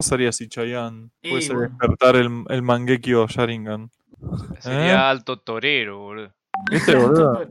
pasaría 0.00 0.32
si 0.32 0.48
Chayanne 0.48 1.10
Y 1.22 1.30
puede 1.30 1.46
bueno. 1.48 1.60
despertar 1.68 2.16
el, 2.16 2.44
el 2.48 2.62
Mangekyo 2.62 3.26
Sharingan? 3.26 3.90
Sería 4.58 4.86
¿Eh? 4.86 4.92
alto 4.96 5.38
torero, 5.38 5.98
boludo. 5.98 6.32
¿Viste, 6.70 6.94
boludo? 6.96 7.46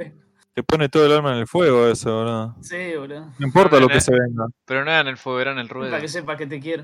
Te 0.53 0.63
pone 0.63 0.89
todo 0.89 1.05
el 1.05 1.11
alma 1.13 1.31
en 1.33 1.39
el 1.39 1.47
fuego 1.47 1.87
eso, 1.87 2.13
boludo. 2.15 2.55
Sí, 2.61 2.95
boludo. 2.97 3.31
No 3.37 3.45
importa 3.47 3.75
No, 3.75 3.81
lo 3.81 3.87
que 3.87 4.01
se 4.01 4.11
venga. 4.11 4.47
Pero 4.65 4.83
no 4.83 4.91
era 4.91 5.01
en 5.01 5.07
el 5.07 5.17
fuego, 5.17 5.39
era 5.39 5.51
en 5.51 5.59
el 5.59 5.67
Para 5.67 5.79
ruedo. 5.79 5.99
que 6.01 6.07
sepa 6.07 6.35
que 6.35 6.47
te 6.47 6.59
quiero. 6.59 6.83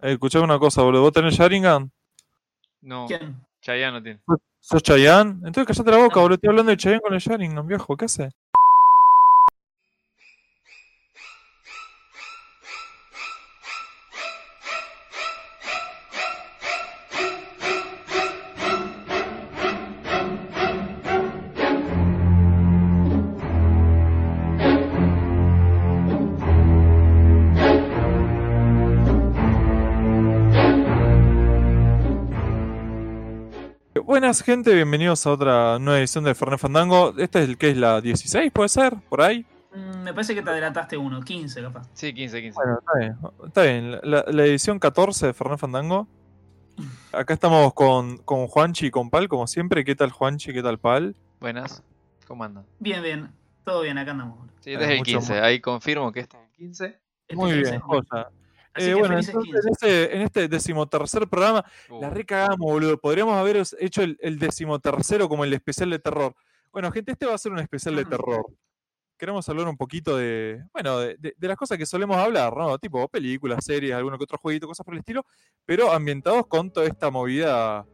Eh, 0.00 0.12
escuchame 0.12 0.44
una 0.44 0.58
cosa, 0.58 0.82
boludo. 0.82 1.02
¿Vos 1.02 1.12
tenés 1.12 1.34
Sharingan? 1.34 1.90
No, 2.82 3.06
¿Quién? 3.06 3.36
Chayanne 3.60 3.92
no 3.98 4.02
tiene. 4.02 4.20
¿Sos 4.60 4.82
Chayanne? 4.82 5.30
Entonces 5.46 5.66
callate 5.66 5.90
la 5.90 5.96
boca, 6.04 6.16
No. 6.16 6.22
boludo. 6.22 6.34
Estoy 6.34 6.50
hablando 6.50 6.70
de 6.70 6.76
Chayanne 6.76 7.00
con 7.00 7.14
el 7.14 7.20
Sharingan, 7.20 7.66
viejo. 7.66 7.96
¿Qué 7.96 8.04
hace? 8.04 8.28
Buenas 34.08 34.42
gente, 34.42 34.74
bienvenidos 34.74 35.26
a 35.26 35.32
otra 35.32 35.78
nueva 35.78 35.98
edición 35.98 36.24
de 36.24 36.34
Fernet 36.34 36.58
Fandango. 36.58 37.12
Esta 37.18 37.40
es 37.40 37.48
el 37.50 37.58
que 37.58 37.68
es 37.68 37.76
la 37.76 38.00
16, 38.00 38.50
puede 38.52 38.70
ser, 38.70 38.94
por 39.06 39.20
ahí. 39.20 39.44
Mm, 39.74 40.02
me 40.02 40.14
parece 40.14 40.34
que 40.34 40.40
te 40.40 40.48
adelantaste 40.48 40.96
uno, 40.96 41.20
15 41.20 41.60
capaz. 41.60 41.90
Sí, 41.92 42.14
15, 42.14 42.40
15. 42.40 42.54
Bueno, 42.54 42.78
está 42.78 42.98
bien. 42.98 43.18
Está 43.44 43.62
bien. 43.64 44.00
La, 44.02 44.24
la 44.26 44.44
edición 44.46 44.78
14 44.78 45.26
de 45.26 45.34
Fernet 45.34 45.58
Fandango. 45.58 46.08
Acá 47.12 47.34
estamos 47.34 47.74
con, 47.74 48.16
con 48.16 48.46
Juanchi 48.46 48.86
y 48.86 48.90
con 48.90 49.10
Pal, 49.10 49.28
como 49.28 49.46
siempre. 49.46 49.84
¿Qué 49.84 49.94
tal 49.94 50.10
Juanchi? 50.10 50.54
¿Qué 50.54 50.62
tal 50.62 50.78
Pal? 50.78 51.14
Buenas. 51.38 51.82
¿Cómo 52.26 52.44
andan? 52.44 52.64
Bien, 52.78 53.02
bien. 53.02 53.28
Todo 53.62 53.82
bien, 53.82 53.98
acá 53.98 54.12
andamos. 54.12 54.38
Sí, 54.60 54.72
este 54.72 54.84
es 54.86 54.90
el 54.90 54.98
mucho 55.00 55.18
15. 55.18 55.32
más. 55.34 55.42
Ahí 55.42 55.60
confirmo 55.60 56.12
que 56.12 56.20
este 56.20 56.38
es 56.38 56.42
el 56.44 56.56
15. 56.56 56.86
Este 56.86 57.36
Muy 57.36 57.52
15. 57.52 57.70
bien, 57.72 57.80
joya. 57.82 58.30
Así 58.74 58.86
Eh, 58.86 58.94
que 58.94 58.98
bueno, 58.98 59.18
entonces 59.18 59.34
en 59.34 59.42
15. 59.42 59.70
este, 59.70 60.16
en 60.16 60.22
este 60.22 60.48
decimotercer 60.48 61.26
programa 61.28 61.64
la 62.00 62.08
Uh, 62.08 62.10
recagamos, 62.14 62.58
boludo. 62.58 62.98
Podríamos 62.98 63.34
haber 63.36 63.62
hecho 63.80 64.02
el, 64.02 64.16
el 64.20 64.38
decimotercero 64.38 65.28
como 65.28 65.44
el 65.44 65.52
especial 65.52 65.90
de 65.90 65.98
terror. 65.98 66.34
Bueno, 66.72 66.90
gente, 66.92 67.12
este 67.12 67.26
va 67.26 67.34
a 67.34 67.38
ser 67.38 67.52
un 67.52 67.58
especial 67.58 67.96
de 67.96 68.04
terror. 68.04 68.46
Queremos 69.16 69.48
hablar 69.48 69.66
un 69.66 69.76
poquito 69.76 70.16
de, 70.16 70.62
bueno, 70.72 70.98
de, 71.00 71.16
de- 71.18 71.34
de 71.36 71.48
las 71.48 71.56
cosas 71.56 71.76
que 71.76 71.86
solemos 71.86 72.16
hablar, 72.16 72.56
¿no? 72.56 72.78
Tipo 72.78 73.08
películas, 73.08 73.64
series, 73.64 73.92
alguno 73.94 74.16
que 74.16 74.22
otro 74.24 74.38
jueguito, 74.38 74.68
cosas 74.68 74.84
por 74.84 74.94
el 74.94 75.00
estilo, 75.00 75.24
pero 75.64 75.90
ambientados 75.90 76.46
con 76.46 76.70
toda 76.70 76.86
esta 76.86 77.10
movida 77.10 77.84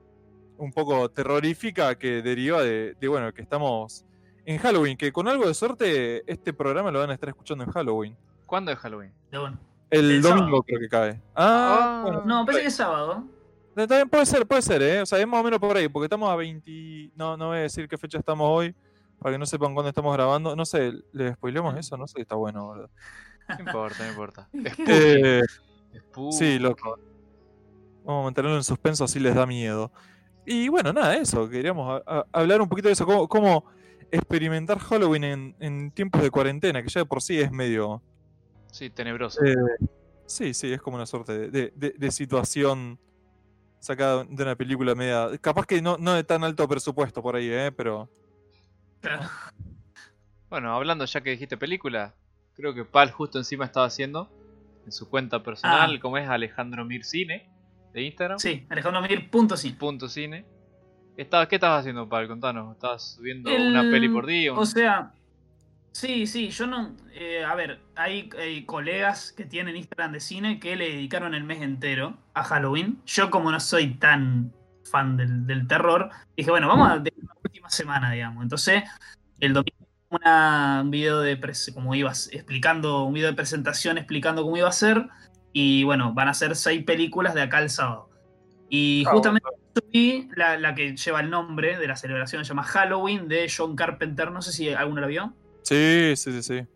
un 0.58 0.70
poco 0.72 1.08
terrorífica 1.10 1.94
que 1.96 2.20
deriva 2.20 2.62
de, 2.62 2.94
de, 3.00 3.08
bueno, 3.08 3.32
que 3.32 3.40
estamos 3.40 4.04
en 4.44 4.58
Halloween, 4.58 4.98
que 4.98 5.12
con 5.12 5.26
algo 5.26 5.46
de 5.48 5.54
suerte 5.54 6.30
este 6.30 6.52
programa 6.52 6.90
lo 6.90 6.98
van 7.00 7.08
a 7.10 7.14
estar 7.14 7.30
escuchando 7.30 7.64
en 7.64 7.70
Halloween. 7.70 8.14
¿Cuándo 8.44 8.70
es 8.70 8.78
Halloween? 8.78 9.12
De 9.30 9.38
bueno. 9.38 9.58
El 9.98 10.10
El 10.10 10.22
domingo 10.22 10.46
sábado. 10.46 10.62
creo 10.66 10.80
que 10.80 10.88
cae. 10.88 11.20
Ah, 11.34 11.78
Ah. 11.78 12.02
bueno. 12.02 12.22
No, 12.26 12.44
parece 12.46 12.62
que 12.62 12.68
es 12.68 12.74
sábado. 12.76 13.24
No, 13.76 13.86
También 13.88 14.08
puede 14.08 14.26
ser, 14.26 14.46
puede 14.46 14.62
ser, 14.62 14.82
¿eh? 14.82 15.00
O 15.02 15.06
sea, 15.06 15.18
es 15.18 15.26
más 15.26 15.40
o 15.40 15.44
menos 15.44 15.58
por 15.58 15.76
ahí, 15.76 15.88
porque 15.88 16.04
estamos 16.06 16.30
a 16.30 16.36
20... 16.36 17.10
No, 17.16 17.36
no 17.36 17.48
voy 17.48 17.58
a 17.58 17.60
decir 17.62 17.88
qué 17.88 17.98
fecha 17.98 18.18
estamos 18.18 18.46
hoy, 18.48 18.74
para 19.18 19.34
que 19.34 19.38
no 19.38 19.46
sepan 19.46 19.74
cuándo 19.74 19.88
estamos 19.88 20.14
grabando. 20.14 20.54
No 20.54 20.64
sé, 20.64 20.92
¿le 21.12 21.32
spoilemos 21.34 21.76
eso? 21.76 21.96
No 21.96 22.06
sé, 22.06 22.20
está 22.20 22.36
bueno, 22.36 22.70
¿verdad? 22.70 22.90
No 23.48 23.64
importa, 23.66 24.04
no 24.04 24.08
importa. 24.10 24.48
Eh, 24.88 25.42
sí, 26.30 26.58
loco. 26.58 26.98
Vamos 28.04 28.20
a 28.22 28.24
mantenerlo 28.24 28.56
en 28.56 28.64
suspenso, 28.64 29.04
así 29.04 29.18
les 29.18 29.34
da 29.34 29.44
miedo. 29.46 29.90
Y 30.46 30.68
bueno, 30.68 30.92
nada, 30.92 31.16
eso, 31.16 31.48
queríamos 31.48 32.02
a- 32.06 32.18
a- 32.18 32.26
hablar 32.32 32.60
un 32.60 32.68
poquito 32.68 32.88
de 32.88 32.92
eso, 32.92 33.06
cómo, 33.06 33.26
cómo 33.28 33.64
experimentar 34.12 34.78
Halloween 34.78 35.24
en, 35.24 35.56
en 35.58 35.90
tiempos 35.90 36.20
de 36.22 36.30
cuarentena, 36.30 36.82
que 36.82 36.88
ya 36.88 37.00
de 37.00 37.06
por 37.06 37.22
sí 37.22 37.40
es 37.40 37.50
medio... 37.50 38.02
Sí, 38.74 38.90
tenebroso. 38.90 39.40
eh, 39.44 39.54
sí, 40.26 40.52
sí, 40.52 40.72
es 40.72 40.82
como 40.82 40.96
una 40.96 41.06
suerte 41.06 41.32
de, 41.38 41.48
de- 41.48 41.72
de- 41.76 41.94
de 41.96 42.10
situación 42.10 42.98
sacada 43.78 44.24
de 44.24 44.42
una 44.42 44.56
película 44.56 44.94
media... 44.96 45.28
Capaz 45.40 45.64
que 45.66 45.80
no, 45.80 45.96
no 45.98 46.14
de 46.14 46.24
tan 46.24 46.42
alto 46.42 46.66
presupuesto 46.66 47.22
por 47.22 47.36
ahí, 47.36 47.48
¿eh? 47.50 47.70
Pero... 47.70 48.08
Bueno, 50.50 50.72
hablando 50.74 51.04
ya 51.04 51.20
que 51.20 51.30
dijiste 51.30 51.56
película, 51.56 52.14
creo 52.54 52.74
que 52.74 52.84
Pal 52.84 53.10
justo 53.10 53.38
encima 53.38 53.64
estaba 53.64 53.86
haciendo 53.86 54.30
en 54.84 54.92
su 54.92 55.08
cuenta 55.08 55.42
personal, 55.42 55.96
Ah. 55.96 56.00
como 56.00 56.18
es 56.18 56.28
Alejandro 56.28 56.84
Mir 56.84 57.04
Cine 57.04 57.50
de 57.92 58.02
Instagram. 58.02 58.38
Sí, 58.38 58.66
Alejandro 58.70 59.02
Mir, 59.02 59.30
punto 59.30 59.56
sí. 59.56 59.70
Punto 59.72 60.08
cine. 60.08 60.44
Estabas- 61.16 61.48
¿Qué 61.48 61.56
estabas 61.56 61.80
haciendo, 61.80 62.08
Pal? 62.08 62.28
Contanos. 62.28 62.72
¿Estabas 62.74 63.14
subiendo 63.16 63.50
El- 63.50 63.68
una 63.70 63.82
peli 63.82 64.08
por 64.08 64.26
día? 64.26 64.52
O 64.52 64.64
sea, 64.66 65.12
sí, 65.94 66.26
sí, 66.26 66.50
yo 66.50 66.66
no. 66.66 66.96
eh, 67.12 67.44
a 67.44 67.54
ver, 67.54 67.80
hay, 67.96 68.28
hay 68.38 68.64
colegas 68.66 69.32
que 69.32 69.44
tienen 69.44 69.76
Instagram 69.76 70.12
de 70.12 70.20
cine 70.20 70.60
que 70.60 70.76
le 70.76 70.90
dedicaron 70.90 71.34
el 71.34 71.44
mes 71.44 71.62
entero 71.62 72.18
a 72.34 72.44
Halloween. 72.44 73.00
Yo, 73.06 73.30
como 73.30 73.50
no 73.50 73.60
soy 73.60 73.94
tan 73.94 74.52
fan 74.90 75.16
del, 75.16 75.46
del 75.46 75.66
terror, 75.66 76.10
dije, 76.36 76.50
bueno, 76.50 76.68
vamos 76.68 76.90
a 76.90 76.98
dejar 76.98 77.24
la 77.24 77.34
última 77.42 77.70
semana, 77.70 78.10
digamos. 78.12 78.42
Entonces, 78.42 78.84
el 79.40 79.54
domingo 79.54 79.78
una, 80.10 80.80
un 80.82 80.90
video 80.90 81.20
de 81.20 81.40
como 81.74 81.94
ibas 81.94 82.28
explicando, 82.32 83.04
un 83.04 83.14
video 83.14 83.30
de 83.30 83.34
presentación 83.36 83.98
explicando 83.98 84.42
cómo 84.42 84.56
iba 84.56 84.68
a 84.68 84.72
ser. 84.72 85.08
Y 85.52 85.84
bueno, 85.84 86.12
van 86.14 86.28
a 86.28 86.34
ser 86.34 86.56
seis 86.56 86.84
películas 86.84 87.34
de 87.34 87.42
acá 87.42 87.58
al 87.58 87.70
sábado. 87.70 88.10
Y 88.68 89.04
Ah, 89.06 89.12
justamente 89.12 89.48
subí 89.74 90.28
la, 90.36 90.58
la 90.58 90.74
que 90.74 90.96
lleva 90.96 91.20
el 91.20 91.30
nombre 91.30 91.78
de 91.78 91.88
la 91.88 91.96
celebración, 91.96 92.44
se 92.44 92.48
llama 92.50 92.64
Halloween, 92.64 93.28
de 93.28 93.50
John 93.54 93.76
Carpenter. 93.76 94.30
No 94.32 94.42
sé 94.42 94.52
si 94.52 94.68
alguno 94.72 95.00
la 95.00 95.06
vio. 95.06 95.34
Sí, 95.64 96.12
sí, 96.16 96.32
sí, 96.32 96.42
sí. 96.42 96.66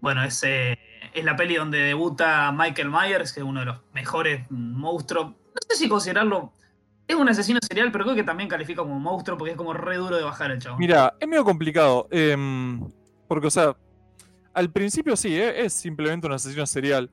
Bueno, 0.00 0.22
es, 0.22 0.42
eh, 0.44 0.78
es 1.14 1.24
la 1.24 1.34
peli 1.34 1.56
donde 1.56 1.78
debuta 1.78 2.52
Michael 2.52 2.90
Myers, 2.90 3.32
que 3.32 3.40
es 3.40 3.46
uno 3.46 3.60
de 3.60 3.66
los 3.66 3.80
mejores 3.92 4.48
monstruos. 4.50 5.30
No 5.30 5.60
sé 5.68 5.76
si 5.76 5.88
considerarlo. 5.88 6.52
Es 7.06 7.16
un 7.16 7.28
asesino 7.28 7.58
serial, 7.66 7.90
pero 7.90 8.04
creo 8.04 8.14
que 8.14 8.22
también 8.22 8.48
califica 8.50 8.82
como 8.82 9.00
monstruo 9.00 9.38
porque 9.38 9.52
es 9.52 9.56
como 9.56 9.72
re 9.72 9.96
duro 9.96 10.16
de 10.16 10.22
bajar 10.22 10.50
el 10.50 10.58
chavo. 10.60 10.76
Mira, 10.78 11.14
es 11.18 11.26
medio 11.26 11.42
complicado. 11.42 12.06
em, 12.10 12.80
porque, 13.26 13.46
o 13.46 13.50
sea, 13.50 13.74
al 14.52 14.70
principio 14.70 15.16
sí, 15.16 15.34
eh, 15.34 15.64
es 15.64 15.72
simplemente 15.72 16.26
un 16.26 16.34
asesino 16.34 16.66
serial. 16.66 17.10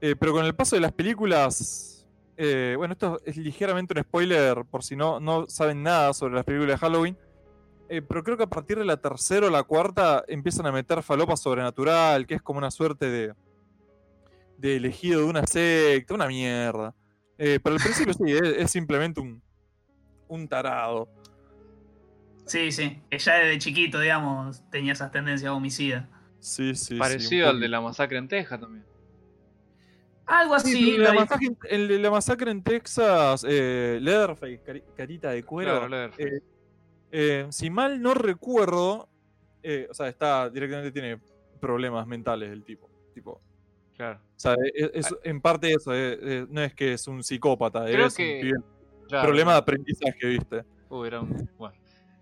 eh, 0.00 0.14
pero 0.18 0.32
con 0.32 0.44
el 0.44 0.54
paso 0.54 0.76
de 0.76 0.80
las 0.82 0.92
películas. 0.92 2.06
bueno, 2.36 2.92
esto 2.92 3.20
es 3.24 3.36
ligeramente 3.36 3.94
un 3.96 4.02
spoiler 4.02 4.64
por 4.64 4.82
si 4.84 4.94
no, 4.96 5.18
no 5.20 5.48
saben 5.48 5.82
nada 5.82 6.12
sobre 6.14 6.34
las 6.34 6.44
películas 6.44 6.80
de 6.80 6.86
Halloween. 6.86 7.16
Eh, 7.88 8.02
pero 8.02 8.22
creo 8.22 8.36
que 8.36 8.42
a 8.44 8.48
partir 8.48 8.78
de 8.78 8.84
la 8.84 8.96
tercera 8.98 9.46
o 9.46 9.50
la 9.50 9.62
cuarta 9.62 10.24
empiezan 10.28 10.66
a 10.66 10.72
meter 10.72 11.02
falopa 11.02 11.36
sobrenatural, 11.36 12.26
que 12.26 12.34
es 12.34 12.42
como 12.42 12.58
una 12.58 12.70
suerte 12.70 13.08
de. 13.10 13.34
de 14.58 14.76
elegido 14.76 15.20
de 15.20 15.26
una 15.26 15.46
secta, 15.46 16.14
una 16.14 16.26
mierda. 16.26 16.94
Eh, 17.38 17.60
pero 17.62 17.76
al 17.76 17.82
principio 17.82 18.12
sí, 18.14 18.32
es, 18.32 18.42
es 18.42 18.70
simplemente 18.70 19.20
un. 19.20 19.40
un 20.28 20.48
tarado. 20.48 21.08
Sí, 22.46 22.72
sí. 22.72 23.00
Que 23.10 23.18
ya 23.18 23.34
desde 23.34 23.58
chiquito, 23.58 24.00
digamos, 24.00 24.62
tenía 24.70 24.92
esas 24.92 25.12
tendencias 25.12 25.50
homicidas. 25.52 26.06
Sí, 26.40 26.74
sí. 26.74 26.86
sí, 26.86 26.96
Parecido 26.98 27.48
al 27.50 27.60
de 27.60 27.68
la 27.68 27.80
masacre 27.80 28.16
en 28.18 28.28
Texas 28.28 28.60
también. 28.60 28.84
Algo 30.26 30.58
Sí, 30.58 30.72
así. 30.72 30.90
pero 30.98 31.02
la, 31.04 31.20
masacre, 31.20 31.46
en- 31.46 31.58
el 31.70 31.88
de 31.88 31.98
la 31.98 32.10
masacre 32.10 32.50
en 32.50 32.62
Texas, 32.62 33.46
eh, 33.48 33.98
Leatherface, 34.00 34.60
cari- 34.62 34.82
carita 34.96 35.30
de 35.30 35.42
cuero. 35.42 35.70
Claro, 35.72 35.88
Leatherface. 35.88 36.36
eh, 36.36 36.42
eh, 37.12 37.46
si 37.50 37.70
mal 37.70 38.00
no 38.02 38.14
recuerdo, 38.14 39.08
eh, 39.62 39.86
o 39.90 39.94
sea, 39.94 40.08
está 40.08 40.48
directamente 40.50 40.92
tiene 40.92 41.18
problemas 41.60 42.06
mentales 42.06 42.50
el 42.50 42.64
tipo. 42.64 42.88
tipo 43.14 43.40
Claro. 43.96 44.20
o 44.20 44.38
sea, 44.38 44.54
es, 44.74 44.90
es- 44.94 45.16
en 45.24 45.40
parte 45.40 45.72
eso, 45.72 45.92
eh, 45.92 46.18
eh, 46.22 46.46
no 46.48 46.62
es 46.62 46.72
que 46.74 46.92
es 46.92 47.08
un 47.08 47.24
psicópata, 47.24 47.84
Creo 47.84 48.06
es 48.06 48.14
que- 48.16 48.34
un 48.36 48.40
pibe- 48.46 48.64
claro. 49.08 49.26
problema 49.26 49.52
de 49.52 49.58
aprendizaje, 49.58 50.26
¿viste? 50.26 50.64
Uh, 50.88 51.04
era 51.04 51.20
un- 51.20 51.50
bueno. 51.58 51.74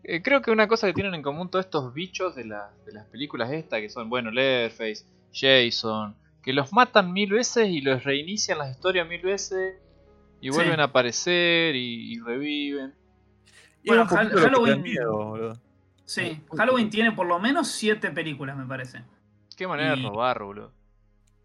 Eh, 0.02 0.22
creo 0.22 0.40
que 0.40 0.50
una 0.50 0.66
cosa 0.68 0.86
que 0.86 0.94
tienen 0.94 1.14
en 1.14 1.22
común 1.22 1.50
todos 1.50 1.64
estos 1.66 1.92
bichos 1.92 2.34
de, 2.34 2.44
la- 2.46 2.70
de 2.86 2.92
las 2.92 3.04
películas 3.06 3.50
estas, 3.52 3.80
que 3.80 3.90
son, 3.90 4.08
bueno, 4.08 4.30
Leatherface, 4.30 5.04
Jason, 5.34 6.14
que 6.42 6.52
los 6.54 6.72
matan 6.72 7.12
mil 7.12 7.30
veces 7.32 7.68
y 7.68 7.80
los 7.82 8.04
reinician 8.04 8.56
las 8.58 8.70
historias 8.70 9.06
mil 9.08 9.20
veces 9.20 9.74
y 10.40 10.48
Sí. 10.50 10.54
vuelven 10.56 10.80
a 10.80 10.84
aparecer 10.84 11.74
y, 11.76 12.14
y 12.14 12.20
reviven. 12.20 12.94
Y 13.86 13.90
Bueno, 13.90 14.04
Halloween- 14.06 14.82
miedo, 14.82 15.16
boludo. 15.16 15.52
Sí, 16.04 16.42
Halloween 16.56 16.90
tiene 16.90 17.12
por 17.12 17.26
lo 17.26 17.38
menos 17.38 17.68
siete 17.68 18.10
películas, 18.10 18.56
me 18.56 18.66
parece. 18.66 19.02
Qué 19.56 19.66
manera 19.68 19.94
de 19.94 20.02
robar, 20.02 20.42
boludo. 20.42 20.72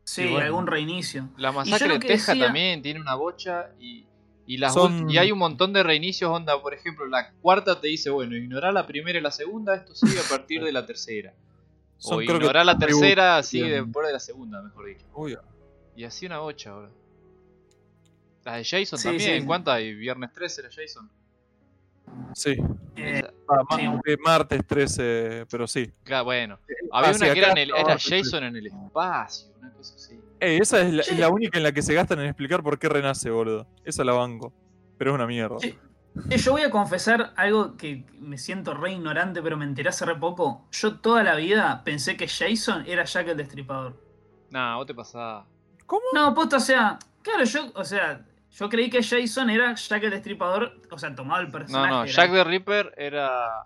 Sí, 0.03 0.23
bueno. 0.27 0.39
algún 0.47 0.65
reinicio. 0.67 1.29
La 1.37 1.51
masacre 1.51 1.93
de 1.93 1.99
Texas 1.99 2.35
decía- 2.35 2.45
también 2.47 2.81
tiene 2.81 2.99
una 2.99 3.13
bocha 3.13 3.69
y, 3.79 4.05
y, 4.47 4.57
las 4.57 4.73
Son- 4.73 5.07
y 5.09 5.19
hay 5.19 5.31
un 5.31 5.37
montón 5.37 5.71
de 5.71 5.83
reinicios, 5.83 6.31
onda, 6.31 6.59
por 6.59 6.73
ejemplo, 6.73 7.05
la 7.05 7.31
cuarta 7.41 7.79
te 7.79 7.87
dice, 7.89 8.09
bueno, 8.09 8.35
ignorá 8.35 8.71
la 8.71 8.87
primera 8.87 9.19
y 9.19 9.21
la 9.21 9.29
segunda, 9.31 9.75
esto 9.75 9.93
sigue 9.93 10.19
a 10.19 10.27
partir 10.27 10.63
de 10.63 10.71
la 10.71 10.83
tercera. 10.87 11.33
Son, 11.99 12.17
o 12.17 12.21
ignorá 12.23 12.63
la 12.63 12.73
reboot 12.73 13.01
tercera, 13.01 13.43
sigue 13.43 13.65
bien. 13.69 13.83
después 13.85 14.07
de 14.07 14.13
la 14.13 14.19
segunda, 14.19 14.61
mejor 14.63 14.87
dicho. 14.87 15.05
Uy, 15.13 15.37
Y 15.95 16.03
así 16.05 16.25
una 16.25 16.39
bocha, 16.39 16.73
boludo. 16.73 16.91
Las 18.43 18.55
de 18.57 18.63
Jason 18.79 18.97
Sí, 18.97 19.07
también. 19.07 19.41
sí. 19.41 19.45
¿Cuántas 19.45 19.75
hay? 19.75 19.93
Viernes 19.93 20.33
13 20.33 20.61
era 20.61 20.69
Jason. 20.75 21.07
Sí. 22.33 22.55
Eh, 22.95 23.23
Ah, 23.47 23.63
Sí. 23.77 23.81
eh, 24.05 24.17
martes 24.23 24.65
13, 24.65 25.45
pero 25.49 25.67
sí. 25.67 25.91
Claro, 26.03 26.23
bueno. 26.25 26.57
Había 26.91 27.09
Ah, 27.09 27.13
sí, 27.13 27.23
una 27.25 27.33
que 27.33 27.39
era, 27.39 27.51
en 27.51 27.57
el-. 27.57 27.71
Jason 27.99 28.43
en 28.45 28.55
el 28.55 28.67
espacio, 28.67 29.47
una 29.59 29.71
cosa 29.73 29.95
así. 29.95 30.19
Ey, 30.39 30.57
esa 30.57 30.81
es 30.81 30.93
la, 30.93 31.03
Sí. 31.03 31.15
la 31.15 31.29
única 31.29 31.57
en 31.57 31.63
la 31.63 31.71
que 31.73 31.81
se 31.81 31.93
gastan 31.93 32.19
en 32.19 32.27
explicar 32.27 32.63
por 32.63 32.79
qué 32.79 32.87
renace, 32.87 33.29
boludo. 33.29 33.67
Esa 33.83 34.03
la 34.05 34.13
banco. 34.13 34.53
Pero 34.97 35.11
es 35.11 35.15
una 35.15 35.27
mierda. 35.27 35.57
Sí. 35.59 35.77
Eh, 36.29 36.37
Yo 36.37 36.51
voy 36.53 36.61
a 36.61 36.69
confesar 36.69 37.33
algo 37.35 37.75
que 37.77 38.05
me 38.19 38.37
siento 38.37 38.73
re 38.73 38.91
ignorante, 38.93 39.41
pero 39.41 39.57
me 39.57 39.65
enteré 39.65 39.89
hace 39.89 40.05
re 40.05 40.15
poco. 40.15 40.65
Yo 40.71 40.99
toda 40.99 41.23
la 41.23 41.35
vida 41.35 41.83
pensé 41.83 42.15
que 42.17 42.27
Jason 42.27 42.83
era 42.87 43.03
Jack 43.05 43.27
el 43.29 43.37
Destripador. 43.37 43.95
Nah, 44.49 44.75
vos 44.77 44.85
te 44.85 44.93
pasás. 44.93 45.45
¿Cómo? 45.85 46.01
No, 46.13 46.33
posta, 46.33 46.57
o 46.57 46.59
sea, 46.61 46.97
claro, 47.21 47.43
yo, 47.45 47.71
o 47.75 47.83
sea, 47.83 48.25
yo 48.51 48.69
creí 48.69 48.89
que 48.89 49.01
Jason 49.03 49.49
era 49.49 49.73
Jack 49.75 50.03
el 50.03 50.11
Destripador, 50.11 50.79
o 50.89 50.97
sea, 50.97 51.15
tomaba 51.15 51.39
el 51.41 51.47
No, 51.47 51.51
personaje. 51.51 51.89
no, 51.89 52.03
era- 52.03 52.11
Jack 52.11 52.31
the 52.31 52.43
Ripper 52.43 52.93
era 52.97 53.65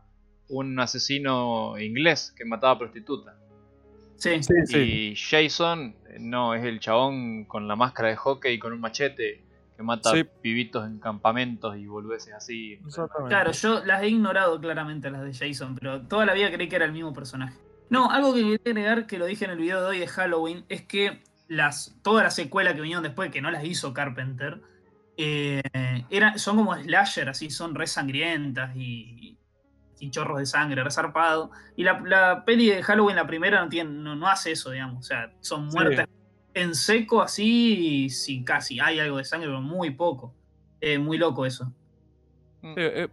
un 0.50 0.80
asesino 0.80 1.78
inglés 1.80 2.34
que 2.38 2.46
mataba 2.46 2.78
prostitutas. 2.78 3.36
Sí. 4.18 4.42
Sí, 4.44 4.54
sí. 4.66 4.78
Y 4.78 5.16
Jason, 5.16 5.96
eh, 6.10 6.18
no, 6.20 6.54
es 6.54 6.64
el 6.64 6.80
chabón 6.80 7.46
con 7.46 7.68
la 7.68 7.76
máscara 7.76 8.10
de 8.10 8.16
hockey 8.16 8.54
y 8.54 8.60
con 8.60 8.72
un 8.74 8.80
machete 8.80 9.44
que 9.76 9.84
mata 9.84 10.12
Sí. 10.12 10.24
pibitos 10.42 10.86
en 10.86 11.00
campamentos 11.00 11.76
y 11.78 11.86
boludeces 11.86 12.34
así. 12.34 12.80
Exactamente. 12.86 13.30
Claro, 13.30 13.52
yo 13.52 13.84
las 13.84 14.04
he 14.04 14.08
ignorado 14.08 14.60
claramente 14.62 15.10
las 15.12 15.22
de 15.24 15.34
Jason, 15.34 15.76
pero 15.76 16.02
toda 16.04 16.26
la 16.26 16.34
vida 16.34 16.50
creí 16.52 16.70
que 16.70 16.78
era 16.78 16.86
el 16.86 16.94
mismo 16.94 17.12
personaje. 17.14 17.58
No, 17.90 18.10
algo 18.10 18.34
que 18.34 18.42
quería 18.42 18.60
agregar, 18.66 19.06
que 19.06 19.18
lo 19.18 19.26
dije 19.26 19.44
en 19.46 19.52
el 19.52 19.58
video 19.58 19.82
de 19.82 19.88
hoy 19.88 20.00
de 20.00 20.08
Halloween, 20.08 20.64
es 20.70 20.84
que 20.84 21.22
las, 21.50 21.94
toda 22.04 22.24
la 22.24 22.32
secuela 22.32 22.74
que 22.74 22.80
vinieron 22.82 23.04
después, 23.04 23.32
que 23.32 23.42
no 23.42 23.52
las 23.52 23.66
hizo 23.66 23.94
Carpenter, 23.94 24.62
eh, 25.18 25.62
era- 26.10 26.38
son 26.38 26.58
como 26.58 26.76
slasher, 26.76 27.30
así, 27.30 27.50
son 27.50 27.74
re 27.76 27.88
sangrientas 27.88 28.76
y, 28.76 29.38
y 30.00 30.10
chorros 30.12 30.40
de 30.40 30.46
sangre, 30.46 30.84
resarpado. 30.84 31.52
Y 31.76 31.84
la, 31.84 32.00
la 32.02 32.44
peli 32.46 32.68
de 32.68 32.84
Halloween, 32.84 33.16
la 33.16 33.28
primera, 33.28 33.62
no, 33.62 33.70
tiene, 33.70 33.90
no, 33.92 34.16
no 34.16 34.28
hace 34.28 34.52
eso, 34.52 34.72
digamos. 34.72 35.00
O 35.00 35.04
sea, 35.04 35.32
son 35.40 35.70
Sí. 35.72 35.78
muertes 35.78 36.06
en 36.54 36.74
seco 36.76 37.22
así, 37.22 38.04
y 38.06 38.10
sí, 38.10 38.44
casi. 38.44 38.80
Hay 38.80 39.00
algo 39.00 39.18
de 39.18 39.26
sangre, 39.26 39.48
pero 39.48 39.62
muy 39.62 39.92
poco. 39.92 40.34
Eh, 40.82 40.98
muy 40.98 41.18
loco 41.18 41.46
eso. 41.46 41.66
Mm. 42.62 42.74
Eh, 42.78 42.92
eh, 43.04 43.08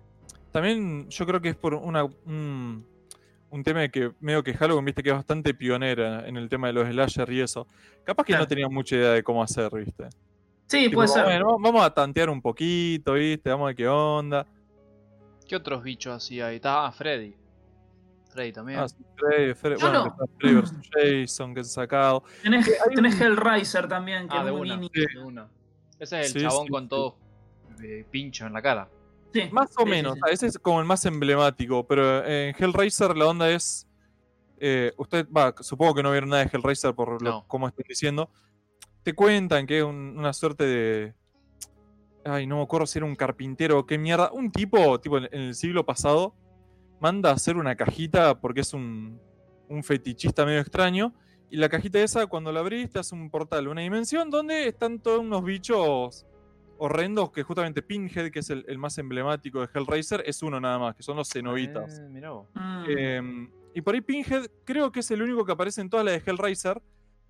también 0.51 1.09
yo 1.09 1.27
creo 1.27 1.41
que 1.41 1.49
es 1.51 1.57
por 1.57 1.75
una, 1.75 2.05
un, 2.05 2.87
un 3.51 3.63
tema 3.65 3.81
de 3.81 3.91
que 3.91 4.13
medio 4.21 4.43
que 4.43 4.55
Halloween, 4.55 4.85
viste, 4.85 5.03
que 5.03 5.09
es 5.11 5.15
bastante 5.17 5.55
pionera 5.55 6.27
en 6.29 6.37
el 6.37 6.49
tema 6.49 6.67
de 6.69 6.73
los 6.75 6.89
slasher 6.89 7.33
y 7.33 7.41
eso. 7.41 7.67
Capaz 8.05 8.25
que 8.25 8.33
Claro. 8.33 8.45
no 8.45 8.49
tenía 8.49 8.69
mucha 8.69 8.97
idea 8.97 9.11
de 9.13 9.23
cómo 9.23 9.43
hacer, 9.43 9.71
viste. 9.73 10.09
Sí, 10.67 10.85
Tipo, 10.85 10.95
puede 10.97 11.09
ser. 11.09 11.25
bueno, 11.25 11.59
vamos 11.59 11.85
a 11.85 11.93
tantear 11.93 12.31
un 12.31 12.41
poquito, 12.41 13.13
viste, 13.15 13.51
vamos 13.51 13.65
a 13.65 13.67
ver 13.69 13.77
qué 13.77 13.89
onda. 13.89 14.47
¿Qué 15.47 15.57
otros 15.57 15.83
bichos 15.83 16.15
así 16.15 16.41
hay? 16.41 16.57
Está 16.57 16.87
ah, 16.87 16.93
Freddy. 16.93 17.35
Freddy 18.31 18.53
también. 18.53 18.79
Ah, 18.81 18.89
sí, 18.89 18.97
Freddy, 19.17 19.53
Freddy- 19.53 19.77
Yo 19.79 19.87
bueno, 19.91 19.99
no. 19.99 20.05
que 20.05 20.09
está 20.09 20.25
Freddy 20.39 20.55
vs. 20.55 20.73
Jason, 21.27 21.53
que 21.55 21.61
han 21.61 21.65
sacado. 21.67 22.25
Tenés, 22.43 22.67
hay 22.89 22.95
tenés 22.95 23.21
Hellraiser 23.21 23.87
también, 23.89 24.29
que 24.29 24.37
Ah, 24.37 24.41
es 24.41 24.45
de 24.47 24.53
muy 24.53 24.61
una, 24.71 24.77
mini. 24.79 24.91
de 25.15 25.21
una. 25.23 25.49
Ese 25.99 26.21
es 26.23 26.27
el 26.35 26.41
Sí, 26.41 26.47
chabón 26.49 26.67
sí, 26.67 26.73
con 26.73 26.83
sí. 26.85 26.89
todo 26.89 27.17
eh, 27.83 28.07
pincho 28.11 28.47
en 28.47 28.53
la 28.55 28.63
cara. 28.63 28.89
Sí, 29.35 29.49
Más 29.53 29.71
o 29.77 29.85
sí, 29.85 29.91
menos, 29.91 30.15
sí, 30.15 30.21
ah, 30.25 30.31
ese 30.31 30.47
es 30.47 30.59
como 30.59 30.81
el 30.81 30.87
más 30.87 31.05
emblemático, 31.05 31.87
pero 31.87 32.25
en 32.25 32.55
Hellraiser 32.59 33.15
la 33.17 33.27
onda 33.27 33.51
es... 33.51 33.87
eh, 34.59 34.93
usted, 34.97 35.27
va, 35.31 35.55
supongo 35.61 35.95
que 35.95 36.03
no 36.03 36.11
vieron 36.13 36.31
nada 36.31 36.45
de 36.45 36.51
Hellraiser 36.53 36.95
por 36.95 37.21
lo, 37.23 37.31
No. 37.31 37.45
como 37.49 37.69
están 37.69 37.85
diciendo. 37.89 38.31
Te 39.03 39.15
cuentan 39.15 39.67
que 39.67 39.79
es 39.79 39.85
un- 39.85 40.15
una 40.19 40.33
suerte 40.33 40.65
de... 40.65 41.15
Ay, 42.25 42.47
no 42.47 42.57
me 42.59 42.63
acuerdo 42.63 42.87
si 42.87 42.99
era 42.99 43.07
un 43.07 43.17
carpintero 43.17 43.81
o 43.81 43.87
qué 43.87 43.99
mierda. 43.99 44.31
Un 44.33 44.53
tipo, 44.53 45.01
tipo 45.01 45.19
en, 45.19 45.29
el 45.33 45.55
siglo 45.55 45.85
pasado, 45.85 46.35
manda 47.01 47.31
a 47.31 47.35
hacer 47.35 47.57
una 47.57 47.75
cajita 47.75 48.41
porque 48.41 48.61
es 48.61 48.73
un, 48.75 49.21
un 49.69 49.83
fetichista 49.83 50.45
medio 50.47 50.61
extraño. 50.61 51.13
Y 51.51 51.57
la 51.57 51.69
cajita 51.69 51.99
esa, 52.01 52.27
cuando 52.29 52.53
la 52.53 52.61
abrís, 52.61 52.91
te 52.91 52.99
hace 53.01 53.15
un 53.15 53.29
portal, 53.29 53.69
una 53.69 53.81
dimensión 53.83 54.31
donde 54.31 54.69
están 54.69 55.01
todos 55.01 55.19
unos 55.21 55.45
bichos 55.45 56.25
horrendos 56.79 57.31
que 57.31 57.43
justamente 57.43 57.83
Pinhead, 57.83 58.31
que 58.31 58.39
es 58.39 58.51
el, 58.51 58.65
el 58.69 58.79
más 58.79 58.97
emblemático 58.99 59.61
de 59.61 59.69
Hellraiser, 59.73 60.23
es 60.27 60.43
uno 60.43 60.59
nada 60.61 60.79
más, 60.79 60.95
que 60.97 61.03
son 61.03 61.17
los 61.17 61.29
cenobitas. 61.29 61.99
Eh, 61.99 62.09
mirá 62.09 62.31
vos. 62.31 62.47
Eh, 62.89 63.49
y 63.75 63.81
por 63.83 63.95
ahí 63.95 64.01
Pinhead 64.01 64.47
creo 64.65 64.91
que 64.93 65.01
es 65.01 65.11
el 65.11 65.23
único 65.23 65.45
que 65.45 65.53
aparece 65.53 65.81
en 65.81 65.91
todas 65.91 66.07
las 66.07 66.15
de 66.25 66.31
Hellraiser, 66.31 66.81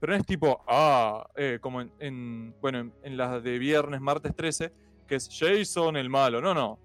pero 0.02 0.14
no 0.14 0.18
es 0.18 0.26
tipo, 0.26 0.64
ah, 0.66 1.24
eh, 1.36 1.58
como 1.60 1.80
en, 1.80 1.92
en- 2.00 2.54
bueno, 2.60 2.80
en, 2.80 2.92
en 3.04 3.16
las 3.16 3.40
de 3.40 3.56
viernes, 3.60 4.00
martes 4.00 4.34
13, 4.34 4.72
que 5.06 5.14
es 5.14 5.28
Jason 5.30 5.96
el 5.96 6.10
malo. 6.10 6.40
No, 6.40 6.52
no. 6.54 6.80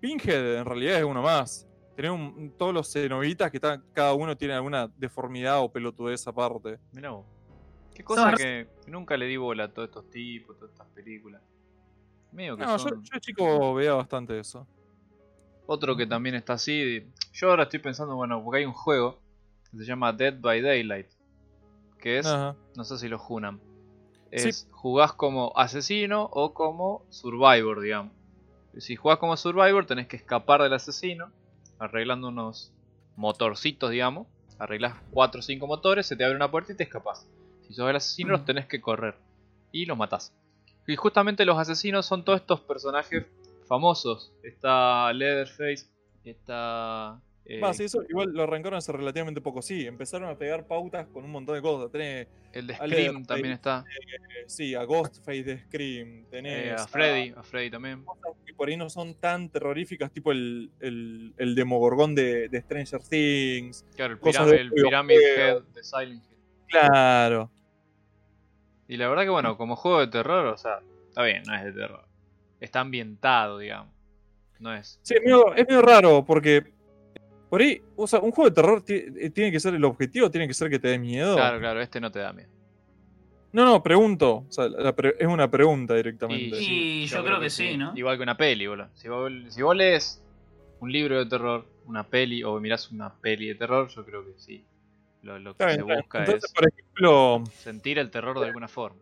Pinhead 0.00 0.56
en 0.58 0.64
realidad 0.64 0.98
es 0.98 1.04
uno 1.04 1.22
más. 1.22 1.68
Un- 1.96 2.52
todos 2.58 2.74
los 2.74 2.92
cenobitas 2.92 3.52
que 3.52 3.58
están, 3.58 3.84
cada 3.92 4.14
uno 4.14 4.36
tiene 4.36 4.54
alguna 4.54 4.88
deformidad 4.96 5.60
o 5.62 5.70
pelotudez 5.70 6.26
aparte. 6.26 6.80
Mirá 6.90 7.10
vos. 7.10 7.24
Qué 7.94 8.02
cosa 8.02 8.32
No, 8.32 8.36
que 8.36 8.66
nunca 8.88 9.16
le 9.16 9.26
di 9.26 9.36
bola 9.36 9.64
a 9.66 9.68
todos 9.72 9.86
estos 9.88 10.10
tipos, 10.10 10.56
todas 10.58 10.72
estas 10.72 10.88
películas. 10.88 11.40
Medio 12.32 12.56
que 12.56 12.64
No, 12.64 12.72
yo, 12.72 12.78
son- 12.80 13.04
yo 13.04 13.18
chico 13.20 13.74
veía 13.74 13.94
bastante 13.94 14.36
eso. 14.40 14.66
Otro 15.66 15.96
que 15.96 16.04
también 16.08 16.34
está 16.34 16.54
así. 16.54 17.06
Yo 17.32 17.50
ahora 17.50 17.62
estoy 17.62 17.78
pensando, 17.78 18.16
bueno, 18.16 18.42
porque 18.42 18.58
hay 18.58 18.64
un 18.64 18.72
juego 18.72 19.20
que 19.70 19.78
se 19.78 19.84
llama 19.84 20.12
Dead 20.12 20.36
by 20.40 20.60
Daylight. 20.60 21.13
Que 22.04 22.18
es, 22.18 22.26
Ajá. 22.26 22.54
no 22.76 22.84
sé 22.84 22.98
si 22.98 23.08
lo 23.08 23.18
junan. 23.18 23.62
Sí. 24.30 24.48
Es 24.50 24.68
jugás 24.72 25.14
como 25.14 25.54
asesino 25.56 26.28
o 26.30 26.52
como 26.52 27.06
survivor, 27.08 27.80
digamos. 27.80 28.12
Si 28.76 28.94
jugás 28.94 29.16
como 29.16 29.38
survivor, 29.38 29.86
tenés 29.86 30.06
que 30.06 30.16
escapar 30.16 30.60
del 30.62 30.74
asesino, 30.74 31.32
arreglando 31.78 32.28
unos 32.28 32.74
motorcitos, 33.16 33.90
digamos. 33.90 34.26
Arreglás 34.58 34.96
4 35.12 35.38
o 35.38 35.42
5 35.42 35.66
motores, 35.66 36.06
se 36.06 36.14
te 36.14 36.24
abre 36.24 36.36
una 36.36 36.50
puerta 36.50 36.74
y 36.74 36.76
te 36.76 36.82
escapás. 36.82 37.26
Si 37.66 37.72
sos 37.72 37.88
el 37.88 37.96
asesino, 37.96 38.32
los 38.32 38.44
tenés 38.44 38.66
que 38.66 38.82
correr. 38.82 39.16
Y 39.72 39.86
los 39.86 39.96
matás. 39.96 40.34
Y 40.86 40.96
justamente 40.96 41.46
los 41.46 41.58
asesinos 41.58 42.04
son 42.04 42.22
todos 42.22 42.38
estos 42.38 42.60
personajes 42.60 43.24
famosos. 43.66 44.30
Está 44.42 45.10
Leatherface, 45.14 45.86
está. 46.22 47.18
Eh, 47.46 47.60
sí, 47.74 47.84
eso 47.84 48.02
igual 48.08 48.30
lo 48.32 48.42
arrancaron 48.44 48.78
hace 48.78 48.90
relativamente 48.92 49.40
poco. 49.40 49.60
Sí, 49.62 49.86
empezaron 49.86 50.28
a 50.30 50.36
pegar 50.38 50.66
pautas 50.66 51.06
con 51.08 51.24
un 51.24 51.30
montón 51.30 51.54
de 51.56 51.62
cosas. 51.62 51.90
Tenés, 51.92 52.26
el 52.52 52.66
de 52.66 52.74
Scream 52.76 53.24
también 53.24 53.52
está. 53.54 53.84
eh, 53.88 54.44
sí, 54.46 54.74
a 54.74 54.84
Ghostface 54.84 55.42
de 55.44 55.58
Scream. 55.58 56.24
Tenés 56.30 56.66
eh, 56.66 56.72
a 56.72 56.86
Freddy, 56.86 57.34
a 57.36 57.42
Freddy 57.42 57.70
también. 57.70 58.04
cosas 58.04 58.32
que 58.46 58.54
por 58.54 58.68
ahí 58.68 58.76
no 58.76 58.88
son 58.88 59.14
tan 59.14 59.48
terroríficas, 59.50 60.10
tipo 60.10 60.32
el, 60.32 60.70
el, 60.80 61.34
el 61.36 61.54
Demogorgón 61.54 62.14
de, 62.14 62.48
de 62.48 62.60
Stranger 62.62 63.02
Things. 63.02 63.84
Claro, 63.94 64.14
el, 64.14 64.20
piram- 64.20 64.46
de 64.46 64.56
el 64.56 64.72
Pyramid. 64.72 65.16
Head 65.36 65.62
de 65.74 65.84
Silent 65.84 66.22
Hill. 66.24 66.38
Claro. 66.68 67.50
Y 68.88 68.96
la 68.96 69.08
verdad 69.08 69.22
que 69.24 69.30
bueno, 69.30 69.56
como 69.56 69.76
juego 69.76 70.00
de 70.00 70.08
terror, 70.08 70.46
o 70.46 70.56
sea, 70.58 70.80
está 71.08 71.22
bien, 71.22 71.42
no 71.46 71.54
es 71.54 71.64
de 71.64 71.72
terror. 71.72 72.06
Está 72.60 72.80
ambientado, 72.80 73.58
digamos. 73.58 73.92
No 74.58 74.74
es. 74.74 74.98
Sí, 75.02 75.14
es 75.14 75.22
medio, 75.22 75.54
es 75.54 75.66
medio 75.66 75.82
raro 75.82 76.24
porque 76.24 76.72
por 77.54 77.62
ahí, 77.62 77.80
o 77.94 78.04
sea, 78.08 78.18
un 78.18 78.32
juego 78.32 78.50
de 78.50 78.54
terror 78.56 78.82
eh, 78.88 79.30
tiene 79.30 79.52
que 79.52 79.60
ser 79.60 79.76
el 79.76 79.84
objetivo, 79.84 80.28
tiene 80.28 80.48
que 80.48 80.54
ser 80.54 80.68
que 80.68 80.80
te 80.80 80.88
dé 80.88 80.98
miedo. 80.98 81.36
Claro, 81.36 81.60
claro, 81.60 81.80
este 81.80 82.00
no 82.00 82.10
te 82.10 82.18
da 82.18 82.32
miedo. 82.32 82.48
No, 83.52 83.64
no, 83.64 83.80
pregunto. 83.80 84.44
O 84.48 84.50
sea, 84.50 84.66
la 84.68 84.92
pre- 84.92 85.14
es 85.20 85.28
una 85.28 85.48
pregunta 85.48 85.94
directamente. 85.94 86.60
Y 86.60 87.06
yo 87.06 87.24
creo 87.24 87.38
que 87.38 87.50
sí, 87.50 87.76
¿no? 87.76 87.92
Igual 87.94 88.16
que 88.16 88.24
una 88.24 88.36
peli, 88.36 88.66
boludo. 88.66 88.88
Si 88.94 89.06
vos, 89.08 89.30
si 89.50 89.62
vos 89.62 89.76
lees 89.76 90.20
un 90.80 90.90
libro 90.90 91.16
de 91.16 91.26
terror, 91.26 91.64
una 91.86 92.02
peli, 92.02 92.42
o 92.42 92.58
mirás 92.58 92.90
una 92.90 93.14
peli 93.14 93.46
de 93.46 93.54
terror, 93.54 93.86
yo 93.86 94.04
creo 94.04 94.24
que 94.24 94.32
sí. 94.36 94.64
Lo, 95.22 95.38
lo 95.38 95.56
que 95.56 95.74
se 95.74 95.82
busca 95.82 96.18
Entonces, 96.24 96.42
es 96.46 96.52
por 96.52 96.68
ejemplo, 96.68 97.44
sentir 97.52 98.00
el 98.00 98.10
terror 98.10 98.36
de 98.40 98.46
alguna 98.46 98.66
forma. 98.66 98.98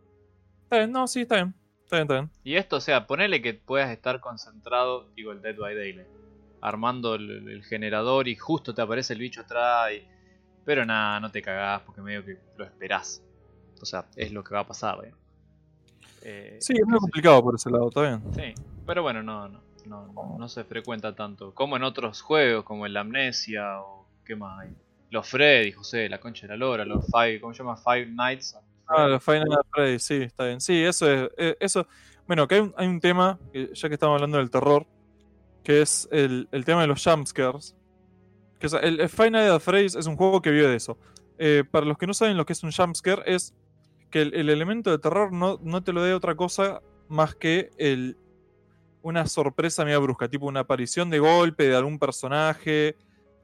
está 0.64 0.76
bien, 0.76 0.92
no, 0.92 1.06
sí, 1.06 1.22
está 1.22 1.36
bien. 1.36 1.54
Está 1.84 1.96
bien, 1.96 2.02
está 2.02 2.14
bien. 2.20 2.30
Y 2.44 2.56
esto, 2.56 2.76
o 2.76 2.80
sea, 2.82 3.06
ponele 3.06 3.40
que 3.40 3.54
puedas 3.54 3.90
estar 3.90 4.20
concentrado, 4.20 5.08
digo, 5.16 5.32
el 5.32 5.40
Dead 5.40 5.56
by 5.56 5.74
Daylight, 5.74 6.08
armando 6.62 7.14
el, 7.16 7.48
el 7.48 7.62
generador 7.64 8.28
y 8.28 8.36
justo 8.36 8.74
te 8.74 8.80
aparece 8.80 9.12
el 9.12 9.18
bicho 9.18 9.42
atrás. 9.42 9.92
y- 9.92 10.02
Pero 10.64 10.84
nada, 10.86 11.20
no 11.20 11.30
te 11.30 11.42
cagás 11.42 11.82
porque 11.82 12.00
medio 12.00 12.24
que 12.24 12.38
lo 12.56 12.64
esperás. 12.64 13.22
O 13.80 13.84
sea, 13.84 14.06
es 14.16 14.32
lo 14.32 14.42
que 14.44 14.54
va 14.54 14.60
a 14.60 14.66
pasar, 14.66 15.04
¿eh? 15.04 15.12
Eh, 16.22 16.58
Sí, 16.60 16.74
es 16.74 16.86
muy 16.86 16.98
complicado 16.98 17.42
por 17.42 17.54
ese 17.56 17.68
lado, 17.70 17.88
está 17.88 18.02
bien. 18.02 18.22
Sí, 18.34 18.54
pero 18.86 19.02
bueno, 19.02 19.22
no, 19.22 19.48
no, 19.48 19.62
no, 19.86 20.36
no, 20.38 20.48
se 20.48 20.64
frecuenta 20.64 21.14
tanto. 21.14 21.52
Como 21.52 21.76
en 21.76 21.82
otros 21.82 22.20
juegos, 22.22 22.64
como 22.64 22.86
el 22.86 22.96
Amnesia 22.96 23.80
o 23.80 24.08
qué 24.24 24.36
más 24.36 24.60
hay. 24.60 24.70
Los 25.10 25.28
Freddy, 25.28 25.72
José, 25.72 26.08
la 26.08 26.20
concha 26.20 26.46
de 26.46 26.52
la 26.52 26.56
lora, 26.56 26.84
los 26.84 27.04
Five, 27.10 27.40
¿cómo 27.40 27.52
se 27.52 27.62
llama? 27.62 27.76
Five 27.76 28.06
Nights. 28.06 28.56
Ah, 28.86 29.08
los 29.08 29.24
Final 29.24 29.48
Freddy, 29.70 29.98
sí, 29.98 30.22
está 30.22 30.46
bien. 30.46 30.60
Sí, 30.60 30.82
eso 30.84 31.10
es. 31.10 31.30
eh, 31.36 31.56
eso. 31.60 31.86
Bueno, 32.26 32.46
que 32.46 32.54
hay 32.54 32.60
un, 32.60 32.74
hay 32.76 32.86
un 32.86 33.00
tema, 33.00 33.38
ya 33.52 33.88
que 33.88 33.94
estamos 33.94 34.14
hablando 34.14 34.38
del 34.38 34.50
terror, 34.50 34.86
que 35.62 35.82
es 35.82 36.08
el, 36.12 36.48
el 36.52 36.64
tema 36.64 36.80
de 36.82 36.86
los 36.88 37.02
jumpscares. 37.04 37.76
Que 38.58 38.66
es, 38.66 38.72
el, 38.74 39.00
at 39.00 39.08
Freddy's 39.60 39.94
es 39.96 40.06
un 40.06 40.16
juego 40.16 40.40
que 40.42 40.50
vive 40.50 40.68
de 40.68 40.76
eso. 40.76 40.96
Eh, 41.38 41.64
para 41.68 41.86
los 41.86 41.98
que 41.98 42.06
no 42.06 42.14
saben 42.14 42.36
lo 42.36 42.46
que 42.46 42.52
es 42.52 42.62
un 42.62 42.70
jumpscare, 42.72 43.22
es 43.26 43.54
que 44.10 44.22
el, 44.22 44.34
el 44.34 44.50
elemento 44.50 44.90
de 44.90 44.98
terror 44.98 45.32
no, 45.32 45.58
no 45.62 45.82
te 45.82 45.92
lo 45.92 46.02
dé 46.02 46.14
otra 46.14 46.36
cosa 46.36 46.80
más 47.08 47.34
que 47.34 47.70
el, 47.78 48.16
una 49.02 49.26
sorpresa 49.26 49.84
media 49.84 49.98
brusca, 49.98 50.28
tipo 50.28 50.46
una 50.46 50.60
aparición 50.60 51.10
de 51.10 51.18
golpe 51.18 51.66
de 51.68 51.74
algún 51.74 51.98
personaje, 51.98 52.94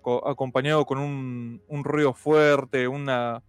co- 0.03 0.27
acompañado 0.29 0.85
con 0.87 0.99
un, 0.99 1.61
un 1.67 1.85
ruido 1.85 2.15
fuerte, 2.15 2.87
una, 2.87 3.43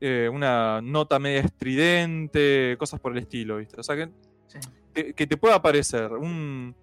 eh, 0.00 0.30
una 0.32 0.80
nota 0.80 1.18
media 1.18 1.40
estridente, 1.40 2.76
cosas 2.78 3.00
por 3.00 3.12
el 3.12 3.18
estilo, 3.18 3.56
¿viste? 3.56 3.80
O 3.80 3.82
sea, 3.82 3.96
que, 3.96 4.10
Sí. 4.46 4.58
que, 4.94 5.12
que 5.14 5.26
te 5.26 5.36
pueda 5.36 5.56
aparecer 5.56 6.12
un. 6.12 6.74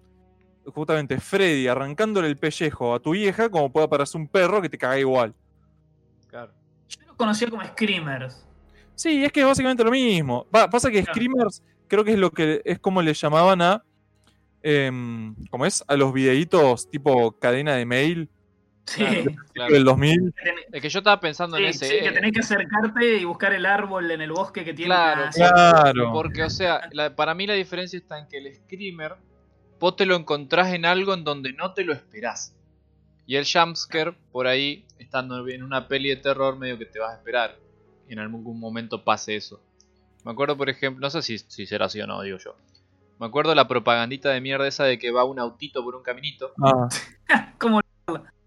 Justamente 0.74 1.18
Freddy 1.20 1.68
arrancándole 1.68 2.28
el 2.28 2.36
pellejo 2.36 2.94
a 2.94 3.00
tu 3.00 3.12
vieja, 3.12 3.48
como 3.48 3.70
puede 3.72 3.86
aparecer 3.86 4.20
un 4.20 4.28
perro 4.28 4.60
que 4.60 4.68
te 4.68 4.76
caga 4.78 4.98
igual. 4.98 5.34
Claro. 6.28 6.52
Yo 6.88 7.06
lo 7.06 7.16
conocía 7.16 7.48
como 7.48 7.64
Screamers. 7.64 8.44
Sí, 8.94 9.24
es 9.24 9.30
que 9.32 9.40
es 9.40 9.46
básicamente 9.46 9.84
lo 9.84 9.90
mismo. 9.90 10.46
Pa- 10.50 10.68
pasa 10.70 10.90
que 10.90 11.02
Claro. 11.02 11.12
Screamers 11.14 11.62
creo 11.88 12.02
que 12.04 12.12
es 12.12 12.18
lo 12.18 12.30
que 12.30 12.62
es 12.64 12.78
como 12.78 13.00
le 13.02 13.14
llamaban 13.14 13.62
a. 13.62 13.82
em, 14.62 15.34
¿Cómo 15.50 15.66
es? 15.66 15.84
A 15.86 15.96
los 15.96 16.12
videitos 16.12 16.90
tipo 16.90 17.32
cadena 17.38 17.74
de 17.74 17.86
mail 17.86 18.28
Sí. 18.86 19.04
Claro. 19.52 19.72
del 19.74 19.84
2000. 19.84 20.32
Que 20.36 20.50
tenés- 20.50 20.64
Es 20.72 20.82
que 20.82 20.88
yo 20.88 20.98
estaba 21.00 21.20
pensando 21.20 21.56
en 21.56 21.64
ese. 21.66 21.86
sí, 21.86 21.98
que 22.00 22.06
eh, 22.08 22.12
tenés 22.12 22.32
que 22.32 22.40
acercarte 22.40 23.16
y 23.18 23.24
buscar 23.24 23.52
el 23.52 23.66
árbol 23.66 24.10
en 24.10 24.20
el 24.20 24.30
bosque 24.32 24.64
que 24.64 24.72
tiene 24.74 24.90
Claro, 24.94 25.22
una- 25.22 25.30
Claro. 25.30 26.12
Porque, 26.12 26.42
o 26.44 26.50
sea, 26.50 26.88
la- 26.92 27.14
para 27.14 27.34
mí 27.34 27.46
la 27.46 27.54
diferencia 27.54 27.96
está 27.98 28.18
en 28.18 28.26
que 28.28 28.38
el 28.38 28.54
screamer, 28.54 29.16
vos 29.78 29.96
te 29.96 30.06
lo 30.06 30.16
encontrás 30.16 30.72
en 30.72 30.84
algo 30.84 31.14
en 31.14 31.24
donde 31.24 31.52
no 31.52 31.72
te 31.74 31.84
lo 31.84 31.92
esperás. 31.92 32.54
Y 33.26 33.36
el 33.36 33.44
jumpscare, 33.44 34.12
por 34.30 34.46
ahí, 34.46 34.84
estando 34.98 35.46
en 35.48 35.62
una 35.62 35.88
peli 35.88 36.10
de 36.10 36.16
terror, 36.16 36.56
medio 36.56 36.78
que 36.78 36.86
te 36.86 36.98
vas 36.98 37.12
a 37.12 37.16
esperar. 37.16 37.56
Y 38.08 38.12
en 38.12 38.20
algún 38.20 38.60
momento 38.60 39.02
pase 39.02 39.34
eso. 39.34 39.60
Me 40.24 40.30
acuerdo, 40.30 40.56
por 40.56 40.68
ejemplo, 40.70 41.00
no 41.00 41.10
sé 41.10 41.22
si, 41.22 41.38
si 41.38 41.66
será 41.66 41.86
así 41.86 42.00
o 42.00 42.06
no, 42.06 42.22
digo 42.22 42.38
yo. 42.38 42.54
Me 43.18 43.26
acuerdo 43.26 43.54
la 43.54 43.66
propagandita 43.66 44.30
de 44.30 44.40
mierda 44.40 44.68
esa 44.68 44.84
de 44.84 44.98
que 44.98 45.10
va 45.10 45.24
un 45.24 45.38
autito 45.38 45.82
por 45.82 45.96
un 45.96 46.02
caminito. 46.02 46.52
Ah, 46.62 46.88
Como 47.58 47.80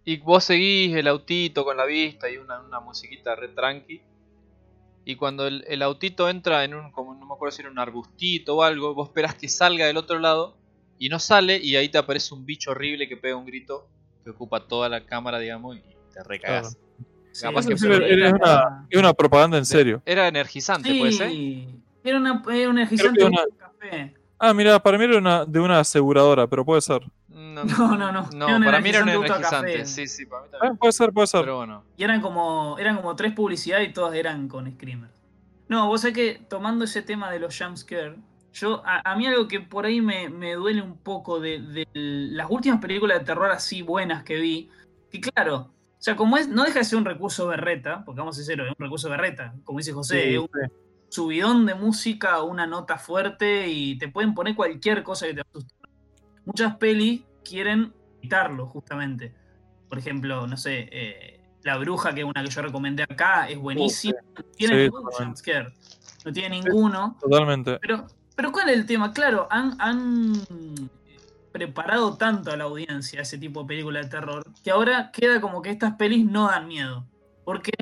Y 0.05 0.17
vos 0.17 0.45
seguís 0.45 0.95
el 0.95 1.07
autito 1.07 1.65
con 1.65 1.75
la 1.75 1.85
vista 1.85 2.29
y 2.29 2.37
una, 2.37 2.61
una 2.61 2.79
musiquita 2.79 3.35
re 3.35 3.49
tranqui. 3.49 4.01
Y 5.03 5.15
cuando 5.15 5.47
el, 5.47 5.65
el 5.67 5.81
autito 5.81 6.29
entra 6.29 6.63
en 6.63 6.75
un, 6.75 6.91
como 6.91 7.15
no 7.15 7.25
me 7.25 7.33
acuerdo 7.33 7.51
si 7.51 7.63
era 7.63 7.71
un 7.71 7.79
arbustito 7.79 8.57
o 8.57 8.63
algo, 8.63 8.93
vos 8.93 9.09
esperás 9.09 9.35
que 9.35 9.49
salga 9.49 9.87
del 9.87 9.97
otro 9.97 10.19
lado 10.19 10.58
y 10.99 11.09
no 11.09 11.17
sale 11.17 11.57
y 11.57 11.75
ahí 11.75 11.89
te 11.89 11.97
aparece 11.97 12.33
un 12.35 12.45
bicho 12.45 12.71
horrible 12.71 13.07
que 13.07 13.17
pega 13.17 13.35
un 13.35 13.45
grito 13.45 13.87
que 14.23 14.29
ocupa 14.29 14.67
toda 14.67 14.89
la 14.89 15.05
cámara, 15.05 15.39
digamos, 15.39 15.77
y 15.77 15.79
te. 15.79 15.95
Sí, 17.31 17.47
que 17.67 17.77
sí, 17.77 17.87
fue- 17.87 18.11
era- 18.13 18.83
es, 18.89 18.99
una, 18.99 19.13
propaganda 19.13 19.57
en 19.57 19.65
serio. 19.65 20.01
Era 20.05 20.27
energizante, 20.27 20.93
puede 20.97 21.11
ser. 21.13 21.29
Sí, 21.29 21.67
era, 22.03 22.17
una, 22.17 22.43
era 22.51 22.69
un 22.69 22.77
energizante 22.77 23.23
una- 23.23 23.43
un 23.43 23.57
café. 23.57 24.13
Ah, 24.37 24.53
mira, 24.53 24.81
para 24.81 24.97
mí 24.97 25.03
era 25.05 25.17
una, 25.17 25.45
de 25.45 25.59
una 25.59 25.79
aseguradora, 25.79 26.47
pero 26.47 26.65
puede 26.65 26.81
ser. 26.81 27.01
No, 27.27 27.63
No, 27.63 27.97
no, 27.97 28.11
no. 28.11 28.63
Para 28.65 28.79
mí 28.81 28.89
era 28.89 29.03
un 29.03 29.09
energizante 29.09 29.09
de 29.09 29.25
energizante. 29.25 29.73
café. 29.73 29.85
Sí, 29.85 30.07
sí, 30.07 30.25
para 30.25 30.43
mí 30.43 30.49
también. 30.51 30.77
puede 30.77 30.93
ser, 30.93 31.11
puede 31.11 31.27
ser. 31.27 31.41
Pero 31.41 31.57
bueno. 31.57 31.83
Y 31.97 32.03
eran 32.03 32.21
como, 32.21 32.77
eran 32.79 32.95
como 32.97 33.15
tres 33.15 33.33
publicidades 33.33 33.89
y 33.89 33.93
todas 33.93 34.15
eran 34.15 34.47
con 34.47 34.69
Screamer. 34.71 35.09
No, 35.67 35.87
vos 35.87 36.01
sabés 36.01 36.15
que 36.15 36.41
tomando 36.49 36.85
ese 36.85 37.01
tema 37.01 37.31
de 37.31 37.39
los 37.39 37.57
jumpscare, 37.57 38.15
yo, 38.59 38.81
a, 38.85 39.11
a 39.11 39.15
mí 39.15 39.25
algo 39.27 39.47
que 39.47 39.59
por 39.59 39.85
ahí 39.85 40.01
me, 40.01 40.29
me 40.29 40.53
duele 40.53 40.81
un 40.81 40.97
poco 40.97 41.39
de, 41.39 41.59
de 41.61 41.87
las 41.93 42.49
últimas 42.49 42.79
películas 42.79 43.19
de 43.19 43.25
terror 43.25 43.49
así 43.51 43.81
buenas 43.81 44.23
que 44.23 44.35
vi, 44.35 44.69
que 45.11 45.19
claro, 45.21 45.55
o 45.55 46.01
sea, 46.01 46.15
como 46.15 46.37
es, 46.37 46.47
no 46.47 46.63
deja 46.63 46.79
de 46.79 46.85
ser 46.85 46.97
un 46.97 47.05
recurso 47.05 47.47
berreta, 47.47 48.03
porque 48.05 48.19
vamos 48.19 48.39
a 48.39 48.43
ser 48.43 48.61
es 48.61 48.69
un 48.69 48.75
recurso 48.77 49.09
berreta, 49.09 49.53
como 49.63 49.79
dice 49.79 49.91
José, 49.93 50.21
Sí, 50.23 50.33
es 50.35 50.39
un 50.39 50.47
sí. 50.47 50.73
subidón 51.09 51.65
de 51.65 51.75
música, 51.75 52.41
una 52.43 52.65
nota 52.67 52.97
fuerte 52.97 53.67
y 53.67 53.97
te 53.97 54.07
pueden 54.07 54.33
poner 54.33 54.55
cualquier 54.55 55.03
cosa 55.03 55.27
que 55.27 55.33
te 55.33 55.41
asuste. 55.41 55.75
Muchas 56.45 56.77
pelis 56.77 57.21
quieren 57.43 57.93
evitarlo, 58.19 58.67
justamente. 58.67 59.33
Por 59.89 59.97
ejemplo, 59.99 60.47
no 60.47 60.55
sé, 60.55 60.87
eh, 60.91 61.41
La 61.63 61.77
Bruja, 61.77 62.13
que 62.13 62.21
es 62.21 62.25
una 62.25 62.43
que 62.43 62.49
yo 62.49 62.61
recomendé 62.61 63.03
acá, 63.03 63.49
es 63.49 63.57
buenísima. 63.57 64.19
No 64.37 64.43
tiene 64.55 64.75
Sí, 64.75 64.81
ningún 64.83 65.03
jumpscare. 65.03 65.73
No 66.25 66.31
tiene 66.31 66.61
ninguno. 66.61 67.17
Totalmente. 67.19 67.77
Pero, 67.81 68.07
pero 68.39 68.53
¿cuál 68.53 68.69
es 68.69 68.77
el 68.77 68.85
tema? 68.85 69.11
Claro, 69.11 69.49
han, 69.51 69.75
han 69.79 70.31
preparado 71.51 72.15
tanto 72.15 72.53
a 72.53 72.55
la 72.55 72.63
audiencia 72.63 73.19
ese 73.19 73.37
tipo 73.37 73.63
de 73.63 73.67
película 73.67 74.01
de 74.01 74.07
terror 74.07 74.45
que 74.63 74.71
ahora 74.71 75.11
queda 75.11 75.41
como 75.41 75.61
que 75.61 75.71
estas 75.71 75.95
pelis 75.95 76.25
no 76.25 76.47
dan 76.47 76.65
miedo. 76.65 77.05
Porque 77.43 77.73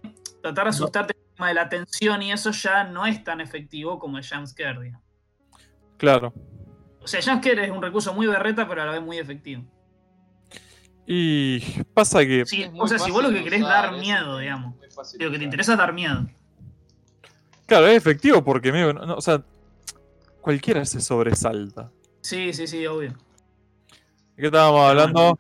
tratar 0.41 0.63
de 0.63 0.69
asustarte 0.71 1.13
con 1.13 1.21
el 1.21 1.35
tema 1.35 1.47
de 1.49 1.53
la 1.53 1.69
tensión 1.69 2.23
y 2.23 2.31
eso 2.31 2.49
ya 2.49 2.85
no 2.85 3.05
es 3.05 3.23
tan 3.23 3.39
efectivo 3.39 3.99
como 3.99 4.17
el 4.17 4.27
jumpscare, 4.27 4.81
digamos. 4.81 5.05
Claro. 5.97 6.33
O 7.03 7.07
sea, 7.07 7.21
jumpscare 7.21 7.65
es 7.65 7.69
un 7.69 7.83
recurso 7.83 8.11
muy 8.15 8.25
berreta, 8.25 8.67
pero 8.67 8.81
a 8.81 8.85
la 8.87 8.93
vez 8.93 9.01
muy 9.03 9.19
efectivo. 9.19 9.63
Y 11.05 11.59
pasa 11.93 12.25
que. 12.25 12.47
Sí, 12.47 12.65
o 12.75 12.87
sea, 12.87 12.97
si 12.97 13.11
vos 13.11 13.21
lo 13.21 13.29
que 13.29 13.43
querés 13.43 13.61
usar, 13.61 13.91
dar 13.91 13.93
es 13.93 14.01
miedo, 14.01 14.39
digamos. 14.39 14.73
Lo 15.19 15.29
que 15.29 15.37
te 15.37 15.43
interesa 15.43 15.73
es 15.73 15.77
dar 15.77 15.93
miedo. 15.93 16.27
Claro, 17.67 17.85
es 17.85 17.95
efectivo 17.95 18.43
porque 18.43 18.71
medio, 18.71 18.91
no, 18.93 19.13
o 19.13 19.21
sea, 19.21 19.43
cualquiera 20.47 20.85
se 20.85 21.01
sobresalta. 21.01 21.91
Sí, 22.21 22.53
sí, 22.53 22.67
sí, 22.67 22.87
obvio. 22.87 23.09
¿De 23.09 24.41
qué 24.41 24.45
estábamos 24.45 24.89
hablando? 24.89 25.35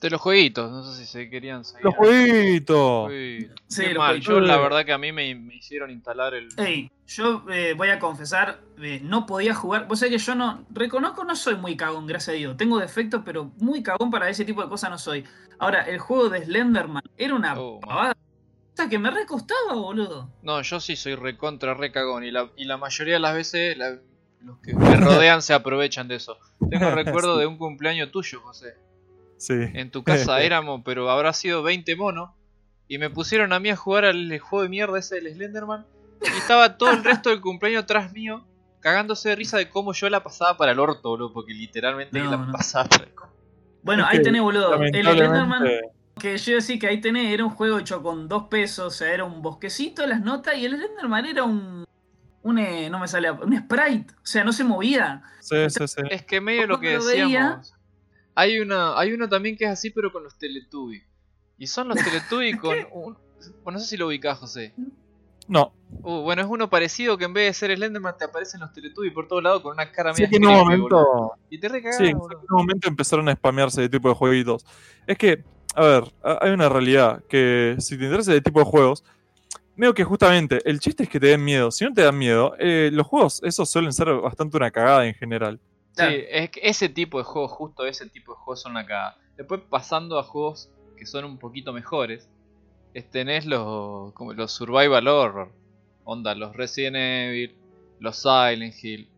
De 0.00 0.08
los 0.08 0.18
jueguitos, 0.18 0.70
no 0.72 0.82
sé 0.82 0.98
si 1.00 1.04
se 1.06 1.28
querían 1.28 1.62
seguir. 1.62 1.84
Los 1.84 1.94
jueguitos. 1.94 3.10
Uy, 3.10 3.50
Sí, 3.66 3.82
qué 3.82 3.88
los 3.88 3.98
mal. 3.98 4.08
jueguitos. 4.12 4.34
Yo 4.34 4.40
la 4.40 4.56
verdad 4.56 4.86
que 4.86 4.92
a 4.94 4.98
mí 4.98 5.12
me, 5.12 5.34
me 5.34 5.56
hicieron 5.56 5.90
instalar 5.90 6.32
el... 6.32 6.48
Ey, 6.56 6.90
yo 7.06 7.44
eh, 7.50 7.74
voy 7.76 7.90
a 7.90 7.98
confesar, 7.98 8.60
eh, 8.80 8.98
no 9.02 9.26
podía 9.26 9.54
jugar. 9.54 9.86
Vos 9.88 9.98
sabés 9.98 10.12
que 10.14 10.18
yo 10.26 10.34
no. 10.34 10.64
Reconozco, 10.70 11.22
no 11.24 11.36
soy 11.36 11.56
muy 11.56 11.76
cagón, 11.76 12.06
gracias 12.06 12.34
a 12.34 12.38
Dios. 12.38 12.56
Tengo 12.56 12.78
defectos, 12.78 13.20
pero 13.26 13.52
muy 13.58 13.82
cagón 13.82 14.10
para 14.10 14.30
ese 14.30 14.46
tipo 14.46 14.62
de 14.62 14.70
cosas 14.70 14.88
no 14.88 14.96
soy. 14.98 15.22
Ahora, 15.58 15.82
el 15.82 15.98
juego 15.98 16.30
de 16.30 16.46
Slenderman 16.46 17.02
era 17.18 17.34
una 17.34 17.60
Oh, 17.60 17.80
pavada. 17.80 18.16
Sea, 18.74 18.88
que 18.88 18.98
me 18.98 19.10
recostaba, 19.10 19.74
boludo. 19.74 20.30
No, 20.42 20.62
yo 20.62 20.80
sí 20.80 20.96
soy 20.96 21.14
recontra, 21.14 21.74
re 21.74 21.92
cagón. 21.92 22.24
Y 22.24 22.30
la, 22.30 22.50
y 22.56 22.64
la 22.64 22.78
mayoría 22.78 23.14
de 23.14 23.20
las 23.20 23.34
veces 23.34 23.76
la- 23.76 23.98
los 24.40 24.58
que 24.58 24.74
me 24.74 24.96
rodean 24.96 25.42
se 25.42 25.54
aprovechan 25.54 26.08
de 26.08 26.16
eso. 26.16 26.38
Tengo 26.70 26.90
recuerdo 26.90 27.34
Sí. 27.34 27.40
de 27.40 27.46
un 27.46 27.58
cumpleaños 27.58 28.10
tuyo, 28.10 28.40
José. 28.40 28.74
Sí. 29.38 29.54
En 29.74 29.90
tu 29.90 30.02
casa 30.04 30.40
éramos, 30.42 30.82
pero 30.84 31.10
habrá 31.10 31.32
sido 31.32 31.62
20 31.62 31.94
monos. 31.96 32.30
Y 32.88 32.98
me 32.98 33.10
pusieron 33.10 33.52
a 33.52 33.58
mí 33.60 33.68
a 33.70 33.76
jugar 33.76 34.04
al 34.04 34.38
juego 34.38 34.62
de 34.62 34.68
mierda 34.68 34.98
ese 34.98 35.16
del 35.16 35.32
Slenderman. 35.34 35.84
Y 36.22 36.28
estaba 36.38 36.78
todo 36.78 36.90
el 36.90 37.02
resto 37.04 37.30
del 37.30 37.40
cumpleaños 37.40 37.82
atrás 37.82 38.12
mío, 38.12 38.46
cagándose 38.80 39.28
de 39.30 39.36
risa 39.36 39.58
de 39.58 39.68
cómo 39.68 39.92
yo 39.92 40.08
la 40.08 40.22
pasaba 40.22 40.56
para 40.56 40.70
el 40.72 40.78
orto, 40.78 41.08
boludo. 41.10 41.32
Porque 41.32 41.52
literalmente 41.52 42.18
No, 42.20 42.30
la 42.30 42.36
no. 42.36 42.52
pasaba 42.52 42.88
para 42.88 43.04
el 43.04 43.10
Bueno, 43.82 44.04
Es 44.04 44.10
ahí 44.18 44.22
tenés, 44.22 44.40
boludo. 44.40 44.80
El 44.80 44.92
Slenderman, 45.04 45.64
que 46.18 46.38
yo 46.38 46.54
decía 46.54 46.78
que 46.78 46.86
ahí 46.86 47.00
tenés, 47.00 47.32
era 47.34 47.44
un 47.44 47.50
juego 47.50 47.78
hecho 47.80 48.02
con 48.02 48.28
dos 48.28 48.44
pesos, 48.44 48.86
o 48.86 48.90
sea, 48.90 49.12
era 49.12 49.24
un 49.24 49.42
bosquecito, 49.42 50.06
las 50.06 50.20
notas, 50.20 50.56
y 50.56 50.64
el 50.64 50.76
Slenderman 50.76 51.26
era 51.26 51.42
un. 51.44 51.84
Un 52.46 52.58
eh, 52.58 52.88
no 52.90 52.98
me 52.98 53.08
sale. 53.08 53.30
Un 53.30 53.56
sprite. 53.58 54.12
O 54.14 54.26
sea, 54.26 54.44
no 54.44 54.52
se 54.52 54.64
movía. 54.64 55.22
Sí, 55.40 55.56
sí, 55.68 55.86
sí. 55.88 56.02
Es 56.10 56.22
que 56.24 56.40
medio 56.40 56.66
lo 56.66 56.78
que 56.80 56.94
lo 56.96 57.04
veía- 57.04 57.24
decíamos. 57.24 57.74
Hay 58.34 58.58
una, 58.60 58.98
hay 58.98 59.12
uno 59.12 59.28
también 59.28 59.56
que 59.56 59.64
es 59.64 59.70
así, 59.70 59.90
pero 59.90 60.12
con 60.12 60.22
los 60.22 60.36
Teletubbies. 60.38 61.04
Y 61.58 61.66
son 61.66 61.88
los 61.88 61.96
Teletubbies 61.98 62.56
con 62.60 62.76
un. 62.92 63.18
Bueno, 63.64 63.78
no 63.78 63.78
sé 63.80 63.86
si 63.86 63.96
lo 63.96 64.06
ubicás, 64.08 64.38
José. 64.38 64.74
No. 65.48 65.72
Uh, 66.02 66.22
bueno, 66.22 66.42
es 66.42 66.48
uno 66.48 66.68
parecido 66.68 67.16
que 67.16 67.24
en 67.24 67.32
vez 67.32 67.46
de 67.46 67.52
ser 67.54 67.76
Slenderman 67.76 68.16
te 68.18 68.24
aparecen 68.24 68.60
los 68.60 68.72
Teletubbies 68.72 69.12
por 69.12 69.28
todos 69.28 69.42
lados 69.42 69.62
con 69.62 69.72
una 69.72 69.90
cara 69.92 70.12
Sí 70.12 70.22
media 70.22 70.30
que 70.30 70.36
en 70.36 70.44
un 70.44 70.66
creepy, 70.66 70.80
boludo. 70.82 71.04
momento. 71.14 71.32
Y 71.50 71.58
te 71.58 71.68
recagás, 71.68 71.98
Sí, 71.98 72.04
en 72.06 72.16
un 72.16 72.30
momento 72.50 72.88
empezaron 72.88 73.28
a 73.28 73.34
spamearse 73.34 73.80
de 73.80 73.88
tipo 73.88 74.08
de 74.08 74.14
jueguitos. 74.16 74.66
Es 75.06 75.16
que, 75.16 75.44
a 75.76 75.82
ver, 75.84 76.04
hay 76.40 76.50
una 76.50 76.68
realidad 76.68 77.22
que 77.28 77.76
si 77.78 77.96
te 77.96 78.04
interesa 78.04 78.32
ese 78.32 78.40
tipo 78.40 78.58
de 78.58 78.64
juegos, 78.66 79.04
veo 79.76 79.94
que 79.94 80.04
justamente 80.04 80.58
el 80.68 80.80
chiste 80.80 81.04
es 81.04 81.08
que 81.08 81.20
te 81.20 81.28
den 81.28 81.44
miedo. 81.44 81.70
Si 81.70 81.84
no 81.84 81.92
te 81.92 82.02
dan 82.02 82.18
miedo, 82.18 82.54
eh, 82.58 82.90
los 82.92 83.06
juegos, 83.06 83.42
esos 83.42 83.70
suelen 83.70 83.92
ser 83.92 84.08
bastante 84.14 84.56
una 84.56 84.70
cagada 84.70 85.06
en 85.06 85.14
general. 85.14 85.60
Sí, 85.92 86.04
es 86.28 86.50
que 86.50 86.60
ese 86.62 86.88
tipo 86.88 87.18
de 87.18 87.24
juegos, 87.24 87.52
justo 87.52 87.86
ese 87.86 88.08
tipo 88.10 88.32
de 88.32 88.38
juegos 88.38 88.62
son 88.62 88.72
una 88.72 88.86
cagada. 88.86 89.16
Después 89.36 89.62
pasando 89.68 90.18
a 90.18 90.22
juegos 90.24 90.68
que 90.96 91.06
son 91.06 91.24
un 91.24 91.38
poquito 91.38 91.72
mejores, 91.72 92.28
es- 92.94 93.10
tenés 93.10 93.46
los, 93.46 94.12
como 94.14 94.32
los 94.34 94.52
Survival 94.52 95.08
Horror. 95.08 95.52
Onda, 96.04 96.34
los 96.34 96.54
Resident 96.56 96.96
Evil, 96.96 97.56
los 98.00 98.18
Silent 98.22 98.74
Hill. 98.82 99.10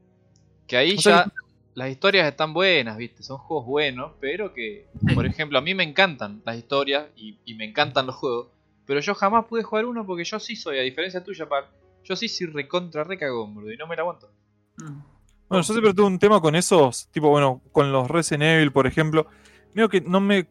Que 0.66 0.76
ahí 0.78 0.96
O 0.96 1.00
sea, 1.00 1.24
ya 1.24 1.32
las 1.74 1.90
historias 1.90 2.28
están 2.28 2.54
buenas, 2.54 2.96
viste, 2.98 3.22
son 3.22 3.38
juegos 3.38 3.66
buenos, 3.66 4.12
pero 4.20 4.54
que, 4.54 4.86
por 5.14 5.26
ejemplo, 5.26 5.58
a 5.58 5.62
mí 5.62 5.74
me 5.74 5.84
encantan 5.84 6.42
las 6.44 6.56
historias 6.58 7.08
y, 7.16 7.38
y 7.44 7.54
me 7.54 7.64
encantan 7.66 8.06
los 8.06 8.16
juegos. 8.16 8.48
Pero 8.88 9.00
yo 9.00 9.14
jamás 9.14 9.44
pude 9.44 9.62
jugar 9.62 9.84
uno 9.84 10.06
porque 10.06 10.24
yo 10.24 10.40
sí 10.40 10.56
soy, 10.56 10.78
a 10.78 10.82
diferencia 10.82 11.22
tuya, 11.22 11.46
Pal, 11.46 11.66
yo 12.02 12.16
sí 12.16 12.26
soy 12.26 12.46
recontra 12.46 13.04
recagón, 13.04 13.54
boludo, 13.54 13.70
y 13.70 13.76
no 13.76 13.86
me 13.86 13.94
la 13.94 14.00
aguanto. 14.00 14.30
Mm. 14.78 15.02
Bueno, 15.46 15.62
yo 15.62 15.72
siempre 15.74 15.92
tuve 15.92 16.06
un 16.06 16.18
tema 16.18 16.40
con 16.40 16.56
esos, 16.56 17.06
tipo, 17.10 17.28
bueno, 17.28 17.60
con 17.70 17.92
los 17.92 18.08
Resident 18.08 18.44
Evil, 18.44 18.72
por 18.72 18.86
ejemplo. 18.86 19.26
Veo 19.74 19.90
que 19.90 20.00
no 20.00 20.20
me 20.20 20.48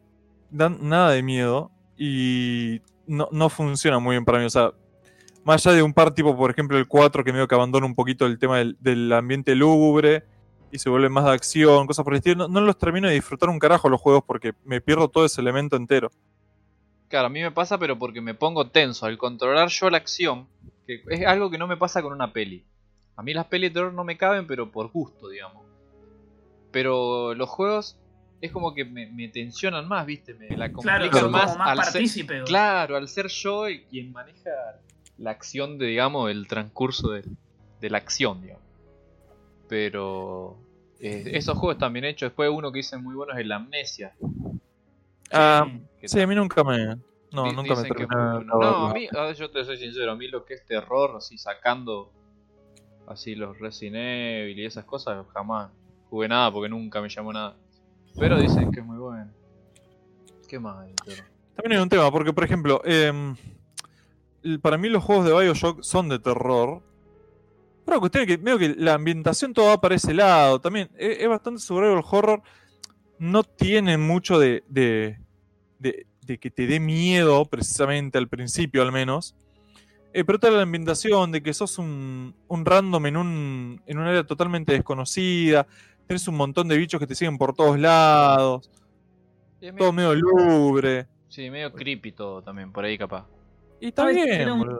dan 0.50 0.78
nada 0.88 1.10
de 1.10 1.22
miedo 1.24 1.72
y 1.96 2.80
no, 3.08 3.28
no 3.32 3.48
funciona 3.48 3.98
muy 3.98 4.14
bien 4.14 4.24
para 4.24 4.38
mí. 4.38 4.44
O 4.44 4.50
sea, 4.50 4.70
más 5.42 5.66
allá 5.66 5.74
de 5.74 5.82
un 5.82 5.92
par, 5.92 6.14
tipo, 6.14 6.36
por 6.36 6.52
ejemplo, 6.52 6.78
el 6.78 6.86
4, 6.86 7.24
que 7.24 7.32
medio 7.32 7.48
que 7.48 7.56
abandona 7.56 7.86
un 7.86 7.96
poquito 7.96 8.24
el 8.24 8.38
tema 8.38 8.58
del, 8.58 8.76
del 8.78 9.12
ambiente 9.12 9.56
lúgubre 9.56 10.22
y 10.70 10.78
se 10.78 10.88
vuelven 10.90 11.10
más 11.10 11.24
de 11.24 11.32
acción, 11.32 11.88
cosas 11.88 12.04
por 12.04 12.12
el 12.12 12.18
estilo. 12.18 12.46
No, 12.46 12.48
no 12.48 12.60
los 12.60 12.78
termino 12.78 13.08
de 13.08 13.14
disfrutar 13.14 13.48
un 13.48 13.58
carajo 13.58 13.88
los 13.88 14.00
juegos 14.00 14.22
porque 14.24 14.52
me 14.64 14.80
pierdo 14.80 15.08
todo 15.08 15.24
ese 15.24 15.40
elemento 15.40 15.74
entero. 15.74 16.12
Claro, 17.08 17.26
a 17.26 17.30
mí 17.30 17.40
me 17.40 17.50
pasa, 17.50 17.78
pero 17.78 17.98
porque 17.98 18.20
me 18.20 18.34
pongo 18.34 18.68
tenso 18.68 19.06
al 19.06 19.16
controlar 19.16 19.68
yo 19.68 19.88
la 19.90 19.96
acción, 19.96 20.46
que 20.86 21.02
es 21.08 21.26
algo 21.26 21.50
que 21.50 21.58
no 21.58 21.66
me 21.66 21.76
pasa 21.76 22.02
con 22.02 22.12
una 22.12 22.32
peli. 22.32 22.64
A 23.16 23.22
mí 23.22 23.32
las 23.34 23.46
pelis 23.46 23.70
de 23.70 23.74
terror 23.74 23.92
no 23.92 24.04
me 24.04 24.16
caben, 24.16 24.46
pero 24.46 24.70
por 24.70 24.90
gusto, 24.92 25.28
digamos. 25.28 25.64
Pero 26.70 27.34
los 27.34 27.48
juegos 27.48 27.96
es 28.40 28.52
como 28.52 28.74
que 28.74 28.84
me, 28.84 29.06
me 29.06 29.28
tensionan 29.28 29.88
más, 29.88 30.06
¿viste? 30.06 30.34
Me 30.34 30.50
la 30.50 30.70
Claro, 30.70 30.74
complican 30.74 31.20
son 31.20 31.30
más, 31.32 31.46
como 31.46 31.58
más 31.58 31.68
al 31.96 32.06
ser. 32.08 32.44
Claro, 32.44 32.96
al 32.96 33.08
ser 33.08 33.28
yo 33.28 33.66
el 33.66 33.82
quien 33.84 34.12
maneja 34.12 34.50
la 35.16 35.30
acción 35.30 35.78
de, 35.78 35.86
digamos, 35.86 36.30
el 36.30 36.46
transcurso 36.46 37.10
de, 37.10 37.24
de 37.80 37.90
la 37.90 37.98
acción, 37.98 38.40
digamos. 38.42 38.62
Pero 39.68 40.56
eh, 41.00 41.30
esos 41.32 41.56
juegos 41.58 41.76
están 41.76 41.92
bien 41.92 42.04
hechos. 42.04 42.28
Después 42.28 42.50
uno 42.52 42.70
que 42.70 42.78
dice 42.78 42.96
muy 42.98 43.14
bueno 43.14 43.32
es 43.32 43.40
el 43.40 43.50
Amnesia. 43.52 44.14
Ah, 45.32 45.66
sí, 46.02 46.20
a 46.20 46.26
mí 46.26 46.34
nunca 46.34 46.64
me. 46.64 46.96
No, 47.30 47.52
nunca 47.52 47.74
me 47.74 47.82
terminó. 47.88 48.40
No, 48.44 48.86
a 48.88 48.94
mí, 48.94 49.08
a 49.12 49.22
ver, 49.22 49.36
yo 49.36 49.50
te 49.50 49.64
soy 49.64 49.76
sincero, 49.78 50.12
a 50.12 50.16
mí 50.16 50.28
lo 50.28 50.44
que 50.44 50.54
es 50.54 50.66
terror, 50.66 51.14
así 51.16 51.36
sacando 51.38 52.10
así 53.06 53.34
los 53.34 53.58
Resident 53.58 53.96
Evil 53.96 54.58
y 54.58 54.64
esas 54.66 54.84
cosas, 54.84 55.26
jamás 55.32 55.70
jugué 56.10 56.28
nada 56.28 56.52
porque 56.52 56.68
nunca 56.68 57.00
me 57.00 57.08
llamó 57.08 57.32
nada. 57.32 57.56
Pero 58.18 58.38
dicen 58.38 58.70
que 58.72 58.80
es 58.80 58.86
muy 58.86 58.98
bueno. 58.98 59.30
¿Qué 60.48 60.58
más 60.58 60.78
hay? 60.78 60.94
También 61.54 61.78
hay 61.78 61.82
un 61.82 61.88
tema, 61.88 62.10
porque 62.10 62.32
por 62.32 62.44
ejemplo, 62.44 62.80
em, 62.84 63.36
l- 64.42 64.58
para 64.60 64.78
mí 64.78 64.88
los 64.88 65.04
juegos 65.04 65.26
de 65.26 65.32
Bioshock 65.38 65.82
son 65.82 66.08
de 66.08 66.18
terror. 66.18 66.82
Pero 67.84 67.96
la 67.96 68.00
cuestión 68.00 68.22
es 68.22 68.28
que 68.28 68.36
veo 68.36 68.58
que 68.58 68.74
la 68.76 68.94
ambientación 68.94 69.54
todo 69.54 69.66
va 69.68 69.80
para 69.80 69.94
ese 69.94 70.12
lado. 70.14 70.60
También 70.60 70.90
es, 70.98 71.20
es 71.20 71.28
bastante 71.28 71.60
survival 71.60 72.02
horror. 72.10 72.42
No 73.18 73.42
tiene 73.42 73.98
mucho 73.98 74.38
de, 74.38 74.64
de, 74.68 75.18
de- 75.78 76.06
de 76.24 76.38
que 76.38 76.50
te 76.50 76.66
dé 76.66 76.78
miedo, 76.78 77.44
precisamente 77.46 78.18
al 78.18 78.28
principio 78.28 78.82
al 78.82 78.92
menos. 78.92 79.34
Eh, 80.12 80.24
pero 80.24 80.38
toda 80.38 80.52
la 80.54 80.62
ambientación 80.62 81.32
de 81.32 81.42
que 81.42 81.52
sos 81.54 81.78
un, 81.78 82.34
un 82.48 82.64
random 82.66 83.06
en 83.06 83.16
un, 83.16 83.82
en 83.86 83.98
un 83.98 84.04
área 84.06 84.24
totalmente 84.24 84.72
desconocida. 84.72 85.66
Tenés 86.06 86.26
un 86.28 86.36
montón 86.36 86.68
de 86.68 86.76
bichos 86.76 86.98
que 87.00 87.06
te 87.06 87.14
siguen 87.14 87.38
por 87.38 87.54
todos 87.54 87.78
lados. 87.78 88.70
Es 89.60 89.74
Todo 89.76 89.92
medio, 89.92 90.10
medio 90.10 90.14
lubre. 90.14 91.06
sí, 91.28 91.50
medio 91.50 91.72
creepy 91.72 92.12
todo 92.12 92.42
también, 92.42 92.72
por 92.72 92.84
ahí 92.84 92.96
capaz. 92.96 93.26
Y 93.80 93.88
está 93.88 94.06
bien, 94.06 94.28
Era 94.28 94.52
un-. 94.54 94.78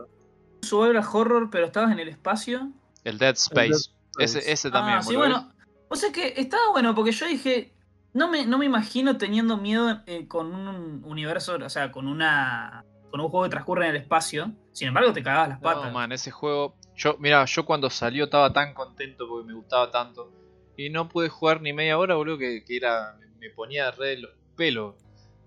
Survival 0.62 1.04
horror, 1.12 1.49
pero 1.50 1.66
estabas 1.66 1.92
en 1.92 1.99
el 2.00 2.09
espacio. 2.09 2.71
El 3.04 3.16
Dead 3.18 3.35
Space. 3.37 3.68
Dead 3.68 3.75
Ese, 4.18 4.38
Space. 4.38 4.52
ese 4.52 4.71
también, 4.71 4.99
ah, 4.99 5.02
sí, 5.02 5.14
bueno. 5.16 5.52
O 5.88 5.97
sea 5.97 6.11
que 6.12 6.35
estaba 6.37 6.71
bueno 6.73 6.95
porque 6.95 7.12
yo 7.12 7.26
dije, 7.26 7.73
no 8.18 8.28
me, 8.28 8.44
no 8.46 8.58
me 8.58 8.66
imagino 8.66 9.16
teniendo 9.16 9.56
miedo 9.56 10.02
eh, 10.06 10.26
con 10.28 10.54
un 10.54 11.02
universo, 11.04 11.56
o 11.64 11.68
sea, 11.70 11.90
con 11.92 12.06
una 12.06 12.84
con 13.10 13.20
un 13.20 13.28
juego 13.30 13.44
que 13.44 13.50
transcurre 13.50 13.84
en 13.87 13.90
el 13.94 14.02
espacio. 14.02 14.52
Sin 14.72 14.88
embargo, 14.88 15.12
te 15.14 15.22
cagabas 15.22 15.48
las 15.48 15.60
patas. 15.60 15.87
No, 15.87 15.92
man, 15.92 16.12
ese 16.12 16.30
juego. 16.30 16.76
Yo, 16.94 17.16
mira, 17.18 17.44
yo 17.46 17.64
cuando 17.64 17.88
salió 17.88 18.25
estaba 18.25 18.52
tan 18.52 18.75
contento 18.75 19.26
porque 19.26 19.46
me 19.46 19.54
gustaba 19.54 19.90
tanto. 19.90 20.30
Y 20.76 20.90
no 20.90 21.08
pude 21.08 21.28
jugar 21.30 21.62
ni 21.62 21.72
media 21.72 21.96
hora, 21.96 22.16
boludo, 22.16 22.37
que, 22.38 22.64
que 22.64 22.76
era. 22.76 23.16
Me 23.40 23.50
ponía 23.50 23.90
re 23.92 24.08
de 24.08 24.18
los 24.18 24.30
pelos. 24.56 24.94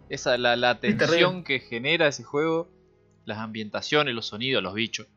Esa, 0.10 0.38
la, 0.38 0.56
la 0.56 0.80
tensión 0.80 1.44
que 1.44 1.60
genera 1.60 2.08
ese 2.08 2.24
juego, 2.24 2.68
las 3.26 3.38
ambientaciones, 3.38 4.16
los 4.16 4.26
sonidos, 4.26 4.64
los 4.64 4.74
bichos. 4.74 5.08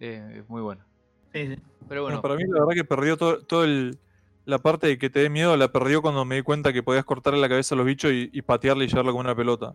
eh, 0.00 0.38
es 0.40 0.48
muy 0.48 0.60
bueno. 0.60 0.84
Sí, 1.32 1.46
sí. 1.46 1.56
Pero 1.88 2.02
Bueno, 2.02 2.20
bueno, 2.20 2.22
para 2.22 2.34
mí 2.36 2.42
la 2.48 2.60
verdad 2.60 2.74
que 2.74 2.84
perdió 2.84 3.16
todo, 3.16 3.44
todo 3.46 3.64
el, 3.64 3.98
la 4.44 4.58
parte 4.58 4.86
de 4.86 4.98
que 4.98 5.10
te 5.10 5.20
dé 5.20 5.30
miedo, 5.30 5.56
la 5.56 5.70
perdió 5.70 6.02
cuando 6.02 6.24
me 6.24 6.36
di 6.36 6.42
cuenta 6.42 6.72
que 6.72 6.82
podías 6.82 7.04
cortarle 7.04 7.40
la 7.40 7.48
cabeza 7.48 7.74
a 7.74 7.78
los 7.78 7.86
bichos 7.86 8.12
y, 8.12 8.30
y 8.32 8.42
patearle 8.42 8.84
y 8.84 8.88
llevarlo 8.88 9.12
como 9.12 9.20
una 9.20 9.34
pelota. 9.34 9.74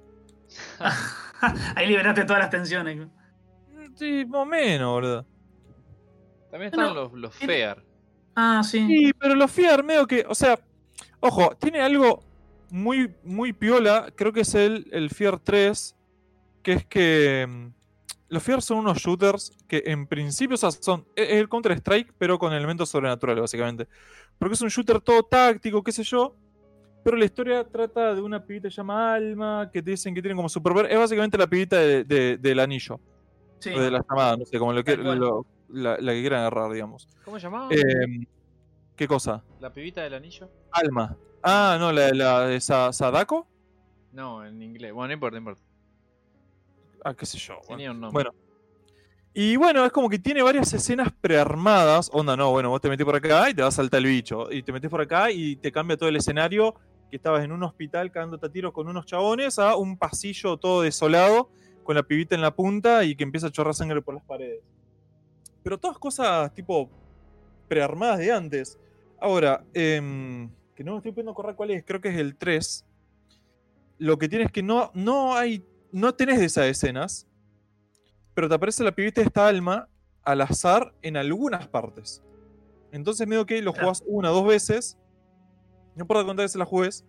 Ahí 1.76 1.88
liberaste 1.88 2.26
todas 2.26 2.42
las 2.42 2.50
tensiones. 2.50 3.08
Sí, 3.96 4.26
más 4.28 4.42
o 4.42 4.46
menos, 4.46 4.92
boludo. 4.92 5.26
también 6.52 6.72
están 6.72 6.86
bueno, 6.86 7.02
los, 7.04 7.14
los 7.14 7.36
Fear. 7.36 7.84
Ah, 8.36 8.62
sí. 8.64 8.86
Sí, 8.88 9.12
pero 9.18 9.36
los 9.36 9.52
Fear 9.52 9.84
medio 9.84 10.06
que, 10.06 10.26
o 10.28 10.36
sea, 10.36 10.60
ojo, 11.20 11.56
tiene 11.60 11.82
algo 11.82 12.24
muy, 12.70 13.14
muy 13.24 13.54
piola, 13.54 14.12
creo 14.16 14.34
que 14.34 14.42
es 14.42 14.54
el, 14.56 14.88
el 14.92 15.10
Fear 15.10 15.40
3, 15.40 15.96
que 16.62 16.74
es 16.74 16.86
que 16.86 17.48
mm, 17.48 17.68
los 18.30 18.44
Fear 18.44 18.62
son 18.62 18.80
unos 18.80 18.98
shooters 18.98 19.52
que 19.68 19.84
en 19.86 20.06
principio 20.08 20.56
o 20.56 20.58
sea, 20.58 20.72
son, 20.72 21.06
es 21.16 21.30
es 21.30 21.36
el 21.36 21.48
Counter-Strike, 21.50 22.14
pero 22.18 22.38
con 22.38 22.54
elementos 22.54 22.90
sobrenaturales, 22.90 23.42
básicamente. 23.42 23.88
Porque 24.38 24.54
es 24.56 24.62
un 24.62 24.70
shooter 24.70 25.00
todo 25.02 25.24
táctico, 25.24 25.82
qué 25.84 25.92
sé 25.92 26.04
yo, 26.04 26.36
pero 27.04 27.16
la 27.18 27.26
historia 27.26 27.64
trata 27.64 28.14
de 28.14 28.22
una 28.22 28.44
pibita 28.46 28.68
que 28.68 28.72
se 28.72 28.78
llama 28.78 29.14
Alma, 29.14 29.70
que 29.72 29.82
te 29.82 29.92
dicen 29.92 30.14
que 30.14 30.22
tiene 30.22 30.36
como 30.36 30.50
superpoder, 30.50 30.92
es 30.92 30.98
básicamente 31.00 31.38
la 31.38 31.48
pibita 31.48 31.78
de- 31.78 32.04
de- 32.04 32.38
del 32.38 32.60
anillo, 32.60 33.00
sí. 33.60 33.70
o 33.74 33.80
de 33.80 33.92
la 33.92 34.04
llamada, 34.08 34.36
no 34.38 34.46
sé, 34.46 34.60
como 34.60 34.74
lo 34.74 34.84
que, 34.84 34.98
lo- 34.98 35.46
la, 35.70 35.98
la 36.00 36.12
que 36.14 36.20
quieran 36.22 36.42
agarrar, 36.42 36.72
digamos. 36.72 37.08
¿Cómo 37.24 37.38
se 37.40 37.44
llamaba? 37.44 37.70
Em, 37.72 38.26
¿Qué 38.96 39.08
cosa? 39.08 39.44
¿La 39.60 39.72
pibita 39.72 40.02
del 40.02 40.16
anillo? 40.16 40.50
Alma. 40.72 41.16
Ah, 41.44 41.78
no, 41.80 41.92
la, 41.92 42.10
la 42.10 42.48
de 42.48 42.60
Sa- 42.60 42.92
Sadako. 42.92 43.48
No, 44.12 44.44
en 44.44 44.62
inglés. 44.62 44.92
Bueno, 44.92 45.08
no 45.10 45.14
importa, 45.14 45.36
no 45.36 45.40
importa. 45.40 45.62
Ah, 47.04 47.14
qué 47.14 47.26
sé 47.26 47.38
yo. 47.38 47.56
Bueno. 47.56 47.68
Tenía 47.70 47.92
un 47.92 48.02
nombre. 48.02 48.24
Bueno. 48.24 48.48
Y 49.34 49.56
bueno, 49.56 49.86
es 49.86 49.92
como 49.92 50.10
que 50.10 50.18
tiene 50.18 50.42
varias 50.42 50.74
escenas 50.74 51.12
prearmadas. 51.22 52.10
Onda, 52.12 52.36
no, 52.36 52.50
bueno, 52.52 52.70
vos 52.70 52.82
te 52.82 52.90
metés 52.90 53.06
por 53.06 53.16
acá 53.16 53.50
y 53.50 53.54
te 53.54 53.62
va 53.62 53.68
a 53.68 53.72
saltar 53.72 54.00
el 54.00 54.08
bicho. 54.08 54.52
Y 54.52 54.64
te 54.64 54.72
metés 54.72 54.90
por 54.90 55.02
acá 55.02 55.30
y 55.32 55.56
te 55.58 55.72
cambia 55.72 55.96
todo 55.96 56.10
el 56.10 56.16
escenario. 56.16 56.74
Que 57.10 57.18
estabas 57.18 57.44
en 57.44 57.52
un 57.52 57.64
hospital 57.64 58.12
cagándote 58.12 58.48
a 58.48 58.50
tiros 58.50 58.74
con 58.74 58.88
unos 58.88 59.06
chabones 59.06 59.60
a 59.60 59.76
un 59.78 59.98
pasillo 59.98 60.58
todo 60.58 60.82
desolado 60.82 61.50
con 61.88 61.96
la 61.96 62.04
pibita 62.04 62.36
en 62.36 62.42
la 62.42 62.54
punta 62.54 63.06
y 63.06 63.16
que 63.16 63.24
empieza 63.24 63.48
a 63.48 63.50
chorrar 63.50 63.74
sangre 63.74 64.02
por 64.02 64.14
las 64.14 64.24
paredes. 64.26 64.62
Pero 65.64 65.78
todas 65.78 65.98
cosas 65.98 66.54
tipo 66.54 66.90
prearmadas 67.70 68.20
de 68.20 68.32
antes. 68.32 68.78
Ahora, 69.22 69.64
em, 69.74 70.50
que 70.76 70.84
no 70.84 70.92
me 70.92 70.98
estoy 70.98 71.14
pudiendo 71.14 71.32
acordar 71.32 71.56
cuál 71.56 71.72
es, 71.72 71.86
creo 71.86 72.02
que 72.02 72.10
es 72.10 72.18
el 72.18 72.36
3. 72.36 72.86
Lo 74.00 74.18
que 74.18 74.28
tiene 74.28 74.46
es 74.46 74.52
que 74.52 74.62
no, 74.62 74.92
no 74.94 75.36
hay. 75.36 75.64
No 75.92 76.14
tenés 76.16 76.40
de 76.40 76.46
esas 76.46 76.66
escenas. 76.66 77.28
Pero 78.34 78.48
te 78.50 78.56
aparece 78.56 78.84
la 78.84 78.92
pibita 78.94 79.22
de 79.22 79.28
esta 79.28 79.48
alma 79.48 79.88
al 80.24 80.42
azar 80.42 80.94
en 81.02 81.18
algunas 81.18 81.68
partes. 81.68 82.22
Entonces, 82.92 83.28
medio 83.28 83.46
que 83.46 83.62
lo 83.62 83.74
jugás 83.74 84.04
una 84.06 84.32
o 84.32 84.36
dos 84.36 84.48
veces. 84.48 84.98
No 85.96 86.04
importa 86.04 86.24
cuántas 86.24 86.46
veces 86.46 86.56
la 86.58 86.66
juegues. 86.66 87.06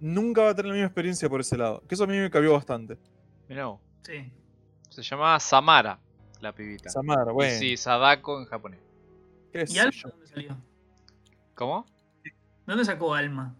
Nunca 0.00 0.42
va 0.42 0.50
a 0.50 0.54
tener 0.54 0.70
la 0.70 0.74
misma 0.74 0.86
experiencia 0.88 1.28
por 1.28 1.40
ese 1.40 1.56
lado. 1.56 1.82
Que 1.88 1.94
eso 1.94 2.04
a 2.04 2.06
mí 2.06 2.16
me 2.18 2.30
cambió 2.30 2.52
bastante. 2.52 2.98
Mirá 3.48 3.66
vos. 3.66 3.80
Sí. 4.02 4.32
Se 4.90 5.02
llamaba 5.02 5.38
Samara, 5.40 6.00
la 6.40 6.52
pibita. 6.54 6.90
Samara, 6.90 7.30
Y 7.30 7.34
bueno. 7.34 7.58
sí, 7.58 7.76
Sadako 7.76 8.40
en 8.40 8.46
japonés. 8.46 8.80
qué 9.52 9.64
¿Y 9.68 9.78
Alma 9.78 9.92
yo. 9.92 10.08
dónde 10.10 10.26
salió? 10.26 10.56
¿Cómo? 11.54 11.86
¿Dónde 12.66 12.84
sacó 12.84 13.14
Alma? 13.14 13.54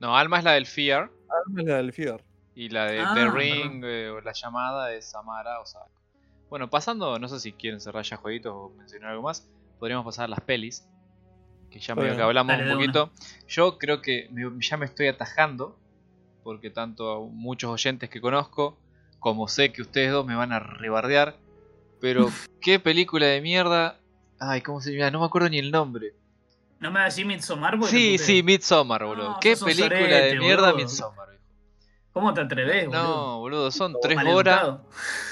No, 0.00 0.16
Alma 0.16 0.38
es 0.38 0.44
la 0.44 0.52
del 0.52 0.66
Fear. 0.66 1.10
Alma 1.46 1.60
es 1.60 1.66
la 1.66 1.76
del 1.76 1.92
Fear. 1.92 2.24
Y 2.58 2.70
la 2.70 2.86
de 2.86 2.98
Ah, 3.00 3.12
The 3.14 3.20
perdón. 3.20 3.36
Ring 3.38 3.84
eh, 3.84 4.10
o 4.10 4.20
la 4.20 4.32
llamada 4.32 4.92
es 4.92 5.08
Samara 5.08 5.60
o 5.60 5.64
Sadako. 5.66 5.92
Bueno, 6.50 6.68
pasando, 6.68 7.16
no 7.20 7.28
sé 7.28 7.38
si 7.38 7.52
quieren 7.52 7.80
cerrar 7.80 8.02
ya 8.02 8.16
jueguitos 8.16 8.52
o 8.52 8.70
mencionar 8.76 9.10
algo 9.10 9.22
más. 9.22 9.48
Podríamos 9.78 10.04
pasar 10.04 10.24
a 10.24 10.28
las 10.28 10.40
pelis. 10.40 10.84
Que 11.70 11.78
ya 11.78 11.94
medio 11.94 12.16
que 12.16 12.22
hablamos 12.22 12.56
un 12.58 12.68
poquito. 12.72 13.12
Yo 13.46 13.78
creo 13.78 14.02
que 14.02 14.28
me- 14.32 14.50
ya 14.60 14.76
me 14.76 14.86
estoy 14.86 15.06
atajando. 15.06 15.78
Porque 16.42 16.70
tanto 16.70 17.12
a 17.12 17.20
muchos 17.30 17.70
oyentes 17.70 18.10
que 18.10 18.20
conozco. 18.20 18.76
Como 19.20 19.46
sé 19.46 19.72
que 19.72 19.82
ustedes 19.82 20.10
dos 20.10 20.26
me 20.26 20.34
van 20.34 20.52
a 20.52 20.58
rebardear. 20.58 21.36
Pero 22.00 22.26
qué 22.60 22.80
película 22.80 23.26
de 23.26 23.40
mierda. 23.40 24.00
Ay, 24.40 24.62
¿cómo 24.62 24.80
se 24.80 24.92
llama? 24.96 25.12
No 25.12 25.20
me 25.20 25.26
acuerdo 25.26 25.48
ni 25.48 25.58
el 25.60 25.70
nombre. 25.70 26.14
¿No 26.80 26.90
me 26.90 27.00
decir 27.02 27.24
Midsommar? 27.24 27.78
Sí, 27.84 28.18
sí, 28.18 28.42
Midsommar, 28.42 29.04
boludo. 29.04 29.30
No, 29.32 29.38
qué 29.40 29.56
película 29.56 29.88
sorete, 29.90 30.24
de 30.34 30.38
mierda 30.40 30.72
boludo. 30.72 30.84
Midsommar. 30.84 31.28
¿Cómo 32.12 32.34
te 32.34 32.40
atreves, 32.40 32.86
boludo? 32.86 33.02
No, 33.02 33.38
boludo, 33.38 33.70
son 33.70 33.94
tres 34.02 34.18
horas. 34.26 34.78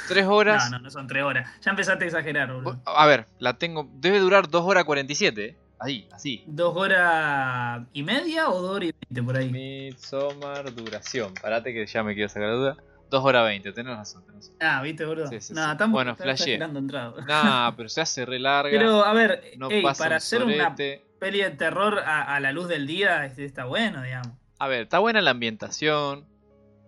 Tres 0.08 0.26
horas. 0.26 0.70
No, 0.70 0.78
no, 0.78 0.84
no 0.84 0.90
son 0.90 1.06
tres 1.06 1.22
horas. 1.24 1.48
Ya 1.62 1.70
empezaste 1.70 2.04
a 2.04 2.06
exagerar, 2.06 2.52
boludo. 2.52 2.80
A 2.84 3.06
ver, 3.06 3.26
la 3.38 3.54
tengo. 3.58 3.88
Debe 3.94 4.20
durar 4.20 4.48
2 4.48 4.64
horas 4.64 4.84
47. 4.84 5.44
¿eh? 5.44 5.56
Ahí, 5.78 6.08
así. 6.12 6.44
¿Dos 6.46 6.76
horas 6.76 7.82
y 7.92 8.02
media 8.02 8.48
o 8.50 8.62
dos 8.62 8.76
horas 8.76 8.90
y 8.90 8.94
veinte 9.04 9.22
por 9.22 9.36
ahí? 9.36 9.50
Midsommar 9.50 10.74
duración. 10.74 11.34
Parate 11.34 11.72
que 11.72 11.86
ya 11.86 12.02
me 12.02 12.14
quiero 12.14 12.28
sacar 12.28 12.48
la 12.48 12.54
duda. 12.54 12.76
2 13.10 13.24
horas 13.24 13.44
20, 13.44 13.72
tenés 13.72 13.96
razón. 13.96 14.24
Tenés 14.26 14.46
razón. 14.46 14.56
Ah, 14.60 14.82
¿viste, 14.82 15.04
boludo? 15.04 15.28
Sí, 15.28 15.40
sí, 15.40 15.54
Nada, 15.54 15.72
sí. 15.72 15.78
tampoco 15.78 16.04
Bueno, 16.04 16.78
entrada. 16.78 17.14
Nah, 17.26 17.72
pero 17.76 17.88
se 17.88 18.00
hace 18.00 18.24
re 18.24 18.38
larga. 18.38 18.70
Pero, 18.70 19.04
a 19.04 19.12
ver, 19.12 19.52
no 19.58 19.70
ey, 19.70 19.82
pasa 19.82 20.04
para 20.04 20.14
un 20.14 20.16
hacer 20.16 20.44
una 20.44 20.74
peli 20.74 21.40
de 21.40 21.50
terror 21.50 21.98
a, 22.00 22.34
a 22.34 22.40
la 22.40 22.52
luz 22.52 22.68
del 22.68 22.86
día 22.86 23.24
este, 23.24 23.44
está 23.44 23.64
bueno, 23.64 24.02
digamos. 24.02 24.32
A 24.58 24.68
ver, 24.68 24.82
está 24.82 24.98
buena 24.98 25.20
la 25.20 25.32
ambientación. 25.32 26.24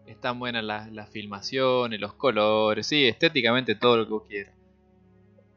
Están 0.08 0.38
buenas 0.38 0.64
las 0.64 0.90
las 0.92 1.08
filmaciones, 1.10 2.00
los 2.00 2.14
colores. 2.14 2.86
Sí, 2.86 3.06
estéticamente 3.06 3.74
todo 3.74 3.98
lo 3.98 4.04
que 4.06 4.10
vos 4.12 4.22
quieras. 4.28 4.54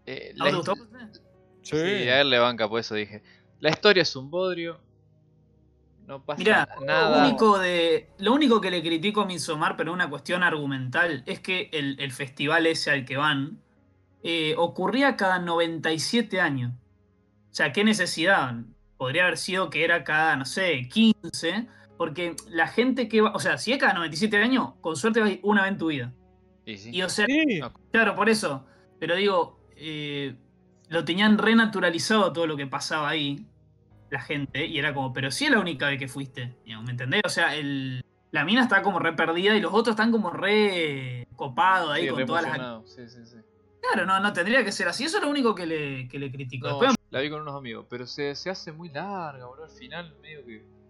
Eh, 0.05 0.33
¿A 0.39 0.45
la 0.45 0.51
vos 0.57 0.65
te 0.65 0.71
hist- 0.71 0.77
gustó? 0.79 0.97
Sí. 1.63 1.77
Sí, 1.77 1.77
a 2.09 2.21
él 2.21 2.29
le 2.29 2.39
banca, 2.39 2.67
por 2.67 2.79
eso 2.79 2.95
dije. 2.95 3.23
La 3.59 3.69
historia 3.69 4.01
es 4.03 4.15
un 4.15 4.29
bodrio. 4.31 4.79
No 6.07 6.25
pasa 6.25 6.39
Mirá, 6.39 6.67
Lo 6.79 6.85
nada. 6.85 7.27
único, 7.27 7.59
de, 7.59 8.09
lo 8.17 8.33
único 8.33 8.59
que 8.59 8.71
le 8.71 8.81
critico 8.81 9.21
a 9.21 9.25
Midsommar, 9.25 9.77
pero 9.77 9.93
una 9.93 10.09
cuestión 10.09 10.43
argumental, 10.43 11.23
es 11.27 11.39
que 11.39 11.69
el, 11.71 11.97
el 11.99 12.11
festival 12.11 12.65
ese 12.65 12.91
al 12.91 13.05
que 13.05 13.15
van 13.17 13.59
eh, 14.23 14.55
ocurría 14.57 15.15
cada 15.15 15.39
97 15.39 16.41
años. 16.41 16.73
O 17.51 17.53
sea, 17.53 17.71
¿qué 17.71 17.83
necesidad? 17.83 18.55
Podría 18.97 19.23
haber 19.23 19.37
sido 19.37 19.69
que 19.69 19.83
era 19.85 20.03
cada, 20.03 20.35
no 20.35 20.45
sé, 20.45 20.89
15, 20.91 21.67
porque 22.01 22.35
la 22.49 22.65
gente 22.65 23.07
que 23.07 23.21
va, 23.21 23.31
o 23.35 23.39
sea, 23.39 23.59
si 23.59 23.71
es 23.71 23.77
cada 23.77 23.93
97 23.93 24.35
años, 24.37 24.71
con 24.81 24.95
suerte 24.95 25.19
vas 25.19 25.33
una 25.43 25.61
vez 25.61 25.73
en 25.73 25.77
tu 25.77 25.89
vida. 25.89 26.11
Y 26.65 26.77
sí. 26.77 26.89
Y 26.91 27.03
o 27.03 27.09
sea, 27.09 27.27
Sí, 27.27 27.61
claro, 27.91 28.15
por 28.15 28.27
eso. 28.27 28.65
Pero 28.97 29.15
digo, 29.15 29.59
eh, 29.75 30.35
lo 30.89 31.05
tenían 31.05 31.37
renaturalizado 31.37 32.33
todo 32.33 32.47
lo 32.47 32.57
que 32.57 32.65
pasaba 32.65 33.07
ahí, 33.07 33.45
la 34.09 34.19
gente, 34.19 34.65
y 34.65 34.79
era 34.79 34.95
como, 34.95 35.13
pero 35.13 35.29
sí 35.29 35.45
es 35.45 35.51
la 35.51 35.59
única 35.59 35.89
vez 35.89 35.99
que 35.99 36.07
fuiste, 36.07 36.55
¿me 36.65 36.89
entendés? 36.89 37.21
O 37.23 37.29
sea, 37.29 37.53
el, 37.55 38.03
la 38.31 38.45
mina 38.45 38.63
está 38.63 38.81
como 38.81 38.97
re 38.97 39.13
perdida 39.13 39.55
y 39.55 39.61
los 39.61 39.71
otros 39.71 39.93
están 39.93 40.11
como 40.11 40.31
re 40.31 41.27
copados 41.35 41.91
ahí 41.91 42.05
Sí, 42.05 42.09
con 42.09 42.17
re 42.17 42.25
todas 42.25 42.57
las... 42.57 42.89
sí, 42.89 43.07
sí, 43.07 43.23
sí. 43.25 43.37
Claro, 43.79 44.07
no, 44.07 44.19
no 44.19 44.33
tendría 44.33 44.65
que 44.65 44.71
ser 44.71 44.87
así. 44.87 45.03
Eso 45.03 45.17
es 45.17 45.23
lo 45.23 45.29
único 45.29 45.53
que 45.53 45.67
le, 45.67 46.07
que 46.07 46.17
le 46.17 46.31
critico. 46.31 46.67
No, 46.67 46.79
Después, 46.79 46.95
yo 46.97 47.07
la 47.11 47.19
vi 47.19 47.29
con 47.29 47.41
unos 47.41 47.55
amigos, 47.55 47.85
pero 47.87 48.07
se, 48.07 48.33
se 48.33 48.49
hace 48.49 48.71
muy 48.71 48.89
larga, 48.89 49.45
boludo. 49.45 49.65
Al 49.65 49.69
final, 49.69 50.15
medio 50.19 50.43
que. 50.43 50.80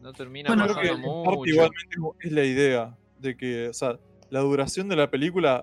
No 0.00 0.12
termina 0.12 0.48
Bueno, 0.48 0.64
creo 0.64 0.76
que 0.76 0.88
pasando 0.88 1.22
parte 1.24 1.36
mucho. 1.38 1.50
igualmente 1.50 1.96
es 2.20 2.32
la 2.32 2.44
idea 2.44 2.96
de 3.18 3.36
que, 3.36 3.68
o 3.68 3.72
sea, 3.74 3.98
la 4.30 4.40
duración 4.40 4.88
de 4.88 4.96
la 4.96 5.10
película 5.10 5.62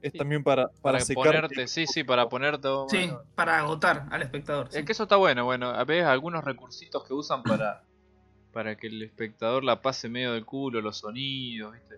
es 0.00 0.12
Sí. 0.12 0.18
también 0.18 0.42
para, 0.44 0.68
para, 0.68 0.80
para 0.82 1.00
secarte. 1.00 1.30
ponerte, 1.30 1.66
sí, 1.68 1.86
sí, 1.86 2.04
para 2.04 2.28
ponerte. 2.28 2.68
sí, 2.88 2.96
bueno, 2.98 3.22
para 3.34 3.58
agotar 3.58 4.06
al 4.10 4.22
espectador. 4.22 4.68
sí. 4.70 4.78
Es 4.78 4.84
que 4.84 4.92
eso 4.92 5.04
está 5.04 5.16
bueno, 5.16 5.44
bueno, 5.44 5.70
a 5.70 5.84
veces 5.84 6.04
algunos 6.04 6.44
recursitos 6.44 7.04
que 7.04 7.14
usan 7.14 7.42
para, 7.42 7.82
para 8.52 8.76
que 8.76 8.86
el 8.88 9.02
espectador 9.02 9.64
la 9.64 9.80
pase 9.82 10.08
medio 10.08 10.32
del 10.34 10.44
culo, 10.44 10.80
los 10.80 10.98
sonidos, 10.98 11.72
¿viste? 11.72 11.94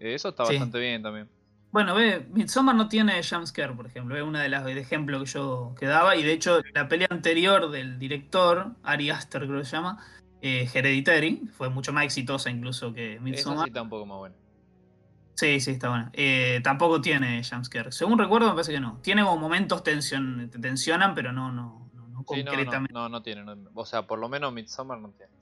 Eh, 0.00 0.14
Eso 0.14 0.30
está 0.30 0.44
Sí. 0.46 0.54
bastante 0.54 0.78
bien 0.80 1.02
también. 1.02 1.28
Bueno, 1.70 1.94
ve, 1.94 2.26
Midsommar 2.32 2.74
no 2.74 2.88
tiene 2.88 3.22
jumpscare, 3.22 3.72
por 3.74 3.86
ejemplo. 3.86 4.14
Es 4.16 4.22
una 4.22 4.42
de 4.42 4.48
las 4.50 4.64
de 4.64 4.78
ejemplo 4.78 5.18
que 5.20 5.24
yo 5.26 5.74
que 5.78 5.86
daba. 5.86 6.16
Y 6.16 6.22
de 6.22 6.32
hecho, 6.32 6.60
la 6.74 6.86
pelea 6.86 7.08
anterior 7.10 7.70
del 7.70 7.98
director, 7.98 8.72
Ari 8.82 9.08
Aster 9.10 9.46
creo 9.46 9.60
que 9.60 9.64
se 9.64 9.76
llama, 9.76 10.04
eh, 10.42 10.68
Hereditary, 10.74 11.42
fue 11.56 11.70
mucho 11.70 11.92
más 11.92 12.04
exitosa 12.04 12.50
incluso 12.50 12.92
que 12.92 13.14
Eso 13.14 13.22
Midsommar. 13.22 13.64
sí 13.64 13.68
está 13.70 13.80
un 13.82 13.88
poco 13.88 14.04
más 14.06 14.18
bueno. 14.18 14.36
Sí, 15.34 15.60
sí, 15.60 15.70
está 15.72 15.88
buena. 15.88 16.10
Eh, 16.12 16.60
tampoco 16.62 17.00
tiene 17.00 17.42
jumpscare. 17.42 17.90
Según 17.90 18.18
recuerdo, 18.18 18.48
me 18.48 18.52
parece 18.54 18.72
que 18.72 18.80
no. 18.80 18.98
Tiene 19.02 19.22
como 19.24 19.38
momentos 19.38 19.82
tensión, 19.82 20.50
te 20.50 20.58
tensionan, 20.58 21.14
pero 21.14 21.32
no, 21.32 21.50
no, 21.50 21.88
no, 21.94 22.08
no 22.08 22.18
Sí, 22.20 22.24
concretamente. 22.26 22.92
no, 22.92 23.08
no 23.08 23.22
tiene. 23.22 23.42
no- 23.44 23.56
o 23.74 23.86
sea, 23.86 24.06
por 24.06 24.18
lo 24.18 24.28
menos 24.28 24.52
Midsommar 24.52 24.98
no 24.98 25.08
tiene. 25.10 25.32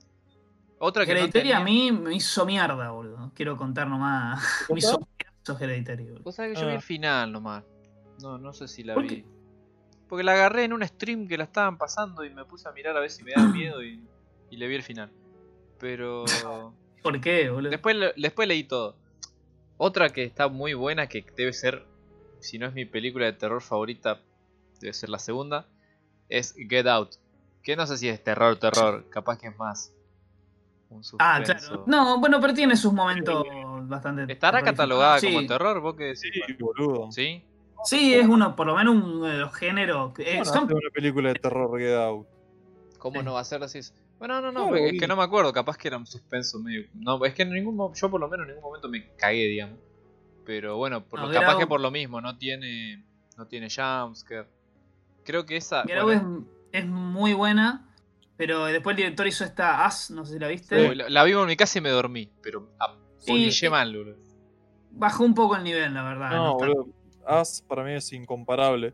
Otra 0.79 1.05
que 1.05 1.13
no 1.13 1.19
Hereditary 1.19 1.51
a 1.51 1.59
mí 1.59 1.91
me 1.91 2.15
hizo 2.15 2.45
mierda, 2.45 2.89
boludo. 2.89 3.31
Quiero 3.35 3.57
contar 3.57 3.87
nomás. 3.87 4.41
me 4.71 4.79
hizo 4.79 4.97
mierda 4.99 5.63
Hereditary, 5.65 6.03
boludo. 6.05 6.23
Vos 6.23 6.35
sabés 6.35 6.55
que 6.55 6.61
yo 6.61 6.67
vi 6.67 6.73
el 6.75 6.81
final 6.81 7.31
nomás. 7.31 7.63
No, 8.21 8.37
no 8.37 8.53
sé 8.53 8.67
si 8.67 8.83
la 8.83 8.93
¿Por 8.93 9.03
vi. 9.03 9.09
qué? 9.09 9.25
Porque 10.07 10.23
la 10.23 10.33
agarré 10.33 10.63
en 10.63 10.73
un 10.73 10.85
stream 10.87 11.27
que 11.27 11.37
la 11.37 11.43
estaban 11.45 11.77
pasando 11.77 12.23
y 12.23 12.29
me 12.31 12.45
puse 12.45 12.67
a 12.67 12.71
mirar 12.71 12.95
a 12.97 12.99
ver 12.99 13.09
si 13.11 13.23
me 13.23 13.31
daba 13.31 13.47
miedo 13.49 13.83
y, 13.83 14.03
y 14.51 14.57
le 14.57 14.67
vi 14.67 14.75
el 14.75 14.83
final. 14.83 15.09
Pero 15.79 16.25
¿Por 17.03 17.19
qué, 17.19 17.49
boludo? 17.49 17.71
después, 17.71 17.95
le- 17.95 18.13
después 18.15 18.47
leí 18.47 18.63
todo. 18.63 18.95
Otra 19.77 20.09
que 20.11 20.23
está 20.23 20.47
muy 20.47 20.75
buena, 20.75 21.07
que 21.07 21.25
debe 21.35 21.53
ser, 21.53 21.85
si 22.39 22.59
no 22.59 22.67
es 22.67 22.73
mi 22.73 22.85
película 22.85 23.25
de 23.25 23.33
terror 23.33 23.61
favorita, 23.61 24.19
debe 24.79 24.93
ser 24.93 25.09
la 25.09 25.17
segunda, 25.17 25.65
es 26.29 26.53
Get 26.55 26.85
Out. 26.87 27.15
Que 27.63 27.75
no 27.75 27.87
sé 27.87 27.97
si 27.97 28.07
es 28.07 28.23
terror, 28.23 28.57
terror, 28.57 29.05
capaz 29.09 29.37
que 29.39 29.47
es 29.47 29.57
más. 29.57 29.91
Un 30.89 31.01
Ah, 31.19 31.41
claro. 31.43 31.83
No, 31.87 32.19
bueno, 32.19 32.39
pero 32.41 32.53
tiene 32.53 32.75
sus 32.75 32.91
momentos 32.93 33.45
bastante. 33.83 34.31
¿Estará 34.31 34.61
catalogada 34.61 35.19
Sí. 35.19 35.27
como 35.33 35.47
terror? 35.47 35.79
¿Vos 35.79 35.95
qué 35.95 36.03
decís? 36.05 36.31
Sí, 36.45 36.53
boludo. 36.59 37.11
¿Sí? 37.11 37.43
Sí, 37.83 38.13
es 38.13 38.27
uno, 38.27 38.55
por 38.55 38.67
lo 38.67 38.75
menos 38.75 38.95
uno 38.95 39.25
de 39.25 39.37
los 39.37 39.53
géneros. 39.55 40.11
eh, 40.19 40.25
¿Cómo 40.33 40.37
no 40.39 40.45
son- 40.45 40.63
hace 40.65 40.73
una 40.73 40.89
película 40.93 41.29
de 41.29 41.35
terror 41.39 41.79
Get 41.79 41.95
Out? 41.95 42.27
¿Cómo 42.99 43.19
Sí. 43.19 43.25
no 43.25 43.33
va 43.33 43.39
a 43.39 43.43
ser 43.45 43.63
así? 43.63 43.79
Bueno, 44.21 44.39
no, 44.39 44.51
no, 44.51 44.67
Claro, 44.67 44.75
es 44.85 44.99
que 44.99 45.07
no 45.07 45.15
me 45.15 45.23
acuerdo, 45.23 45.51
capaz 45.51 45.77
que 45.77 45.87
era 45.87 45.97
un 45.97 46.05
suspenso 46.05 46.59
medio. 46.59 46.87
No, 46.93 47.25
es 47.25 47.33
que 47.33 47.41
en 47.41 47.49
ningún 47.53 47.91
yo 47.95 48.11
por 48.11 48.21
lo 48.21 48.29
menos 48.29 48.43
en 48.47 48.49
ningún 48.53 48.69
momento 48.69 48.87
me 48.87 49.15
cagué, 49.17 49.47
digamos. 49.47 49.79
Pero 50.45 50.77
bueno, 50.77 51.03
por 51.03 51.19
No, 51.19 51.25
lo, 51.25 51.31
Get 51.31 51.41
capaz 51.41 51.57
que 51.57 51.65
por 51.65 51.81
lo 51.81 51.89
mismo, 51.89 52.21
no 52.21 52.37
tiene. 52.37 53.03
No 53.35 53.47
tiene 53.47 53.67
jumpscare. 53.67 54.47
Creo 55.23 55.47
que 55.47 55.57
esa. 55.57 55.85
Bueno, 55.85 56.45
es, 56.71 56.83
es 56.83 56.85
muy 56.87 57.33
buena, 57.33 57.89
pero 58.37 58.65
después 58.65 58.93
el 58.93 58.97
director 58.97 59.25
hizo 59.25 59.43
esta 59.43 59.85
As, 59.85 60.11
no 60.11 60.23
sé 60.23 60.33
si 60.33 60.39
la 60.39 60.49
viste. 60.49 60.93
la, 60.95 61.09
la 61.09 61.23
vimos 61.23 61.41
en 61.41 61.47
mi 61.47 61.55
casa 61.55 61.79
y 61.79 61.81
me 61.81 61.89
dormí, 61.89 62.29
pero 62.43 62.69
a 62.79 62.95
Sí, 63.17 63.31
polillé 63.31 63.67
y- 63.67 63.69
mal, 63.71 63.97
boludo. 63.97 64.17
Bajó 64.91 65.23
un 65.23 65.33
poco 65.33 65.55
el 65.55 65.63
nivel, 65.63 65.95
la 65.95 66.03
verdad. 66.03 66.29
No, 66.29 66.51
está- 66.51 66.67
boludo. 66.67 66.87
As 67.25 67.63
para 67.67 67.83
mí 67.83 67.93
es 67.93 68.13
incomparable. 68.13 68.93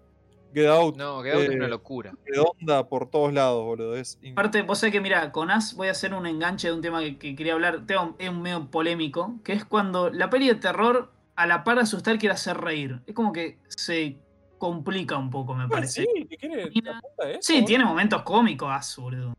Get 0.58 0.68
Out 0.70 0.96
No, 0.98 1.22
Get 1.22 1.34
Out 1.36 1.44
es 1.44 1.50
una 1.50 1.66
eh, 1.66 1.70
locura. 1.70 2.14
redonda 2.26 2.88
por 2.90 3.10
todos 3.10 3.32
lados, 3.34 3.64
boludo. 3.64 3.96
Es 3.96 4.20
Aparte, 4.32 4.62
vos 4.64 4.80
sabés 4.80 4.92
que, 4.94 5.02
mira, 5.02 5.32
con 5.32 5.52
As 5.52 5.76
voy 5.76 5.88
a 5.90 5.92
hacer 5.92 6.14
un 6.14 6.26
enganche 6.26 6.68
de 6.70 6.74
un 6.74 6.82
tema 6.82 7.00
que, 7.02 7.18
que 7.18 7.36
quería 7.36 7.54
hablar. 7.54 7.86
Tema, 7.86 8.16
es 8.18 8.30
un 8.30 8.42
medio 8.42 8.72
polémico, 8.72 9.36
que 9.44 9.54
es 9.54 9.64
cuando 9.66 10.10
la 10.10 10.30
peli 10.30 10.48
de 10.48 10.56
terror, 10.56 11.12
a 11.36 11.46
la 11.46 11.64
par 11.64 11.76
de 11.76 11.84
asustar, 11.84 12.18
quiere 12.18 12.34
hacer 12.34 12.58
reír. 12.58 13.02
Es 13.06 13.14
como 13.14 13.32
que 13.32 13.60
se 13.68 14.18
complica 14.58 15.18
un 15.18 15.30
poco, 15.30 15.54
me 15.54 15.66
Ah, 15.66 15.68
parece. 15.70 16.02
sí, 16.04 16.26
¿qué 16.28 16.38
quiere? 16.38 16.70
Mira. 16.74 16.98
¿Apunta 16.98 17.24
a 17.26 17.30
eso? 17.30 17.40
Sí, 17.44 17.64
tiene 17.64 17.86
momentos 17.86 18.24
cómicos, 18.24 18.70
As, 18.72 18.96
boludo. 18.98 19.34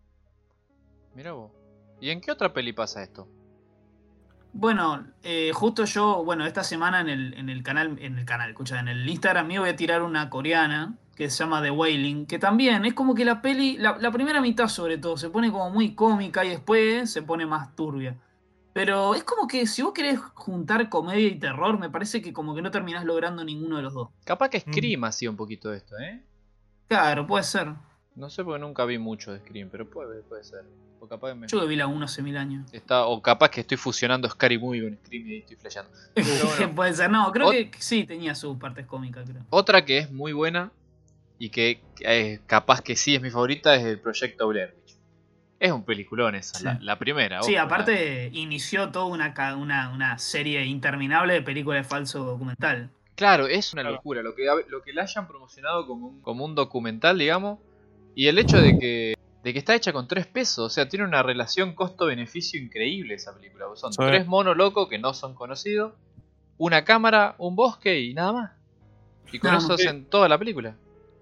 Mira 1.14 1.32
vos. 1.32 1.50
¿Y 2.00 2.10
en 2.10 2.20
qué 2.20 2.30
otra 2.30 2.52
peli 2.52 2.72
pasa 2.72 3.02
esto? 3.02 3.26
Bueno, 4.52 5.06
eh, 5.22 5.50
justo 5.52 5.84
yo, 5.84 6.24
bueno, 6.24 6.46
esta 6.46 6.64
semana 6.64 7.00
en 7.00 7.08
el, 7.08 7.34
en 7.34 7.48
el 7.48 7.62
canal, 7.62 7.98
en 8.00 8.18
el 8.18 8.24
canal, 8.24 8.50
escucha, 8.50 8.80
en 8.80 8.88
el 8.88 9.08
Instagram 9.08 9.46
mío 9.46 9.60
voy 9.60 9.70
a 9.70 9.76
tirar 9.76 10.02
una 10.02 10.30
coreana 10.30 10.96
que 11.18 11.28
se 11.28 11.42
llama 11.42 11.60
The 11.60 11.70
Wailing, 11.72 12.26
que 12.26 12.38
también 12.38 12.84
es 12.84 12.94
como 12.94 13.12
que 13.14 13.24
la 13.24 13.42
peli, 13.42 13.76
la, 13.76 13.98
la 13.98 14.10
primera 14.12 14.40
mitad 14.40 14.68
sobre 14.68 14.98
todo, 14.98 15.16
se 15.16 15.28
pone 15.30 15.50
como 15.50 15.68
muy 15.68 15.94
cómica 15.96 16.44
y 16.44 16.50
después 16.50 17.10
se 17.10 17.22
pone 17.22 17.44
más 17.44 17.74
turbia. 17.74 18.16
Pero 18.72 19.16
es 19.16 19.24
como 19.24 19.48
que 19.48 19.66
si 19.66 19.82
vos 19.82 19.92
querés 19.92 20.20
juntar 20.34 20.88
comedia 20.88 21.26
y 21.26 21.34
terror, 21.34 21.76
me 21.78 21.90
parece 21.90 22.22
que 22.22 22.32
como 22.32 22.54
que 22.54 22.62
no 22.62 22.70
terminás 22.70 23.04
logrando 23.04 23.42
ninguno 23.44 23.76
de 23.78 23.82
los 23.82 23.94
dos. 23.94 24.10
Capaz 24.24 24.48
que 24.50 24.58
Mm. 24.58 24.72
Scream 24.72 25.04
hacía 25.04 25.28
un 25.28 25.36
poquito 25.36 25.70
de 25.70 25.78
esto, 25.78 25.98
¿eh? 25.98 26.22
Claro, 26.86 27.26
puede 27.26 27.42
ser. 27.42 27.72
No 28.14 28.30
sé 28.30 28.44
porque 28.44 28.60
nunca 28.60 28.84
vi 28.84 28.98
mucho 28.98 29.32
de 29.32 29.40
Scream, 29.40 29.68
pero 29.72 29.90
puede, 29.90 30.22
puede 30.22 30.44
ser. 30.44 30.64
O 31.00 31.08
capaz 31.08 31.30
que 31.30 31.34
me- 31.34 31.46
Yo 31.48 31.60
que 31.60 31.66
vi 31.66 31.74
la 31.76 31.88
1 31.88 32.04
hace 32.04 32.22
mil 32.22 32.36
años. 32.36 32.72
Está, 32.72 33.06
o 33.06 33.20
capaz 33.20 33.50
que 33.50 33.60
estoy 33.62 33.76
fusionando 33.76 34.28
Scary 34.28 34.58
Movie 34.58 34.82
con 34.82 34.96
Scream 35.04 35.26
y 35.26 35.32
ahí 35.32 35.38
estoy 35.38 35.56
flasheando. 35.56 35.90
bueno. 36.58 36.74
puede 36.76 36.92
ser, 36.94 37.10
no, 37.10 37.30
creo 37.32 37.48
Ot- 37.50 37.70
que 37.70 37.82
sí 37.82 38.04
tenía 38.04 38.36
sus 38.36 38.56
partes 38.58 38.86
cómicas, 38.86 39.28
creo. 39.28 39.42
Otra 39.50 39.84
que 39.84 39.98
es 39.98 40.10
muy 40.12 40.32
buena 40.32 40.70
y 41.38 41.50
que 41.50 41.80
eh, 42.00 42.40
capaz 42.46 42.82
que 42.82 42.96
sí 42.96 43.14
es 43.14 43.22
mi 43.22 43.30
favorita 43.30 43.74
es 43.74 43.84
el 43.84 44.00
Proyecto 44.00 44.48
Blair 44.48 44.74
Witch. 44.76 44.96
Es 45.60 45.72
un 45.72 45.84
peliculón 45.84 46.34
esa, 46.36 46.58
Sí. 46.58 46.64
la, 46.64 46.78
la 46.80 46.98
primera. 46.98 47.42
Sí, 47.42 47.54
ojo, 47.56 47.64
aparte 47.64 48.30
inició 48.32 48.90
toda 48.90 49.06
una, 49.06 49.34
una, 49.56 49.90
una 49.92 50.18
serie 50.18 50.64
interminable 50.64 51.34
de 51.34 51.42
películas 51.42 51.84
de 51.84 51.88
falso 51.88 52.24
documental. 52.24 52.82
la- 52.82 52.90
claro, 53.16 53.46
es 53.48 53.72
una 53.72 53.82
locura. 53.82 54.22
Lo 54.22 54.34
que, 54.36 54.44
lo 54.68 54.82
que 54.82 54.92
la 54.92 55.02
hayan 55.02 55.26
promocionado 55.26 55.86
como 55.86 56.08
un, 56.08 56.20
como 56.22 56.44
un 56.44 56.54
documental, 56.54 57.18
digamos. 57.18 57.58
Y 58.14 58.26
el 58.28 58.38
hecho 58.38 58.60
de 58.60 58.78
que, 58.78 59.14
de 59.42 59.52
que 59.52 59.58
está 59.58 59.74
hecha 59.74 59.92
con 59.92 60.06
tres 60.06 60.26
pesos. 60.28 60.58
O 60.66 60.70
sea, 60.70 60.88
tiene 60.88 61.04
una 61.04 61.22
relación 61.24 61.74
costo-beneficio 61.74 62.60
increíble 62.60 63.14
esa 63.14 63.34
película. 63.34 63.66
Son 63.74 63.92
Sí. 63.92 63.98
tres 64.06 64.26
monos 64.26 64.56
locos 64.56 64.88
que 64.88 64.98
no 64.98 65.12
son 65.14 65.34
conocidos. 65.34 65.94
Una 66.56 66.84
cámara, 66.84 67.34
un 67.38 67.54
bosque 67.56 68.00
y 68.00 68.14
nada 68.14 68.32
más. 68.32 68.52
Y 69.32 69.38
con 69.40 69.54
eso 69.54 69.74
hacen 69.74 70.04
toda 70.06 70.28
la 70.28 70.38
película. 70.38 70.76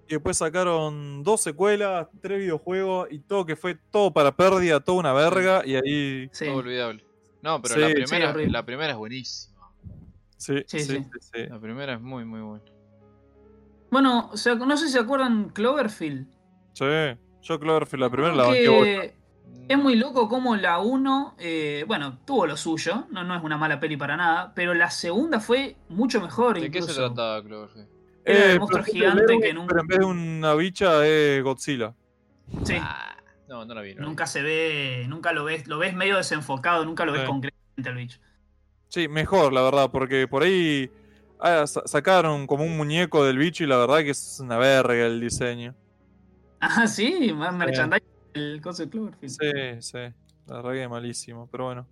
Y 0.07 0.13
después 0.13 0.37
sacaron 0.37 1.23
dos 1.23 1.41
secuelas, 1.41 2.07
tres 2.21 2.39
videojuegos 2.39 3.09
y 3.11 3.19
todo 3.19 3.45
que 3.45 3.55
fue 3.55 3.77
todo 3.91 4.11
para 4.11 4.35
pérdida, 4.35 4.79
toda 4.79 4.99
una 4.99 5.13
verga. 5.13 5.63
Y 5.65 5.75
ahí. 5.75 6.29
Sí. 6.31 6.45
Todo 6.45 6.57
olvidable. 6.57 7.03
No, 7.41 7.61
pero 7.61 7.75
Sí, 7.75 7.81
la 7.81 7.93
primera, 7.93 8.33
la 8.49 8.65
primera 8.65 8.91
es 8.91 8.97
buenísima. 8.97 9.71
Sí, 10.37 10.63
Sí, 10.65 10.79
sí, 10.79 10.85
sí. 10.85 10.97
sí, 10.97 11.29
sí. 11.33 11.45
La 11.47 11.59
primera 11.59 11.93
es 11.93 12.01
muy, 12.01 12.23
muy 12.23 12.41
buena. 12.41 12.63
Bueno, 13.89 14.29
o 14.31 14.37
sea, 14.37 14.55
no 14.55 14.77
sé 14.77 14.87
si 14.87 14.93
se 14.93 14.99
acuerdan 14.99 15.49
Cloverfield. 15.49 16.27
Sí, 16.73 16.85
yo 17.41 17.59
Cloverfield 17.59 18.03
la 18.03 18.09
primera 18.09 18.31
Como 18.31 18.43
la 18.43 18.47
banqué. 18.47 19.13
Es 19.67 19.77
muy 19.77 19.95
loco 19.95 20.29
como 20.29 20.55
la 20.55 20.79
1, 20.79 21.35
eh, 21.39 21.83
bueno, 21.87 22.19
tuvo 22.25 22.45
lo 22.47 22.55
suyo, 22.55 23.05
no, 23.11 23.23
no 23.23 23.35
es 23.35 23.43
una 23.43 23.57
mala 23.57 23.79
peli 23.79 23.97
para 23.97 24.15
nada, 24.15 24.53
pero 24.55 24.73
la 24.73 24.89
segunda 24.89 25.41
fue 25.41 25.75
mucho 25.89 26.21
mejor 26.21 26.59
¿De 26.59 26.71
qué 26.71 26.81
se 26.81 26.93
trataba 26.93 27.43
Cloverfield? 27.43 27.96
Era 28.29 28.45
el 28.45 28.51
Eh, 28.55 28.59
monstruo 28.59 28.83
gigante 28.83 29.39
que 29.39 29.53
nunca- 29.53 29.67
Pero 29.69 29.81
en 29.81 29.87
vez 29.87 29.99
de 29.99 30.05
una 30.05 30.53
bicha 30.55 31.05
es 31.07 31.43
Godzilla. 31.43 31.93
Sí, 32.63 32.75
Ah, 32.81 33.15
no, 33.47 33.65
no 33.65 33.73
la 33.73 33.81
vi. 33.81 33.93
no 33.93 33.95
la 33.95 34.01
vi. 34.01 34.09
nunca 34.09 34.25
se 34.27 34.41
ve, 34.41 35.05
nunca 35.07 35.31
lo 35.33 35.43
ves, 35.45 35.67
lo 35.67 35.77
ves 35.77 35.95
medio 35.95 36.17
desenfocado, 36.17 36.83
nunca 36.85 37.05
lo 37.05 37.11
ves 37.13 37.21
Sí. 37.21 37.27
concretamente 37.27 37.89
al 37.89 37.95
bicho. 37.95 38.19
Sí, 38.89 39.07
mejor, 39.07 39.53
la 39.53 39.61
verdad, 39.61 39.89
porque 39.91 40.27
por 40.27 40.43
ahí 40.43 40.89
ah, 41.39 41.67
sa- 41.67 41.83
sacaron 41.85 42.47
como 42.47 42.63
un 42.63 42.75
muñeco 42.77 43.23
del 43.23 43.37
bicho 43.37 43.63
y 43.63 43.67
la 43.67 43.77
verdad 43.77 43.99
que 43.99 44.09
es 44.11 44.39
una 44.41 44.57
verga 44.57 45.05
el 45.05 45.19
diseño. 45.21 45.75
Ah, 46.59 46.87
sí, 46.87 47.31
más 47.33 47.53
merchandising 47.53 48.07
el 48.33 48.59
coso 48.61 48.83
de 48.83 48.89
Cloverfield. 48.89 49.31
Sí, 49.39 49.81
sí. 49.81 49.97
La 50.47 50.55
verdad 50.61 50.71
que 50.73 50.87
malísimo, 50.87 51.47
pero 51.51 51.65
bueno. 51.65 51.87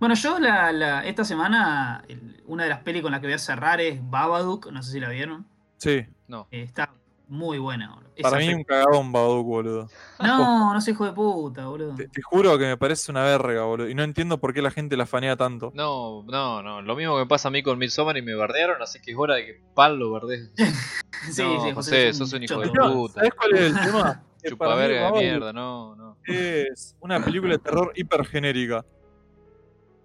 Bueno, 0.00 0.14
yo 0.16 0.38
la, 0.38 0.72
la- 0.72 1.04
esta 1.04 1.24
semana, 1.24 2.04
el- 2.08 2.42
una 2.46 2.64
de 2.64 2.68
las 2.70 2.80
pelis 2.80 3.00
con 3.02 3.12
las 3.12 3.20
que 3.20 3.26
voy 3.28 3.34
a 3.34 3.38
cerrar 3.38 3.80
es 3.80 3.98
Babadook, 4.02 4.70
no 4.72 4.82
sé 4.82 4.92
si 4.92 5.00
la 5.00 5.08
vieron. 5.08 5.46
Sí, 5.78 6.04
No. 6.28 6.48
Está 6.50 6.92
muy 7.28 7.58
buena, 7.58 7.90
boludo. 7.94 8.10
para 8.22 8.36
Esa 8.36 8.38
mí 8.38 8.48
pe- 8.52 8.54
un 8.54 8.64
cagadón 8.64 9.12
boludo. 9.12 9.88
No, 10.20 10.72
no 10.74 10.80
soy 10.80 10.92
hijo 10.92 11.06
de 11.06 11.12
puta, 11.12 11.66
boludo. 11.66 11.94
Te, 11.94 12.06
te 12.08 12.22
juro 12.22 12.56
que 12.58 12.64
me 12.66 12.76
parece 12.76 13.10
una 13.10 13.22
verga, 13.24 13.64
boludo. 13.64 13.88
Y 13.88 13.94
no 13.94 14.02
entiendo 14.02 14.38
por 14.38 14.52
qué 14.54 14.62
la 14.62 14.70
gente 14.70 14.96
la 14.96 15.06
fanea 15.06 15.36
tanto. 15.36 15.72
No, 15.74 16.22
no, 16.24 16.62
no. 16.62 16.82
Lo 16.82 16.94
mismo 16.96 17.14
que 17.14 17.20
me 17.22 17.26
pasa 17.26 17.48
a 17.48 17.50
mí 17.50 17.62
con 17.62 17.78
Midsommar 17.78 18.16
y 18.16 18.22
me 18.22 18.34
bardearon, 18.34 18.80
así 18.82 19.00
que 19.00 19.12
es 19.12 19.16
hora 19.18 19.36
de 19.36 19.46
que 19.46 19.60
Pal 19.74 19.98
lo 19.98 20.10
bardee. 20.10 20.50
Sí, 21.30 21.42
No, 21.42 21.64
sí, 21.64 21.72
José, 21.72 22.08
es 22.10 22.18
sos 22.18 22.32
un 22.34 22.42
hijo 22.42 22.60
de 22.60 22.68
puta. 22.68 23.14
¿Sabes 23.14 23.32
cuál 23.34 23.54
es 23.54 23.60
el 23.60 23.80
tema? 23.80 24.22
Que 24.42 24.50
Chupa 24.50 24.66
para 24.66 24.76
mí 24.76 24.82
verga 24.88 25.10
de 25.10 25.18
mierda, 25.20 25.52
no, 25.54 25.96
no. 25.96 26.18
Es 26.26 26.94
una 27.00 27.24
película 27.24 27.52
de 27.54 27.58
terror 27.60 27.92
hiper 27.96 28.26
genérica. 28.26 28.84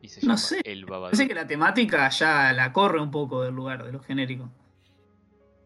Y 0.01 0.07
se 0.07 0.21
No 0.21 0.27
llama 0.27 0.37
sé. 0.37 0.61
El 0.63 0.85
Babadook. 0.85 1.07
Parece 1.11 1.27
que 1.27 1.35
la 1.35 1.45
temática 1.45 2.07
ya 2.07 2.53
la 2.53 2.71
corre 2.71 3.01
un 3.01 3.11
poco 3.11 3.41
del 3.41 3.53
lugar 3.53 3.83
de 3.83 3.91
lo 3.91 3.99
genérico. 3.99 4.49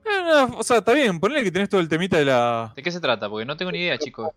Eh, 0.05 0.47
o 0.57 0.63
sea, 0.63 0.77
está 0.77 0.93
bien, 0.93 1.19
ponele 1.19 1.43
que 1.43 1.51
tenés 1.51 1.69
todo 1.69 1.81
el 1.81 1.87
temita 1.87 2.17
de 2.17 2.25
la 2.25 2.73
¿De 2.75 2.83
qué 2.83 2.91
se 2.91 2.99
trata? 2.99 3.29
Porque 3.29 3.45
no 3.45 3.55
tengo 3.55 3.71
ni 3.71 3.79
idea, 3.79 3.97
chicos. 3.97 4.29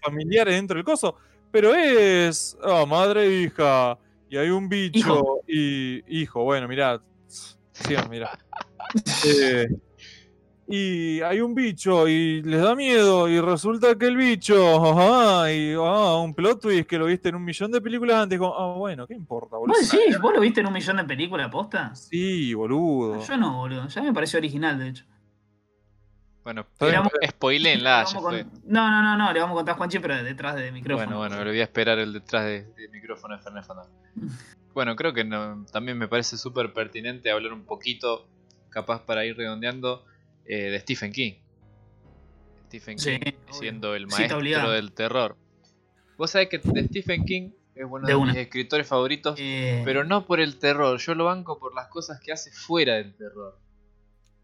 Familiares 0.00 0.54
dentro 0.54 0.76
del 0.76 0.84
coso, 0.84 1.14
pero 1.50 1.74
es 1.74 2.56
ah, 2.62 2.84
madre 2.86 3.26
e 3.26 3.42
hija, 3.42 3.98
y 4.28 4.36
hay 4.36 4.48
un 4.50 4.68
bicho 4.68 4.98
Hijo. 4.98 5.40
y 5.46 6.20
hijo, 6.20 6.44
bueno, 6.44 6.68
mirá, 6.68 7.00
sí, 7.26 7.94
mirá. 8.08 8.38
Eh, 9.24 9.68
y 10.72 11.20
hay 11.22 11.40
un 11.40 11.52
bicho 11.54 12.06
y 12.06 12.42
les 12.42 12.60
da 12.62 12.76
miedo 12.76 13.28
y 13.28 13.40
resulta 13.40 13.96
que 13.96 14.06
el 14.06 14.16
bicho, 14.16 14.54
ajá, 14.76 15.52
y 15.52 15.72
ah, 15.74 16.16
un 16.18 16.32
plot 16.32 16.60
twist 16.62 16.88
que 16.88 16.96
lo 16.98 17.06
viste 17.06 17.28
en 17.30 17.34
un 17.34 17.44
millón 17.44 17.72
de 17.72 17.80
películas 17.80 18.22
antes, 18.22 18.38
como, 18.38 18.54
ah, 18.56 18.74
bueno, 18.76 19.04
¿qué 19.06 19.14
importa, 19.14 19.56
boludo? 19.56 19.74
¿Vos 19.76 19.90
decís? 19.90 20.20
¿Vos 20.20 20.32
lo 20.32 20.40
viste 20.40 20.60
en 20.60 20.68
un 20.68 20.72
millón 20.72 20.96
de 20.98 21.04
películas 21.04 21.48
posta? 21.50 21.92
Sí, 21.96 22.54
boludo. 22.54 23.26
Yo 23.26 23.36
no, 23.36 23.56
boludo. 23.58 23.88
Ya 23.88 24.00
me 24.02 24.12
pareció 24.12 24.38
original, 24.38 24.78
de 24.78 24.88
hecho. 24.90 25.04
Bueno, 26.44 26.64
spoilenla, 27.26 28.00
Le 28.00 28.06
ya 28.06 28.20
fue. 28.20 28.44
con- 28.44 28.60
No, 28.64 28.90
no, 28.90 29.02
no, 29.02 29.16
no, 29.16 29.32
le 29.32 29.40
vamos 29.40 29.54
a 29.54 29.58
contar 29.58 29.74
a 29.74 29.78
Juanchi, 29.78 29.98
pero 29.98 30.22
detrás 30.22 30.56
de 30.56 30.72
micrófono. 30.72 31.04
Bueno, 31.18 31.18
bueno, 31.18 31.44
le 31.44 31.50
voy 31.50 31.60
a 31.60 31.64
esperar 31.64 31.98
el 31.98 32.12
detrás 32.12 32.44
de, 32.44 32.62
de 32.64 32.88
micrófono 32.92 33.36
de 33.36 33.42
Fernet 33.42 33.64
Fandom. 33.64 33.86
Bueno, 34.72 34.94
creo 34.94 35.12
que 35.12 35.24
no- 35.24 35.66
también 35.72 35.98
me 35.98 36.06
parece 36.06 36.38
súper 36.38 36.72
pertinente 36.72 37.28
hablar 37.32 37.52
un 37.52 37.64
poquito, 37.64 38.28
capaz 38.68 39.04
para 39.04 39.26
ir 39.26 39.36
redondeando, 39.36 40.04
eh, 40.44 40.70
de 40.70 40.80
Stephen 40.80 41.12
King. 41.12 41.34
Stephen 42.66 42.98
Sí, 42.98 43.18
King 43.18 43.32
obvio. 43.46 43.52
siendo 43.54 43.94
el 43.94 44.06
maestro 44.06 44.70
del 44.70 44.92
terror. 44.92 45.36
Vos 46.16 46.30
sabés 46.30 46.48
que 46.48 46.58
de 46.58 46.84
Stephen 46.86 47.24
King 47.24 47.50
es 47.74 47.84
uno 47.88 48.06
de, 48.06 48.12
De 48.14 48.18
mis 48.20 48.36
escritores 48.36 48.86
favoritos, 48.86 49.36
Eh, 49.38 49.82
pero 49.84 50.04
no 50.04 50.26
por 50.26 50.40
el 50.40 50.58
terror, 50.58 50.98
yo 50.98 51.14
lo 51.14 51.24
banco 51.24 51.58
por 51.58 51.74
las 51.74 51.88
cosas 51.88 52.20
que 52.20 52.32
hace 52.32 52.50
fuera 52.52 52.94
del 52.96 53.14
terror. 53.16 53.58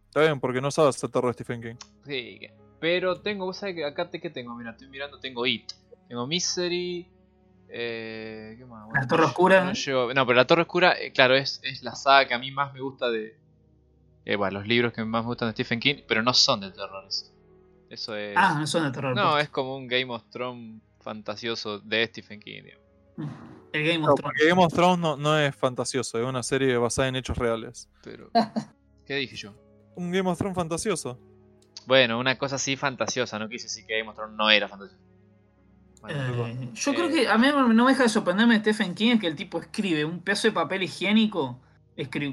Está 0.09 0.23
bien, 0.23 0.41
porque 0.41 0.61
no 0.61 0.71
sabes 0.71 0.97
hacer 0.97 1.11
terror 1.11 1.29
de 1.35 1.43
Stephen 1.45 1.63
King. 1.63 1.75
Sí, 2.07 2.39
que- 2.41 2.55
pero 2.81 3.21
tengo, 3.21 3.45
vos 3.47 3.57
sabés 3.59 3.75
que 3.75 3.85
acá 3.85 4.11
te, 4.11 4.21
¿qué 4.21 4.31
tengo? 4.31 4.55
Mira, 4.57 4.71
estoy 4.71 4.89
mirando, 4.89 5.19
tengo 5.21 5.47
It, 5.47 5.73
tengo 6.09 6.27
Misery, 6.27 7.07
eh, 7.69 8.55
¿qué 8.59 8.65
más? 8.65 8.89
La 8.95 9.07
Torre 9.07 9.25
Oscura. 9.25 9.65
No, 9.65 10.15
no, 10.15 10.27
pero 10.27 10.37
la 10.37 10.47
Torre 10.47 10.63
Oscura, 10.63 10.99
eh, 10.99 11.13
claro, 11.13 11.35
es, 11.37 11.61
es 11.63 11.83
la 11.83 11.95
saga 11.95 12.27
que 12.29 12.35
a 12.35 12.39
mí 12.39 12.51
más 12.51 12.73
me 12.73 12.81
gusta 12.81 13.11
de... 13.11 13.37
eh, 14.27 14.37
bueno, 14.37 14.59
los 14.59 14.69
libros 14.69 14.93
que 14.93 15.03
más 15.05 15.23
me 15.23 15.29
gustan 15.29 15.49
de 15.49 15.53
Stephen 15.53 15.81
King, 15.81 16.03
pero 16.07 16.23
no 16.23 16.35
son 16.35 16.61
de 16.61 16.71
terror. 16.73 17.09
Eso, 17.89 18.17
es... 18.17 18.35
Ah, 18.37 18.57
no 18.59 18.67
son 18.67 18.85
de 18.85 18.91
terror. 18.91 19.15
no, 19.17 19.39
es 19.39 19.49
como 19.49 19.77
un 19.77 19.87
Game 19.87 20.13
of 20.13 20.25
Thrones 20.31 20.83
fantasioso 21.01 21.79
de 21.79 22.07
Stephen 22.09 22.41
King. 22.41 22.63
digamos. 22.65 22.85
El 23.73 23.85
Game 23.87 23.99
No, 24.01 24.13
of 24.13 24.21
Thrones. 24.21 24.23
porque 24.23 24.49
Game 24.49 24.63
of 24.65 24.73
Thrones 24.75 24.99
no, 24.99 25.17
no 25.17 25.39
es 25.39 25.55
fantasioso, 25.57 26.19
es 26.19 26.25
una 26.27 26.43
serie 26.43 26.77
basada 26.77 27.09
en 27.09 27.17
hechos 27.17 27.39
reales. 27.39 27.89
Pero... 28.03 28.31
¿Qué 29.07 29.15
dije 29.15 29.37
yo? 29.37 29.55
Un 29.95 30.11
Game 30.11 30.29
of 30.29 30.37
Thrones 30.37 30.57
fantasioso. 30.57 31.19
Bueno, 31.87 32.19
una 32.19 32.37
cosa 32.37 32.57
así 32.57 32.75
fantasiosa, 32.77 33.39
no 33.39 33.49
quise 33.49 33.65
decir 33.67 33.87
que 33.87 33.97
Game 33.99 34.11
of 34.11 34.17
Thrones 34.17 34.37
no 34.37 34.51
era 34.51 34.67
fantasioso. 34.69 35.01
Bueno, 36.01 36.47
Eh, 36.47 36.71
yo 36.75 36.91
Eh. 36.93 36.95
creo 36.95 37.09
que 37.09 37.29
a 37.29 37.39
mí 37.39 37.47
no 37.49 37.85
me 37.85 37.93
deja 37.93 38.03
de 38.03 38.09
sorprenderme 38.09 38.55
de 38.55 38.61
Stephen 38.61 38.95
King 38.95 39.13
es 39.15 39.21
que 39.21 39.27
el 39.29 39.37
tipo 39.37 39.61
escribe 39.61 40.05
un 40.05 40.21
pedazo 40.21 40.49
de 40.49 40.53
papel 40.53 40.83
higiénico 40.83 41.61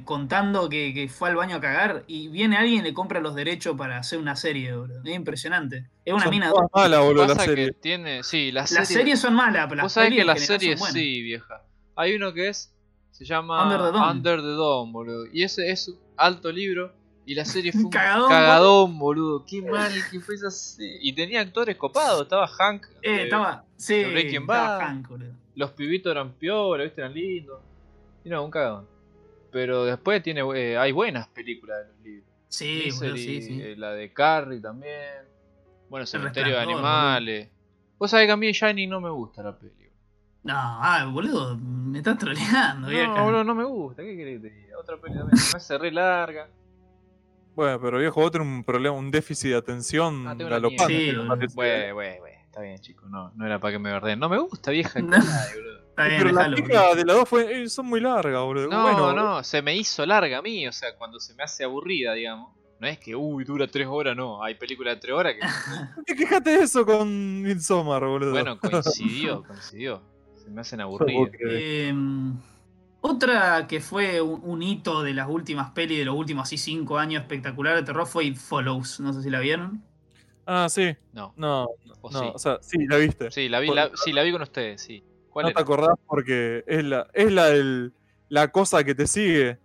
contando 0.04 0.68
que, 0.70 0.94
que 0.94 1.08
fue 1.08 1.30
al 1.30 1.36
baño 1.36 1.56
a 1.58 1.62
cagar 1.62 2.04
y 2.08 2.28
viene 2.28 2.58
alguien 2.58 2.82
y 2.82 2.84
le 2.84 2.94
compra 2.94 3.20
los 3.22 3.34
derechos 3.36 3.78
para 3.78 3.98
hacer 3.98 4.20
una 4.20 4.36
serie, 4.36 4.76
bro. 4.76 5.02
Es 5.04 5.16
impresionante. 5.16 5.88
Es 6.04 6.14
una 6.14 6.24
Son 6.24 6.32
mina. 6.32 6.50
todas 6.50 6.70
malas, 6.74 7.00
boludo, 7.02 7.28
la 7.28 7.36
serie. 7.36 7.72
tiene... 7.72 8.24
Sí, 8.24 8.52
la 8.52 8.62
Las 8.62 8.70
serie... 8.70 8.86
series 8.86 9.20
son 9.20 9.34
malas, 9.36 9.68
pero 9.70 9.84
las 9.84 9.94
pelis 9.94 10.20
que 10.20 10.26
las 10.26 10.42
series 10.42 10.80
buenas. 10.80 10.94
sí, 10.94 11.22
vieja. 11.22 11.64
Hay 11.96 12.16
uno 12.16 12.34
que 12.34 12.50
es. 12.50 12.74
Se 13.12 13.26
llama 13.26 13.64
Under 13.64 13.80
the 13.80 13.98
Dome. 13.98 14.12
Under 14.12 14.42
the 14.42 14.48
Dome, 14.48 14.92
boludo. 14.92 15.26
Y 15.32 15.44
ese 15.44 15.70
es 15.72 15.88
un 15.88 16.00
alto 16.18 16.52
libro. 16.52 16.94
Y 17.26 17.36
la 17.36 17.46
serie 17.46 17.72
fue 17.72 17.84
un 17.86 17.90
Cagadón, 17.90 18.30
cagadón, 18.30 19.00
boludo. 19.00 19.46
Qué 19.46 19.62
mal 19.62 19.94
que 20.12 20.20
fue 20.20 20.36
esa 20.36 20.52
serie. 20.52 20.98
Y 21.02 21.14
tenía 21.14 21.40
actores 21.40 21.78
copados. 21.78 22.24
Estaba 22.24 22.48
Hank. 22.48 22.86
Eh, 23.02 23.16
eh, 23.16 23.24
estaba. 23.24 23.64
Sí, 23.78 23.96
de 23.96 24.28
estaba 24.28 24.46
Bad. 24.78 24.80
Hank, 24.82 25.08
boludo. 25.08 25.32
Los 25.56 25.72
pibitos 25.72 26.12
eran 26.12 26.34
piola, 26.34 26.84
viste, 26.84 27.00
eran 27.00 27.14
lindos. 27.14 27.62
Y 28.26 28.30
no, 28.30 28.44
un 28.44 28.52
cagadón. 28.52 28.93
Pero 29.54 29.86
después 29.86 30.22
tiene 30.24 30.42
eh, 30.56 30.78
hay 30.78 30.92
buenas 30.92 31.28
películas 31.30 31.78
de 31.80 31.94
los 31.94 32.02
libros. 32.02 32.30
Sí, 32.50 32.92
sí, 32.92 33.42
sí. 33.42 33.62
eh, 33.62 33.76
la 33.78 33.92
de 33.94 34.12
Carrie 34.12 34.60
también. 34.60 35.26
Bueno, 35.90 36.06
Cementerio 36.06 36.54
de 36.56 36.60
Animales. 36.60 37.50
Vos 37.98 38.12
sabés 38.12 38.26
que 38.26 38.32
a 38.32 38.38
mí 38.38 38.52
Shining 38.52 38.90
no 38.90 39.00
me 39.00 39.10
gusta 39.12 39.44
la 39.44 39.58
película. 39.58 39.84
No, 40.44 40.54
ah, 40.58 41.06
boludo, 41.10 41.56
me 41.58 42.00
estás 42.00 42.18
troleando, 42.18 42.90
vieja. 42.90 43.16
No, 43.16 43.24
boludo, 43.24 43.44
no 43.46 43.56
me 43.56 43.64
gusta. 43.64 44.02
¿Qué 44.02 44.18
querés 44.18 44.42
que 44.42 44.50
te 44.50 44.56
diga? 44.56 44.78
Otra 44.80 44.98
peli 44.98 45.16
también. 45.18 45.38
Me 45.54 45.58
hace 45.58 45.78
re 45.78 45.92
larga. 45.92 46.50
Bueno, 47.56 47.80
pero 47.80 48.00
viejo, 48.00 48.20
vos 48.20 48.32
tenés 48.32 48.48
un 48.48 48.64
problema, 48.64 48.96
un 48.98 49.12
déficit 49.12 49.52
de 49.52 49.56
atención 49.58 50.28
Ah, 50.28 50.34
galopante. 50.34 51.12
Sí. 51.12 51.16
Güey, 51.54 51.92
güey, 51.92 52.20
güey. 52.20 52.34
Está 52.44 52.62
bien, 52.62 52.78
chicos. 52.80 53.10
No, 53.10 53.32
no 53.36 53.46
era 53.46 53.60
para 53.60 53.72
que 53.74 53.80
me 53.80 53.92
verdeen. 53.92 54.20
No 54.20 54.28
me 54.28 54.38
gusta, 54.40 54.72
vieja. 54.72 55.00
No. 55.00 55.16
Ay, 55.16 55.56
boludo. 55.56 55.83
Está 55.96 56.08
bien, 56.08 56.22
Pero 56.24 56.56
chicas 56.56 56.82
boludo. 56.82 56.96
de 56.96 57.06
las 57.06 57.16
dos 57.18 57.30
fue- 57.30 57.62
eh, 57.64 57.70
son 57.70 57.86
muy 57.86 58.00
largas, 58.00 58.42
boludo. 58.42 58.68
No, 58.68 58.82
bueno, 58.82 59.14
no, 59.14 59.44
se 59.44 59.62
me 59.62 59.76
hizo 59.78 60.04
larga 60.06 60.40
a 60.40 60.42
mí. 60.42 60.68
O 60.68 60.72
sea, 60.72 60.96
cuando 60.98 61.20
se 61.20 61.36
me 61.36 61.44
hace 61.44 61.64
aburrida, 61.64 62.14
digamos. 62.14 62.52
No 62.80 62.88
es 62.88 62.98
que, 63.00 63.16
uy, 63.16 63.44
dura 63.46 63.68
tres 63.68 63.88
horas, 63.88 64.16
no. 64.16 64.44
Hay 64.44 64.56
películas 64.56 64.96
de 64.96 65.02
tres 65.02 65.14
horas 65.14 65.36
que. 65.36 65.42
¿Qué 66.08 66.16
quejate 66.16 66.50
de 66.58 66.64
eso 66.64 66.86
con 66.86 67.42
Midsommar, 67.44 68.04
boludo? 68.06 68.32
bueno, 68.32 68.58
coincidió, 68.60 69.44
coincidió. 69.44 70.02
Se 70.44 70.50
me 70.50 70.62
hacen 70.62 70.82
aburridas. 70.82 71.30
Eh, 71.48 71.94
otra 73.02 73.68
que 73.68 73.80
fue 73.82 74.22
un, 74.22 74.42
un 74.44 74.64
hito 74.64 75.04
de 75.04 75.14
las 75.14 75.30
últimas 75.30 75.72
pelis 75.72 75.98
de 76.00 76.06
los 76.06 76.16
últimos 76.16 76.44
así 76.44 76.58
cinco 76.58 76.98
años 76.98 77.22
espectacular 77.22 77.76
de 77.76 77.84
terror 77.84 78.08
fue 78.08 78.26
It 78.26 78.38
Follows. 78.38 79.00
No 79.00 79.14
sé 79.14 79.22
si 79.22 79.30
la 79.30 79.40
vieron. 79.40 79.84
Ah, 80.46 80.68
sí. 80.70 80.96
No. 81.14 81.34
No, 81.38 81.68
¿O 82.02 82.10
no, 82.12 82.20
sí? 82.20 82.26
o 82.34 82.40
sea, 82.40 82.58
sí, 82.62 82.86
la 82.88 82.98
viste. 82.98 83.32
Sí, 83.32 83.48
la 83.48 83.60
vi, 83.60 83.70
la, 83.70 83.92
sí, 83.96 84.12
la 84.12 84.24
vi 84.24 84.32
con 84.32 84.42
ustedes, 84.42 84.82
sí. 84.82 85.04
¿Cuál 85.34 85.44
no 85.46 85.50
era? 85.50 85.56
te 85.58 85.62
acordás 85.64 85.96
porque 86.06 86.64
es 86.68 86.84
la, 86.84 87.08
es 87.14 87.32
la 87.32 87.46
del, 87.48 87.94
la 88.30 88.48
cosa 88.50 88.84
que 88.84 88.96
te 88.96 89.08
sigue. 89.08 89.58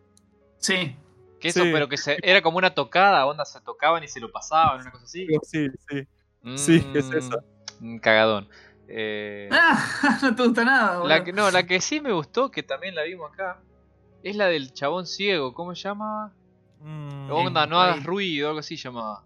Sí. 0.59 0.97
Que 1.41 1.49
eso, 1.49 1.63
Sí. 1.63 1.71
pero 1.73 1.89
que 1.89 1.97
se, 1.97 2.19
era 2.23 2.43
como 2.43 2.59
una 2.59 2.75
tocada, 2.75 3.25
onda, 3.27 3.45
se 3.45 3.61
tocaban 3.61 4.03
y 4.03 4.09
se 4.09 4.19
lo 4.19 4.33
pasaban, 4.33 4.81
una 4.81 4.91
cosa 4.91 5.05
así. 5.05 5.27
Sí, 5.45 5.69
sí. 5.89 6.07
Sí, 6.57 6.91
es 6.95 7.11
Mm, 7.11 7.17
esa. 7.17 7.37
Cagadón. 8.01 8.49
Eh, 8.89 9.49
Ah, 9.53 9.79
no 10.23 10.35
te 10.35 10.43
gusta 10.43 10.65
nada, 10.65 10.93
boludo. 10.99 11.09
la 11.09 11.25
que, 11.25 11.33
no, 11.33 11.51
la 11.51 11.67
que 11.67 11.81
sí 11.81 12.01
me 12.01 12.13
gustó, 12.13 12.51
que 12.51 12.63
también 12.63 12.95
la 12.95 13.03
vimos 13.03 13.31
acá, 13.33 13.61
es 14.23 14.35
la 14.35 14.47
del 14.47 14.73
chabón 14.73 15.07
ciego. 15.07 15.53
¿Cómo 15.55 15.75
se 15.75 15.83
llama? 15.83 16.33
Mm, 16.81 17.31
Onda, 17.31 17.67
no 17.67 17.79
hagas 17.81 18.03
ruido, 18.05 18.49
algo 18.49 18.61
así 18.61 18.77
llamaba. 18.77 19.25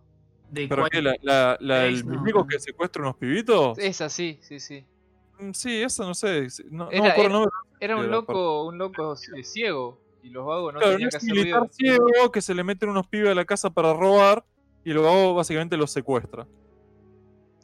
De 0.50 0.66
¿Pero 0.68 0.86
qué? 0.90 1.00
¿La, 1.00 1.14
la, 1.22 1.56
la 1.60 1.90
no. 1.90 2.46
que 2.46 2.58
secuestra 2.58 3.02
unos 3.02 3.16
pibitos? 3.16 3.78
Esa 3.78 4.08
sí, 4.10 4.38
sí, 4.42 4.58
sí. 4.60 4.84
Mm, 5.42 5.52
Sí, 5.52 5.82
eso 5.82 6.04
no 6.06 6.14
sé. 6.14 6.46
No, 6.70 6.84
no 6.86 6.90
Era- 6.90 7.02
me 7.02 7.08
acuerdo 7.10 7.44
el 7.44 7.50
era- 7.80 7.96
un 7.96 8.10
loco, 8.10 8.64
un 8.64 8.78
loco 8.78 9.14
eh, 9.36 9.42
ciego. 9.44 10.00
Y 10.22 10.30
los 10.30 10.46
vagos 10.46 10.72
no 10.74 10.78
Claro, 10.78 10.92
tenían 10.92 11.06
no 11.08 11.10
que 11.10 11.16
hacer 11.16 11.32
militar 11.34 11.60
ruido. 11.60 11.72
ciego 11.74 12.32
que 12.32 12.40
se 12.42 12.54
le 12.54 12.62
meten 12.62 12.88
unos 12.88 13.06
pibes 13.08 13.30
a 13.30 13.34
la 13.34 13.44
casa 13.44 13.70
para 13.70 13.92
robar 13.92 14.44
y 14.84 14.92
luego 14.92 15.34
básicamente 15.34 15.76
los 15.76 15.90
secuestra. 15.90 16.46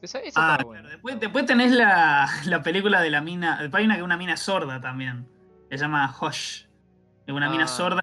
Esa, 0.02 0.18
esa 0.20 0.54
Ah, 0.54 0.58
claro. 0.58 0.88
Después, 0.88 1.20
después 1.20 1.46
tenés 1.46 1.70
la, 1.72 2.28
la 2.46 2.62
película 2.62 3.00
de 3.00 3.10
la 3.10 3.20
mina. 3.20 3.58
Hay 3.72 3.84
una 3.84 3.94
que 3.94 4.00
es 4.00 4.04
una 4.04 4.16
mina 4.16 4.36
sorda 4.36 4.80
también. 4.80 5.26
Se 5.70 5.76
llama 5.76 6.12
Hush. 6.20 6.64
Es 7.26 7.34
una 7.34 7.48
mina 7.50 7.64
Ah. 7.64 7.68
sorda 7.68 8.00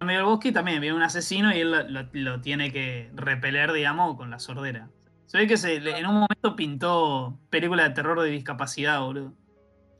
en 0.00 0.06
medio 0.06 0.20
del 0.20 0.26
bosque 0.28 0.48
y 0.48 0.52
también 0.52 0.80
viene 0.80 0.96
un 0.96 1.02
asesino 1.02 1.54
y 1.54 1.60
él 1.60 1.70
lo, 1.70 1.82
lo- 1.88 2.08
lo 2.12 2.40
tiene 2.40 2.72
que 2.72 3.10
repeler, 3.14 3.72
digamos, 3.72 4.16
con 4.16 4.30
la 4.30 4.38
sordera. 4.38 4.88
Se 5.30 5.38
ve 5.38 5.46
que 5.46 5.56
se, 5.56 5.76
en 5.76 6.06
un 6.06 6.14
momento 6.14 6.56
pintó 6.56 7.38
película 7.50 7.84
de 7.88 7.94
terror 7.94 8.20
de 8.20 8.30
discapacidad, 8.30 9.00
boludo. 9.00 9.32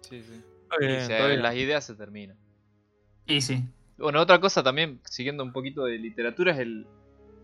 Sí, 0.01 0.21
sí. 0.25 0.43
Bien, 0.81 1.07
se- 1.07 1.13
está 1.15 1.27
bien. 1.29 1.41
las 1.41 1.55
ideas 1.55 1.85
se 1.85 1.95
terminan. 1.95 2.37
Y 3.27 3.41
sí. 3.41 3.63
Bueno, 3.97 4.21
otra 4.21 4.41
cosa 4.41 4.65
también, 4.65 5.01
siguiendo 5.05 5.45
un 5.45 5.53
poquito 5.53 5.85
de 5.85 5.99
literatura, 5.99 6.51
es 6.53 6.59
el, 6.59 6.85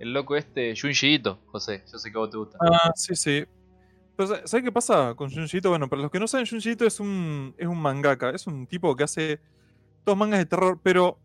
el 0.00 0.12
loco 0.12 0.34
este 0.34 0.74
Junji 0.76 1.14
Ito, 1.14 1.38
José. 1.46 1.84
Yo 1.92 1.98
sé 1.98 2.10
que 2.10 2.16
a 2.18 2.22
vos 2.22 2.30
te 2.30 2.38
gusta. 2.38 2.58
Ah, 2.60 2.90
sí, 2.96 3.14
sí. 3.14 3.44
Pero, 4.16 4.26
¿sabes 4.30 4.50
¿sabes 4.50 4.64
qué 4.64 4.72
pasa 4.72 5.14
con 5.14 5.30
Junji 5.30 5.58
Ito? 5.58 5.68
Bueno, 5.70 5.88
para 5.88 6.02
los 6.02 6.10
que 6.10 6.18
no 6.18 6.26
saben, 6.26 6.44
Junji 6.48 6.70
Ito 6.72 6.86
es 6.86 6.98
un, 6.98 7.54
es 7.56 7.68
un 7.68 7.80
mangaka. 7.80 8.30
Es 8.30 8.48
un 8.48 8.66
tipo 8.66 8.96
que 8.96 9.04
hace 9.04 9.38
todos 10.02 10.18
mangas 10.18 10.40
de 10.40 10.46
terror, 10.46 10.80
pero. 10.82 11.20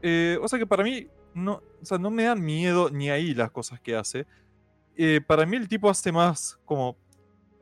eh, 0.00 0.38
o 0.40 0.48
sea 0.48 0.58
que 0.58 0.66
para 0.66 0.84
mí. 0.84 1.06
No, 1.34 1.62
o 1.82 1.84
sea, 1.84 1.98
no 1.98 2.10
me 2.10 2.24
dan 2.24 2.40
miedo 2.42 2.88
ni 2.90 3.10
ahí 3.10 3.34
las 3.34 3.50
cosas 3.50 3.78
que 3.80 3.94
hace. 3.94 4.26
Eh, 4.96 5.20
para 5.26 5.46
mí 5.46 5.56
el 5.56 5.68
tipo 5.68 5.88
hace 5.88 6.12
más 6.12 6.58
como 6.64 6.96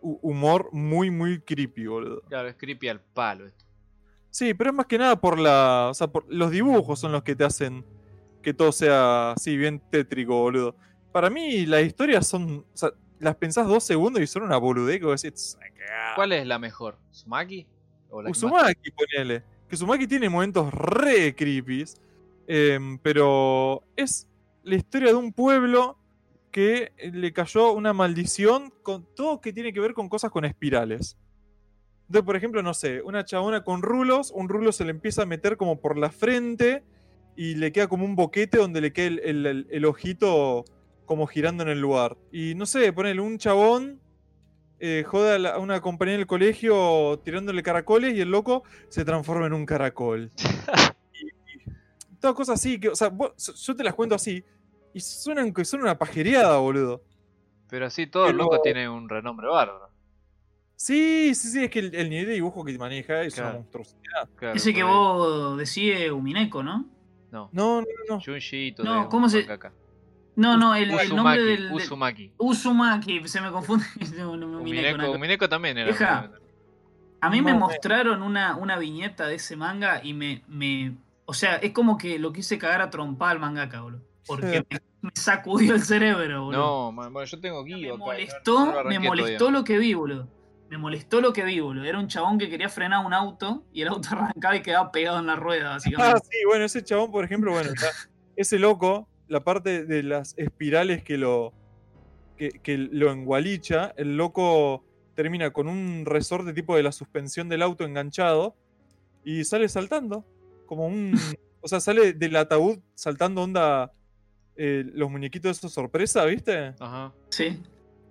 hu- 0.03 0.19
humor 0.23 0.69
muy, 0.73 1.11
muy 1.11 1.41
creepy, 1.41 1.87
boludo. 1.87 2.23
Claro, 2.29 2.49
es 2.49 2.57
creepy 2.57 2.89
al 2.89 3.01
palo 3.01 3.47
esto. 3.47 3.65
Sí, 4.31 4.55
pero 4.55 4.71
es 4.71 4.77
más 4.77 4.87
que 4.87 4.99
nada 4.99 5.21
por 5.21 5.39
la. 5.39 5.89
O 5.91 5.95
sea, 5.95 6.07
por 6.09 6.25
los 6.33 6.51
dibujos 6.51 6.99
son 7.01 7.13
los 7.13 7.23
que 7.23 7.35
te 7.35 7.45
hacen 7.45 7.85
que 8.43 8.55
todo 8.55 8.73
sea 8.73 9.33
así, 9.33 9.57
bien 9.57 9.81
tétrico, 9.91 10.35
boludo. 10.41 10.75
Para 11.13 11.31
mí, 11.31 11.67
las 11.67 11.83
historias 11.85 12.27
son. 12.27 12.65
O 12.73 12.77
sea, 12.77 12.91
las 13.19 13.37
pensás 13.37 13.67
dos 13.67 13.85
segundos 13.85 14.23
y 14.23 14.27
son 14.27 14.45
una 14.45 14.57
boludez 14.57 14.99
que 15.01 15.05
vos 15.07 15.21
decís. 15.21 15.59
"Ah, 15.61 15.65
cagada". 15.77 16.15
¿Cuál 16.15 16.33
es 16.33 16.47
la 16.47 16.59
mejor? 16.59 16.99
¿Sumaki? 17.11 17.67
¿O 18.09 18.23
la 18.23 18.31
más- 18.31 18.39
ponele. 18.97 19.43
Que 19.69 19.75
Uzumaki 19.77 20.07
tiene 20.09 20.29
momentos 20.29 20.73
re 20.73 21.35
creepy. 21.37 21.85
pero 23.03 23.83
es 23.97 24.27
la 24.65 24.75
historia 24.77 25.09
de 25.09 25.15
un 25.15 25.33
pueblo 25.33 25.97
que 26.51 26.93
le 27.13 27.33
cayó 27.33 27.73
una 27.73 27.93
maldición 27.93 28.73
con 28.83 29.07
todo 29.15 29.41
que 29.41 29.53
tiene 29.53 29.73
que 29.73 29.81
ver 29.81 29.95
con 29.95 30.09
cosas 30.09 30.31
con 30.31 30.45
espirales. 30.45 31.17
Entonces, 32.07 32.27
por 32.27 32.37
ejemplo, 32.37 32.63
no 32.63 32.75
sé, 32.75 33.03
una 33.03 33.25
chabona 33.25 33.63
con 33.63 33.83
rulos, 33.83 34.33
un 34.35 34.49
rulo 34.49 34.73
se 34.73 34.85
le 34.85 34.91
empieza 34.91 35.23
a 35.23 35.27
meter 35.27 35.57
como 35.57 35.81
por 35.81 35.97
la 35.97 36.11
frente 36.11 36.83
y 37.37 37.55
le 37.55 37.71
queda 37.73 37.87
como 37.87 38.05
un 38.05 38.17
boquete 38.17 38.59
donde 38.59 38.81
le 38.81 38.93
queda 38.93 39.07
el, 39.07 39.19
el- 39.21 39.47
el- 39.47 39.67
el 39.71 39.85
ojito 39.85 40.65
como 41.07 41.27
girando 41.29 41.63
en 41.63 41.69
el 41.69 41.81
lugar. 41.81 42.17
Y 42.33 42.55
no 42.57 42.67
sé, 42.67 42.93
ponele 42.93 43.21
un 43.21 43.39
chabón, 43.39 44.01
eh, 44.81 45.05
jode 45.07 45.35
a, 45.35 45.39
la- 45.39 45.51
a 45.51 45.59
una 45.59 45.81
compañía 45.81 46.17
del 46.17 46.27
colegio 46.27 47.21
tirándole 47.25 47.63
caracoles 47.63 48.15
y 48.17 48.21
el 48.21 48.31
loco 48.31 48.65
se 48.89 49.05
transforma 49.05 49.47
en 49.47 49.53
un 49.53 49.65
caracol. 49.67 50.31
y, 51.15 51.27
y 52.13 52.17
todas 52.21 52.35
cosas 52.35 52.59
así, 52.59 52.81
que, 52.81 52.89
o 52.89 52.97
sea, 52.97 53.09
vos- 53.09 53.35
yo 53.65 53.77
te 53.77 53.85
las 53.85 53.95
cuento 53.95 54.17
así 54.17 54.45
y 54.95 55.01
suenan 55.01 55.53
que 55.53 55.65
son 55.65 55.83
una 55.83 55.99
pajereada, 55.99 56.57
boludo. 56.59 57.03
Pero 57.69 57.87
así 57.87 58.07
todo 58.07 58.27
el 58.27 58.33
Pero- 58.33 58.45
loco 58.45 58.61
tiene 58.63 58.89
un 58.89 59.09
renombre 59.09 59.47
bárbaro. 59.49 59.89
Sí, 60.77 61.35
sí, 61.35 61.49
sí, 61.51 61.65
es 61.65 61.71
que 61.71 61.81
el, 61.81 61.95
el 61.95 62.09
nivel 62.09 62.27
de 62.27 62.33
dibujo 62.33 62.65
que 62.65 62.77
maneja 62.79 63.23
es 63.23 63.35
Claro. 63.35 63.51
una 63.51 63.59
monstruosidad. 63.59 64.29
Claro, 64.35 64.57
Ese 64.57 64.73
que 64.73 64.83
vos 64.83 65.59
decís 65.59 66.11
Umineko, 66.11 66.63
¿no? 66.63 66.87
No, 67.31 67.51
No, 67.53 67.81
no, 67.83 67.87
no. 68.09 68.21
Junji 68.21 68.75
No, 68.83 69.09
¿cómo 69.09 69.29
se- 69.29 69.41
mangaka. 69.41 69.73
No, 70.37 70.57
no, 70.57 70.75
el, 70.75 70.89
nombre 71.15 71.43
del. 71.43 71.71
Uzumaki. 71.73 72.33
Uzumaki, 72.39 73.29
se 73.29 73.41
me 73.43 73.51
confunde. 73.51 73.85
No, 74.17 74.37
no, 74.39 74.47
Umineko, 74.61 74.95
Umineko. 74.97 75.13
Umineko 75.17 75.49
también 75.49 75.77
era. 75.77 75.89
Vieja. 75.89 76.31
A 77.21 77.29
mí 77.29 77.43
me 77.43 77.51
No, 77.51 77.59
me- 77.59 77.61
mostraron 77.67 78.23
una, 78.23 78.57
una 78.57 78.79
viñeta 78.79 79.27
de 79.27 79.35
ese 79.35 79.55
manga 79.57 80.01
y 80.03 80.15
me, 80.15 80.43
me. 80.49 80.97
O 81.27 81.35
sea, 81.35 81.57
es 81.57 81.73
como 81.73 81.99
que 81.99 82.19
lo 82.19 82.33
quise 82.33 82.57
cagar 82.59 82.81
a 82.81 82.89
trompar 82.91 83.33
al 83.33 83.39
mangaka, 83.41 83.83
boludo. 83.83 84.01
Porque 84.27 84.65
me, 84.71 84.79
me 85.03 85.11
sacudió 85.15 85.75
el 85.75 85.83
cerebro, 85.83 86.45
boludo. 86.45 86.61
No, 86.61 86.93
man, 86.93 87.13
bueno, 87.13 87.27
yo 87.27 87.41
tengo 87.41 87.63
me 87.65 87.75
guío 87.75 87.95
acá. 87.95 88.05
molestó, 88.05 88.65
no- 88.67 88.73
no 88.73 88.83
lo 88.83 88.89
me 88.91 88.99
molestó 88.99 89.39
todavía. 89.39 89.59
lo 89.59 89.65
que 89.65 89.79
vi, 89.79 89.95
boludo. 89.95 90.29
Me 90.69 90.79
molestó 90.79 91.21
lo 91.21 91.33
que 91.33 91.45
vi, 91.45 91.59
boludo. 91.61 91.85
Era 91.85 91.99
un 91.99 92.07
chabón 92.07 92.39
que 92.39 92.49
quería 92.49 92.69
frenar 92.69 93.05
un 93.05 93.13
auto 93.13 93.65
y 93.73 93.83
el 93.83 93.89
auto 93.89 94.09
arrancaba 94.13 94.57
y 94.57 94.63
quedaba 94.63 94.93
pegado 94.93 95.19
en 95.19 95.27
la 95.27 95.37
rueda, 95.37 95.71
Ah, 95.71 95.73
básicamente. 95.75 96.21
sí, 96.31 96.39
bueno, 96.47 96.65
ese 96.65 96.85
chabón, 96.85 97.11
por 97.11 97.25
ejemplo, 97.25 97.53
bueno, 97.53 97.71
ese 98.37 98.59
loco, 98.59 99.09
la 99.27 99.41
parte 99.43 99.85
de 99.85 100.03
las 100.03 100.35
espirales 100.39 101.03
que 101.03 101.17
lo, 101.19 101.53
que, 102.37 102.51
que 102.63 102.79
lo 102.79 103.11
engualicha, 103.11 103.93
el 103.97 104.17
loco 104.17 104.85
termina 105.15 105.51
con 105.53 105.67
un 105.69 106.05
resorte 106.07 106.53
tipo 106.53 106.77
de 106.77 106.83
la 106.83 106.93
suspensión 106.93 107.49
del 107.49 107.63
auto 107.63 107.85
enganchado 107.85 108.55
y 109.25 109.45
sale 109.45 109.69
saltando, 109.69 110.25
como 110.67 110.87
un... 110.87 111.15
o 111.61 111.69
sea, 111.69 111.81
sale 111.81 112.13
del 112.15 112.37
ataúd 112.37 112.79
saltando 112.95 113.43
onda 113.43 113.93
eh, 114.57 114.85
los 114.95 115.11
muñequitos 115.11 115.45
de 115.45 115.51
esos 115.53 115.73
sorpresa, 115.73 116.25
¿viste? 116.25 116.75
Ajá. 116.79 117.13
Sí. 117.31 117.63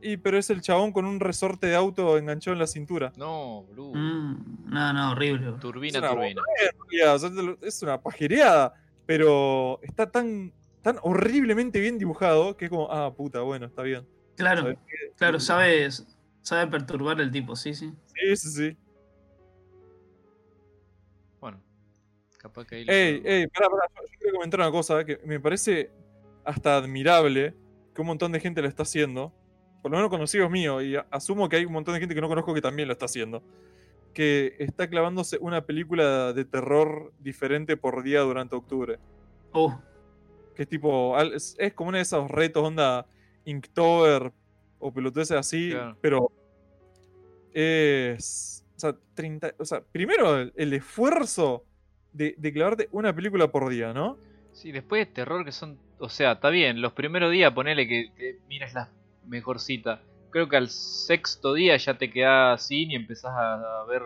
Y 0.01 0.17
pero 0.17 0.37
es 0.37 0.49
el 0.49 0.61
chabón 0.61 0.91
con 0.91 1.05
un 1.05 1.19
resorte 1.19 1.67
de 1.67 1.75
auto 1.75 2.17
enganchado 2.17 2.53
en 2.53 2.59
la 2.59 2.67
cintura. 2.67 3.11
No, 3.17 3.63
boludo. 3.63 3.93
Mm, 3.95 4.69
no, 4.69 4.93
no, 4.93 5.11
horrible. 5.11 5.51
Turbina, 5.59 5.97
Es 5.99 6.03
una 6.03 6.11
turbina. 6.11 6.41
O 7.13 7.19
sea, 7.19 7.29
es 7.61 7.83
una 7.83 8.01
pajereada, 8.01 8.73
pero 9.05 9.79
está 9.83 10.09
tan, 10.09 10.53
tan 10.81 10.97
horriblemente 11.01 11.79
bien 11.79 11.97
dibujado 11.97 12.55
que 12.55 12.65
es 12.65 12.71
como, 12.71 12.89
ah, 12.91 13.13
puta, 13.13 13.41
bueno, 13.41 13.65
está 13.65 13.83
bien. 13.83 14.07
Claro, 14.37 14.73
claro, 15.17 15.39
sabes, 15.41 16.07
sabe 16.41 16.71
perturbar 16.71 17.19
el 17.19 17.29
tipo, 17.29 17.57
sí, 17.57 17.73
sí. 17.73 17.91
Sí, 18.15 18.35
sí, 18.37 18.49
sí. 18.49 18.77
Bueno, 21.41 21.61
capaz 22.37 22.65
que 22.65 22.75
ahí. 22.75 22.85
Ey, 22.87 23.21
ey, 23.25 23.47
pará, 23.47 23.69
pará, 23.69 23.83
yo 24.01 24.17
quiero 24.17 24.35
comentar 24.35 24.61
una 24.61 24.71
cosa 24.71 25.03
que 25.03 25.19
me 25.25 25.41
parece 25.41 25.91
hasta 26.49 26.75
admirable 26.77 27.53
que 27.93 28.01
un 28.01 28.07
montón 28.07 28.31
de 28.31 28.39
gente 28.39 28.61
lo 28.61 28.67
está 28.67 28.83
haciendo. 28.83 29.31
Por 29.81 29.91
lo 29.91 29.97
menos 29.97 30.09
conocidos 30.09 30.49
míos, 30.51 30.83
y 30.83 30.95
asumo 31.09 31.47
que 31.47 31.55
hay 31.57 31.65
un 31.65 31.71
montón 31.73 31.93
de 31.93 31.99
gente 32.01 32.13
que 32.15 32.21
no 32.21 32.27
conozco 32.27 32.53
que 32.53 32.61
también 32.61 32.87
lo 32.87 32.93
está 32.93 33.05
haciendo. 33.05 33.41
Que 34.13 34.55
está 34.59 34.89
clavándose 34.89 35.37
una 35.39 35.65
película 35.65 36.33
de 36.33 36.43
terror 36.43 37.13
diferente 37.19 37.77
por 37.77 38.03
día 38.03 38.19
durante 38.21 38.55
octubre. 38.55 38.97
Oh, 39.51 39.79
Que 40.55 40.63
es 40.63 40.69
tipo, 40.69 41.17
es, 41.21 41.55
es 41.59 41.73
como 41.73 41.89
uno 41.89 41.97
de 41.97 42.01
esos 42.03 42.29
retos, 42.29 42.63
onda 42.63 43.05
Inktober 43.45 44.33
o 44.79 44.91
pelotudeces 44.93 45.37
así, 45.37 45.71
Claro. 45.71 45.97
pero 46.01 46.31
es. 47.53 48.65
O 48.75 48.79
sea, 48.79 48.95
30, 49.13 49.55
o 49.57 49.65
sea, 49.65 49.81
primero 49.81 50.37
el, 50.37 50.53
el 50.55 50.73
esfuerzo 50.73 51.65
de, 52.13 52.33
de 52.37 52.53
clavarte 52.53 52.87
una 52.91 53.13
película 53.13 53.51
por 53.51 53.69
día, 53.69 53.93
¿no? 53.93 54.17
Sí, 54.53 54.71
después 54.71 55.05
de 55.07 55.13
terror 55.13 55.43
que 55.45 55.51
son. 55.51 55.77
O 55.99 56.09
sea, 56.09 56.33
está 56.33 56.49
bien, 56.49 56.81
los 56.81 56.93
primeros 56.93 57.31
días 57.31 57.51
ponele 57.53 57.87
que, 57.87 58.11
que 58.17 58.39
miras 58.47 58.73
la 58.73 58.89
mejorcita. 59.27 60.01
Creo 60.31 60.47
que 60.47 60.57
al 60.57 60.69
sexto 60.69 61.53
día 61.53 61.75
ya 61.77 61.97
te 61.97 62.09
quedás 62.09 62.65
sin 62.67 62.91
y 62.91 62.95
empezás 62.95 63.31
a, 63.31 63.81
a 63.81 63.85
ver 63.85 64.01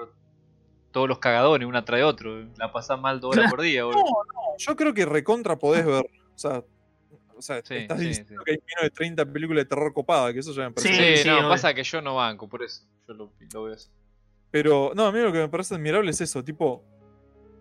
todos 0.92 1.08
los 1.08 1.20
cagadones 1.20 1.68
una 1.68 1.84
tras 1.86 2.04
otro. 2.04 2.46
La 2.58 2.72
pasás 2.72 3.00
mal 3.00 3.20
dos 3.20 3.36
horas 3.36 3.50
por 3.52 3.62
día, 3.62 3.84
boludo. 3.84 4.04
Yo 4.58 4.76
creo 4.76 4.94
que 4.94 5.06
recontra 5.06 5.58
podés 5.58 5.86
ver. 5.86 6.06
O 6.36 6.38
sea, 6.38 6.64
o 7.36 7.42
sea 7.42 7.62
Sí, 7.64 7.76
estás 7.76 8.00
sí, 8.00 8.08
diciendo 8.08 8.34
sí. 8.40 8.46
que 8.46 8.52
hay 8.52 8.58
menos 8.58 8.84
de 8.84 8.90
30 8.92 9.26
películas 9.26 9.66
de 9.66 9.70
terror 9.70 9.94
copadas, 9.94 10.34
que 10.34 10.40
eso 10.40 10.54
ya 10.54 10.64
me 10.70 10.72
parece. 10.72 10.94
Sí, 10.96 11.18
Sí, 11.18 11.24
sí, 11.24 11.28
no, 11.30 11.40
obvio. 11.40 11.50
pasa 11.50 11.74
que 11.74 11.84
yo 11.84 12.02
no 12.02 12.16
banco, 12.16 12.48
por 12.48 12.64
eso. 12.64 12.84
Yo 13.08 13.14
lo, 13.16 13.32
lo 13.54 13.64
veo 13.64 13.74
así. 13.76 13.90
Pero, 14.52 14.92
no, 14.96 15.06
a 15.08 15.12
mí 15.12 15.20
lo 15.20 15.32
que 15.32 15.40
me 15.40 15.50
parece 15.50 15.74
admirable 15.76 16.12
es 16.12 16.22
eso, 16.22 16.44
tipo, 16.44 16.84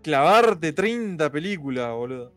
clavarte 0.03 0.73
30 0.73 1.31
películas, 1.33 1.90
boludo. 1.92 2.33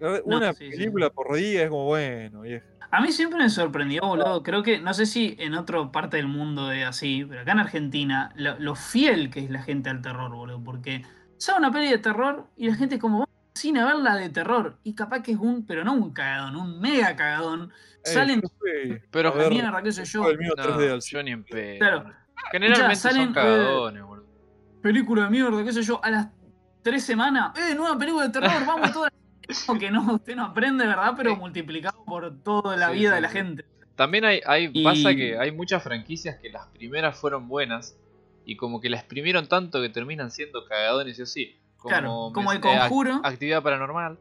No, 0.00 0.14
Una 0.24 0.52
sí. 0.52 0.68
película 0.70 1.10
por 1.10 1.34
día 1.34 1.64
es 1.64 1.70
como 1.70 1.86
bueno. 1.86 2.42
A 2.90 3.00
mí 3.00 3.12
siempre 3.12 3.38
me 3.38 3.50
sorprendió, 3.50 4.02
boludo. 4.02 4.42
Creo 4.42 4.62
que, 4.62 4.78
no 4.78 4.94
sé 4.94 5.06
si 5.06 5.36
en 5.38 5.54
otra 5.54 5.90
parte 5.90 6.16
del 6.18 6.28
mundo 6.28 6.70
es 6.70 6.86
así, 6.86 7.24
pero 7.28 7.40
acá 7.40 7.52
en 7.52 7.60
Argentina, 7.60 8.32
lo, 8.36 8.58
lo 8.58 8.74
fiel 8.74 9.30
que 9.30 9.40
es 9.40 9.50
la 9.50 9.62
gente 9.62 9.90
al 9.90 10.02
terror, 10.02 10.30
boludo. 10.34 10.62
Porque 10.62 11.02
sale 11.38 11.58
una 11.58 11.72
peli 11.72 11.88
de 11.88 11.98
terror 11.98 12.46
y 12.56 12.68
la 12.68 12.76
gente 12.76 12.96
es 12.96 13.00
como, 13.00 13.18
vamos 13.20 13.30
cine 13.54 13.80
a 13.80 13.86
verla 13.86 14.16
de 14.16 14.28
terror. 14.28 14.78
Y 14.84 14.94
capaz 14.94 15.22
que 15.22 15.32
es 15.32 15.38
un, 15.38 15.66
pero 15.66 15.82
no 15.82 15.94
un 15.94 16.12
cagadón, 16.12 16.56
un 16.56 16.80
mega 16.80 17.16
cagadón. 17.16 17.72
Ey, 18.04 18.12
Salen 18.14 18.42
Pero 19.10 19.30
a 19.30 19.32
ver 19.32 19.50
mierda, 19.50 19.82
qué 19.82 19.92
sé 19.92 20.04
yo. 20.04 20.28
el 20.30 20.38
mío 20.38 20.52
No, 20.56 20.62
3D 20.62 20.92
al 20.92 21.00
yo 21.00 21.22
ni 21.22 21.30
en 21.32 21.42
pedo. 21.44 21.78
Claro. 21.78 22.12
Generalmente 22.52 22.96
salen, 22.96 23.24
son 23.24 23.34
cagadones, 23.34 24.02
boludo. 24.04 24.26
película 24.82 25.24
de 25.24 25.30
mierda, 25.30 25.64
qué 25.64 25.72
sé 25.72 25.82
yo, 25.82 26.04
a 26.04 26.10
las 26.10 26.28
tres 26.82 27.02
semanas, 27.02 27.58
¡eh, 27.58 27.74
nueva 27.74 27.98
película 27.98 28.26
de 28.28 28.30
terror! 28.30 28.64
Vamos 28.64 28.92
todas. 28.92 29.10
Como 29.66 29.78
que 29.78 29.90
no, 29.90 30.14
usted 30.14 30.36
no 30.36 30.44
aprende, 30.46 30.86
¿verdad? 30.86 31.14
Pero 31.16 31.30
Sí. 31.34 31.36
multiplicado 31.40 32.04
por 32.04 32.42
toda 32.42 32.76
la 32.76 32.88
Sí, 32.90 32.98
vida 32.98 33.10
sí, 33.10 33.14
de 33.16 33.20
la 33.20 33.28
gente. 33.28 33.64
También 33.94 34.24
hay, 34.24 34.40
hay 34.46 34.70
Y- 34.72 34.84
pasa 34.84 35.14
que 35.14 35.38
hay 35.38 35.52
muchas 35.52 35.82
franquicias 35.82 36.36
que 36.36 36.50
las 36.50 36.66
primeras 36.68 37.16
fueron 37.18 37.48
buenas 37.48 37.96
y 38.44 38.56
como 38.56 38.80
que 38.80 38.90
la 38.90 38.98
exprimieron 38.98 39.48
tanto 39.48 39.80
que 39.80 39.88
terminan 39.88 40.30
siendo 40.30 40.64
cagadones 40.66 41.18
y 41.18 41.22
así. 41.22 41.56
Como, 41.78 41.88
Claro, 41.90 42.30
como 42.34 42.52
el 42.52 42.60
conjuro. 42.60 43.20
actividad 43.24 43.62
paranormal. 43.62 44.18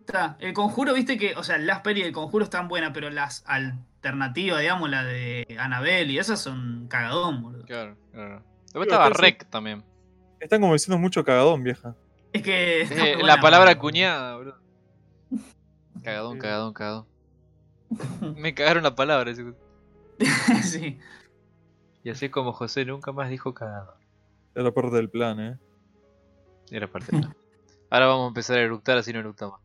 Está, 0.00 0.36
el 0.40 0.54
conjuro, 0.54 0.94
viste 0.94 1.18
que, 1.18 1.34
o 1.34 1.42
sea, 1.42 1.58
las 1.58 1.80
pelis 1.80 2.04
del 2.04 2.12
conjuro 2.14 2.42
están 2.44 2.66
buenas, 2.68 2.92
pero 2.94 3.10
las 3.10 3.44
alternativas, 3.46 4.60
digamos, 4.60 4.88
la 4.88 5.04
de 5.04 5.46
Anabel 5.58 6.10
y 6.10 6.18
esas 6.18 6.40
son 6.40 6.86
cagadón, 6.88 7.42
boludo. 7.42 7.64
Claro, 7.66 7.96
claro. 8.12 8.42
Después 8.64 8.86
estaba 8.88 9.10
Rec 9.10 9.44
también. 9.50 9.84
Están 10.40 10.60
como 10.62 10.72
diciendo 10.72 10.98
mucho 10.98 11.22
cagadón, 11.24 11.62
vieja. 11.62 11.94
Es 12.32 12.42
que. 12.42 12.82
está 12.82 12.94
Eh, 12.94 13.14
muy 13.16 13.24
la 13.24 13.34
buena, 13.34 13.40
palabra 13.42 13.78
cuñada, 13.78 14.36
boludo. 14.36 14.58
Cagadón, 16.02 16.38
cagadón, 16.38 16.72
cagadón. 16.74 17.06
Me 18.36 18.54
cagaron 18.54 18.82
la 18.82 18.94
palabra. 18.94 19.30
ese- 19.30 19.54
sí. 20.62 20.98
Y 22.04 22.10
así 22.10 22.26
es 22.26 22.30
como 22.32 22.52
José 22.52 22.84
nunca 22.84 23.12
más 23.12 23.28
dijo 23.30 23.54
cagado. 23.54 23.94
Era 24.54 24.72
parte 24.72 24.96
del 24.96 25.10
plan, 25.10 25.40
¿eh? 25.40 25.58
Era 26.70 26.90
parte 26.90 27.12
del 27.12 27.20
plan. 27.22 27.36
Ahora 27.90 28.06
vamos 28.06 28.24
a 28.26 28.28
empezar 28.28 28.58
a 28.58 28.62
eructar 28.62 28.98
así 28.98 29.12
no 29.12 29.20
eructamos. 29.20 29.60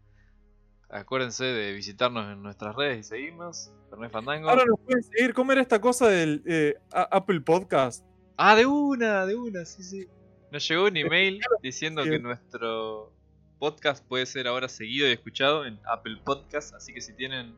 Acuérdense 0.90 1.44
de 1.46 1.74
visitarnos 1.74 2.32
en 2.32 2.42
nuestras 2.44 2.76
redes 2.76 3.00
y 3.00 3.04
seguirnos. 3.04 3.72
Fernet 3.90 4.12
Fandango. 4.12 4.50
Ahora 4.50 4.66
nos 4.66 4.80
pueden 4.80 5.04
seguir. 5.04 5.34
¿Cómo 5.34 5.52
era 5.52 5.62
esta 5.62 5.82
cosa 5.82 6.08
del 6.08 6.44
eh, 6.46 6.76
Apple 6.92 7.42
Podcast? 7.42 8.06
Ah, 8.38 8.56
de 8.56 8.66
una, 8.66 9.26
de 9.26 9.36
una, 9.36 9.66
sí, 9.66 9.84
sí. 9.84 10.08
Nos 10.54 10.68
llegó 10.68 10.86
un 10.86 10.96
email 10.96 11.40
diciendo 11.64 12.04
que 12.04 12.20
nuestro 12.20 13.12
podcast 13.58 14.06
puede 14.08 14.28
ser 14.28 14.48
ahora 14.48 14.70
seguido 14.70 15.08
y 15.08 15.12
escuchado 15.12 15.66
en 15.66 15.80
Apple 15.84 16.18
Podcast. 16.24 16.76
Así 16.76 16.94
que 16.94 17.02
si 17.02 17.12
tienen 17.16 17.56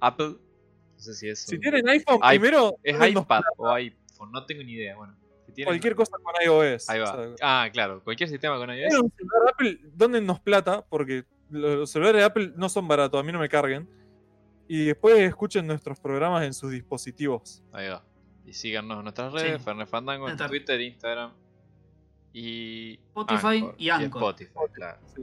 Apple, 0.00 0.34
no 0.36 0.98
sé 0.98 1.14
si 1.14 1.30
es. 1.30 1.40
Si 1.46 1.54
un- 1.54 1.62
tienen 1.62 1.88
iPhone, 1.88 2.18
i- 2.22 2.28
primero. 2.38 2.76
Es 2.82 2.96
iPad 3.08 3.40
o 3.56 3.70
iPhone, 3.70 4.30
no 4.32 4.44
tengo 4.44 4.62
ni 4.62 4.72
idea. 4.72 4.96
Bueno, 4.96 5.16
si 5.46 5.52
tienen- 5.52 5.70
Cualquier 5.70 5.94
cosa 5.94 6.12
con 6.22 6.34
iOS. 6.44 6.90
Ahí 6.90 7.00
o 7.00 7.04
va. 7.04 7.12
sea, 7.16 7.34
Ah, 7.40 7.70
claro, 7.72 8.04
cualquier 8.04 8.28
sistema 8.28 8.58
con 8.58 8.68
iOS. 8.70 8.94
Un 9.00 9.10
celular 9.16 9.42
de 9.44 9.50
Apple, 9.50 9.78
dónennos 9.94 10.40
plata, 10.40 10.84
porque 10.86 11.24
los 11.48 11.90
celulares 11.90 12.20
de 12.20 12.24
Apple 12.26 12.52
no 12.54 12.68
son 12.68 12.86
baratos, 12.86 13.18
a 13.18 13.22
mí 13.22 13.32
no 13.32 13.38
me 13.38 13.48
carguen. 13.48 13.88
Y 14.68 14.84
después 14.84 15.18
escuchen 15.20 15.66
nuestros 15.66 15.98
programas 16.00 16.44
en 16.44 16.52
sus 16.52 16.70
dispositivos. 16.70 17.62
Ahí 17.72 17.88
va. 17.88 18.04
Y 18.44 18.52
síganos 18.52 18.98
en 18.98 19.04
nuestras 19.04 19.32
redes, 19.32 19.56
Sí. 19.58 19.64
Fernet 19.64 19.88
Fandango, 19.88 20.28
en. 20.28 20.36
Twitter, 20.36 20.78
Instagram 20.82 21.32
y 22.34 22.94
Spotify 23.14 23.70
y 23.78 23.88
Anchor. 23.88 24.22
Spotify, 24.34 24.72
claro. 24.74 24.98
Sí. 25.16 25.22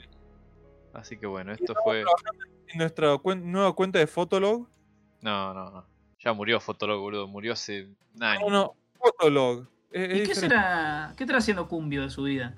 Así 0.94 1.18
que 1.18 1.28
bueno, 1.28 1.52
esto 1.52 1.74
fue. 1.84 2.02
En 2.68 2.78
nuestra 2.80 3.14
cuen- 3.16 3.44
nueva 3.44 3.74
cuenta 3.76 4.00
de 4.00 4.08
Fotolog. 4.08 4.68
No, 5.22 5.54
no, 5.54 5.70
no. 5.70 5.86
Ya 6.20 6.34
murió 6.34 6.60
Fotolog, 6.60 7.00
boludo. 7.02 7.28
Murió 7.28 7.54
hace 7.54 7.90
un 8.16 8.24
año. 8.24 8.40
No, 8.42 8.50
no, 8.50 8.76
Fotolog. 8.98 9.68
Es- 9.92 10.10
es 10.10 10.20
¿Y 10.20 10.24
qué 10.28 10.36
será? 10.36 11.14
¿Qué 11.18 11.24
estará 11.26 11.40
haciendo 11.40 11.68
Cumbio 11.68 12.02
de 12.02 12.10
su 12.10 12.24
vida? 12.24 12.56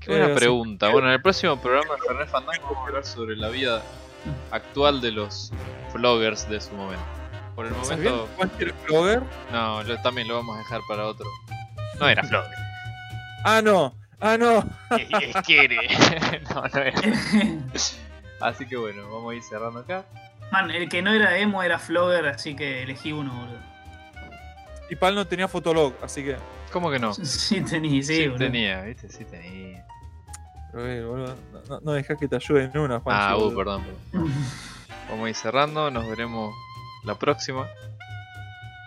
Qué 0.00 0.10
buena 0.10 0.26
Eh, 0.26 0.34
sí. 0.34 0.38
pregunta. 0.40 0.90
Bueno, 0.90 1.06
en 1.08 1.14
el 1.14 1.22
próximo 1.22 1.56
programa 1.60 1.94
de 1.94 2.00
Fernet 2.08 2.28
Fandango 2.28 2.64
vamos 2.64 2.78
a 2.78 2.86
hablar 2.88 3.04
sobre 3.06 3.36
la 3.36 3.48
vida 3.48 3.82
actual 4.50 5.00
de 5.00 5.12
los 5.12 5.52
vloggers 5.94 6.48
de 6.48 6.60
su 6.60 6.74
momento. 6.74 7.04
Por 7.54 7.66
el 7.66 7.72
momento, 7.72 8.28
Cualquier 8.36 8.74
blogger. 8.88 9.22
no, 9.52 9.82
lo- 9.84 10.02
también 10.02 10.26
lo 10.28 10.34
vamos 10.34 10.56
a 10.56 10.58
dejar 10.58 10.80
para 10.88 11.06
otro. 11.06 11.26
No 12.00 12.08
era 12.08 12.22
vlogger. 12.22 12.50
Ah, 13.44 13.60
no. 13.62 13.94
Ah, 14.20 14.36
no. 14.38 14.64
Es 14.98 15.36
quiere. 15.44 15.76
no, 16.54 16.62
no 16.62 16.80
era. 16.80 17.00
Así 18.40 18.66
que 18.66 18.76
bueno, 18.76 19.02
vamos 19.10 19.32
a 19.32 19.36
ir 19.36 19.42
cerrando 19.42 19.80
acá. 19.80 20.04
Man, 20.50 20.70
el 20.70 20.88
que 20.88 21.02
no 21.02 21.12
era 21.12 21.36
emo 21.38 21.62
era 21.62 21.78
Flogger, 21.78 22.26
así 22.26 22.56
que 22.56 22.82
elegí 22.82 23.12
uno, 23.12 23.32
boludo. 23.34 23.58
Y 24.90 24.96
Pal 24.96 25.14
no 25.14 25.26
tenía 25.26 25.48
Fotolog, 25.48 25.94
así 26.02 26.24
que. 26.24 26.36
¿Cómo 26.72 26.90
que 26.90 26.98
no? 26.98 27.12
Sí, 27.24 27.60
tenía, 27.62 28.02
sí, 28.02 28.16
Sí, 28.16 28.28
boludo. 28.28 28.38
tenía, 28.46 28.82
viste, 28.82 29.08
sí 29.08 29.24
tenía. 29.24 29.86
Pero, 30.72 30.88
eh, 30.90 31.04
boludo, 31.04 31.36
no, 31.68 31.80
no, 31.80 31.92
dejas 31.92 32.18
que 32.18 32.26
te 32.28 32.36
ayude 32.36 32.64
en 32.64 32.78
una, 32.78 32.98
Juanchi, 33.00 33.22
Ah, 33.24 33.36
uh, 33.36 33.54
perdón, 33.54 33.84
perdón. 34.10 34.32
Vamos 35.10 35.26
a 35.26 35.28
ir 35.28 35.34
cerrando, 35.36 35.90
nos 35.90 36.08
veremos 36.08 36.54
la 37.04 37.14
próxima. 37.14 37.66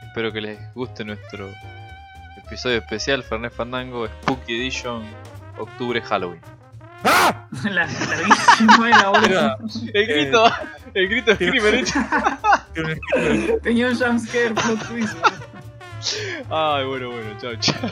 Espero 0.06 0.32
que 0.34 0.42
les 0.42 0.74
guste 0.74 1.06
nuestro 1.06 1.50
episodio 2.48 2.78
especial 2.80 3.24
Fernet 3.24 3.52
Fandango 3.54 4.08
Spooky 4.08 4.56
Edition 4.56 5.04
Octubre 5.60 6.02
Halloween. 6.02 6.42
¡Ah! 7.04 7.48
La, 7.70 7.88
boludo. 8.78 9.24
Era- 9.26 9.58
El 9.94 10.08
grito, 10.08 10.46
el 10.94 11.08
grito 11.10 11.36
de 11.36 11.48
Screamer, 11.48 11.74
estilo- 11.84 13.60
Tenía 13.62 13.88
un 13.88 13.96
jumpscare, 13.98 14.54
plot 14.54 14.88
twist. 14.88 15.18
Ay, 16.50 16.86
bueno, 16.86 17.12
bueno, 17.12 17.38
chao, 17.42 17.56
chao. 17.60 17.90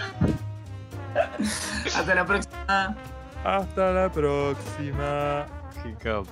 Hasta 1.86 2.16
la 2.16 2.26
próxima. 2.26 2.95
Hasta 3.43 3.91
la 3.91 4.12
próxima. 4.12 5.45
Qué 5.84 5.93
capo. 5.95 6.28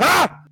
¡Ah! 0.00 0.44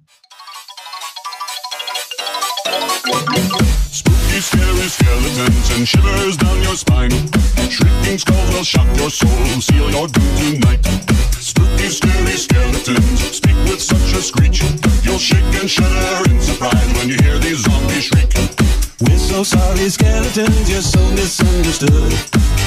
Spooky, 4.32 4.40
scary 4.40 4.88
skeletons 4.88 5.70
and 5.76 5.86
shivers 5.86 6.36
down 6.38 6.62
your 6.62 6.74
spine. 6.74 7.10
Shrieking 7.68 8.16
skulls 8.16 8.54
will 8.54 8.64
shock 8.64 8.88
your 8.96 9.10
soul, 9.10 9.28
seal 9.60 9.90
your 9.90 10.08
doom 10.08 10.56
tonight. 10.56 10.82
Spooky, 11.36 11.88
scary 11.88 12.36
skeletons 12.40 13.36
speak 13.36 13.56
with 13.68 13.82
such 13.82 14.16
a 14.16 14.22
screech. 14.22 14.62
You'll 15.04 15.18
shake 15.18 15.44
and 15.60 15.68
shudder 15.68 16.30
in 16.30 16.40
surprise 16.40 16.88
when 16.96 17.10
you 17.10 17.16
hear 17.20 17.38
these 17.40 17.60
zombies 17.60 18.04
shriek. 18.04 18.32
We're 19.02 19.18
so 19.18 19.42
sorry, 19.42 19.90
skeletons, 19.90 20.70
you're 20.70 20.80
so 20.80 21.00
misunderstood. 21.10 22.12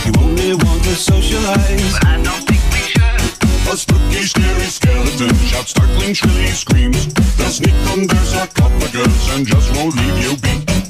You 0.05 0.13
only 0.22 0.53
want 0.53 0.84
to 0.84 0.93
socialize. 0.93 1.93
But 1.93 2.05
I 2.05 2.22
don't 2.22 2.45
think 2.45 2.61
we 2.74 2.82
should. 2.93 3.74
A 3.74 3.76
spooky, 3.76 4.22
scary 4.22 4.70
skeleton 4.70 5.34
shouts 5.49 5.72
startling, 5.72 6.13
shrilly 6.13 6.45
screams. 6.49 7.11
They'll 7.38 7.49
sneak 7.49 7.74
under 7.89 8.16
sarcophagus 8.18 9.34
and 9.34 9.47
just 9.47 9.76
won't 9.76 9.95
leave 9.95 10.20
you 10.24 10.38
be. 10.38 10.84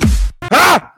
Ha! 0.52 0.92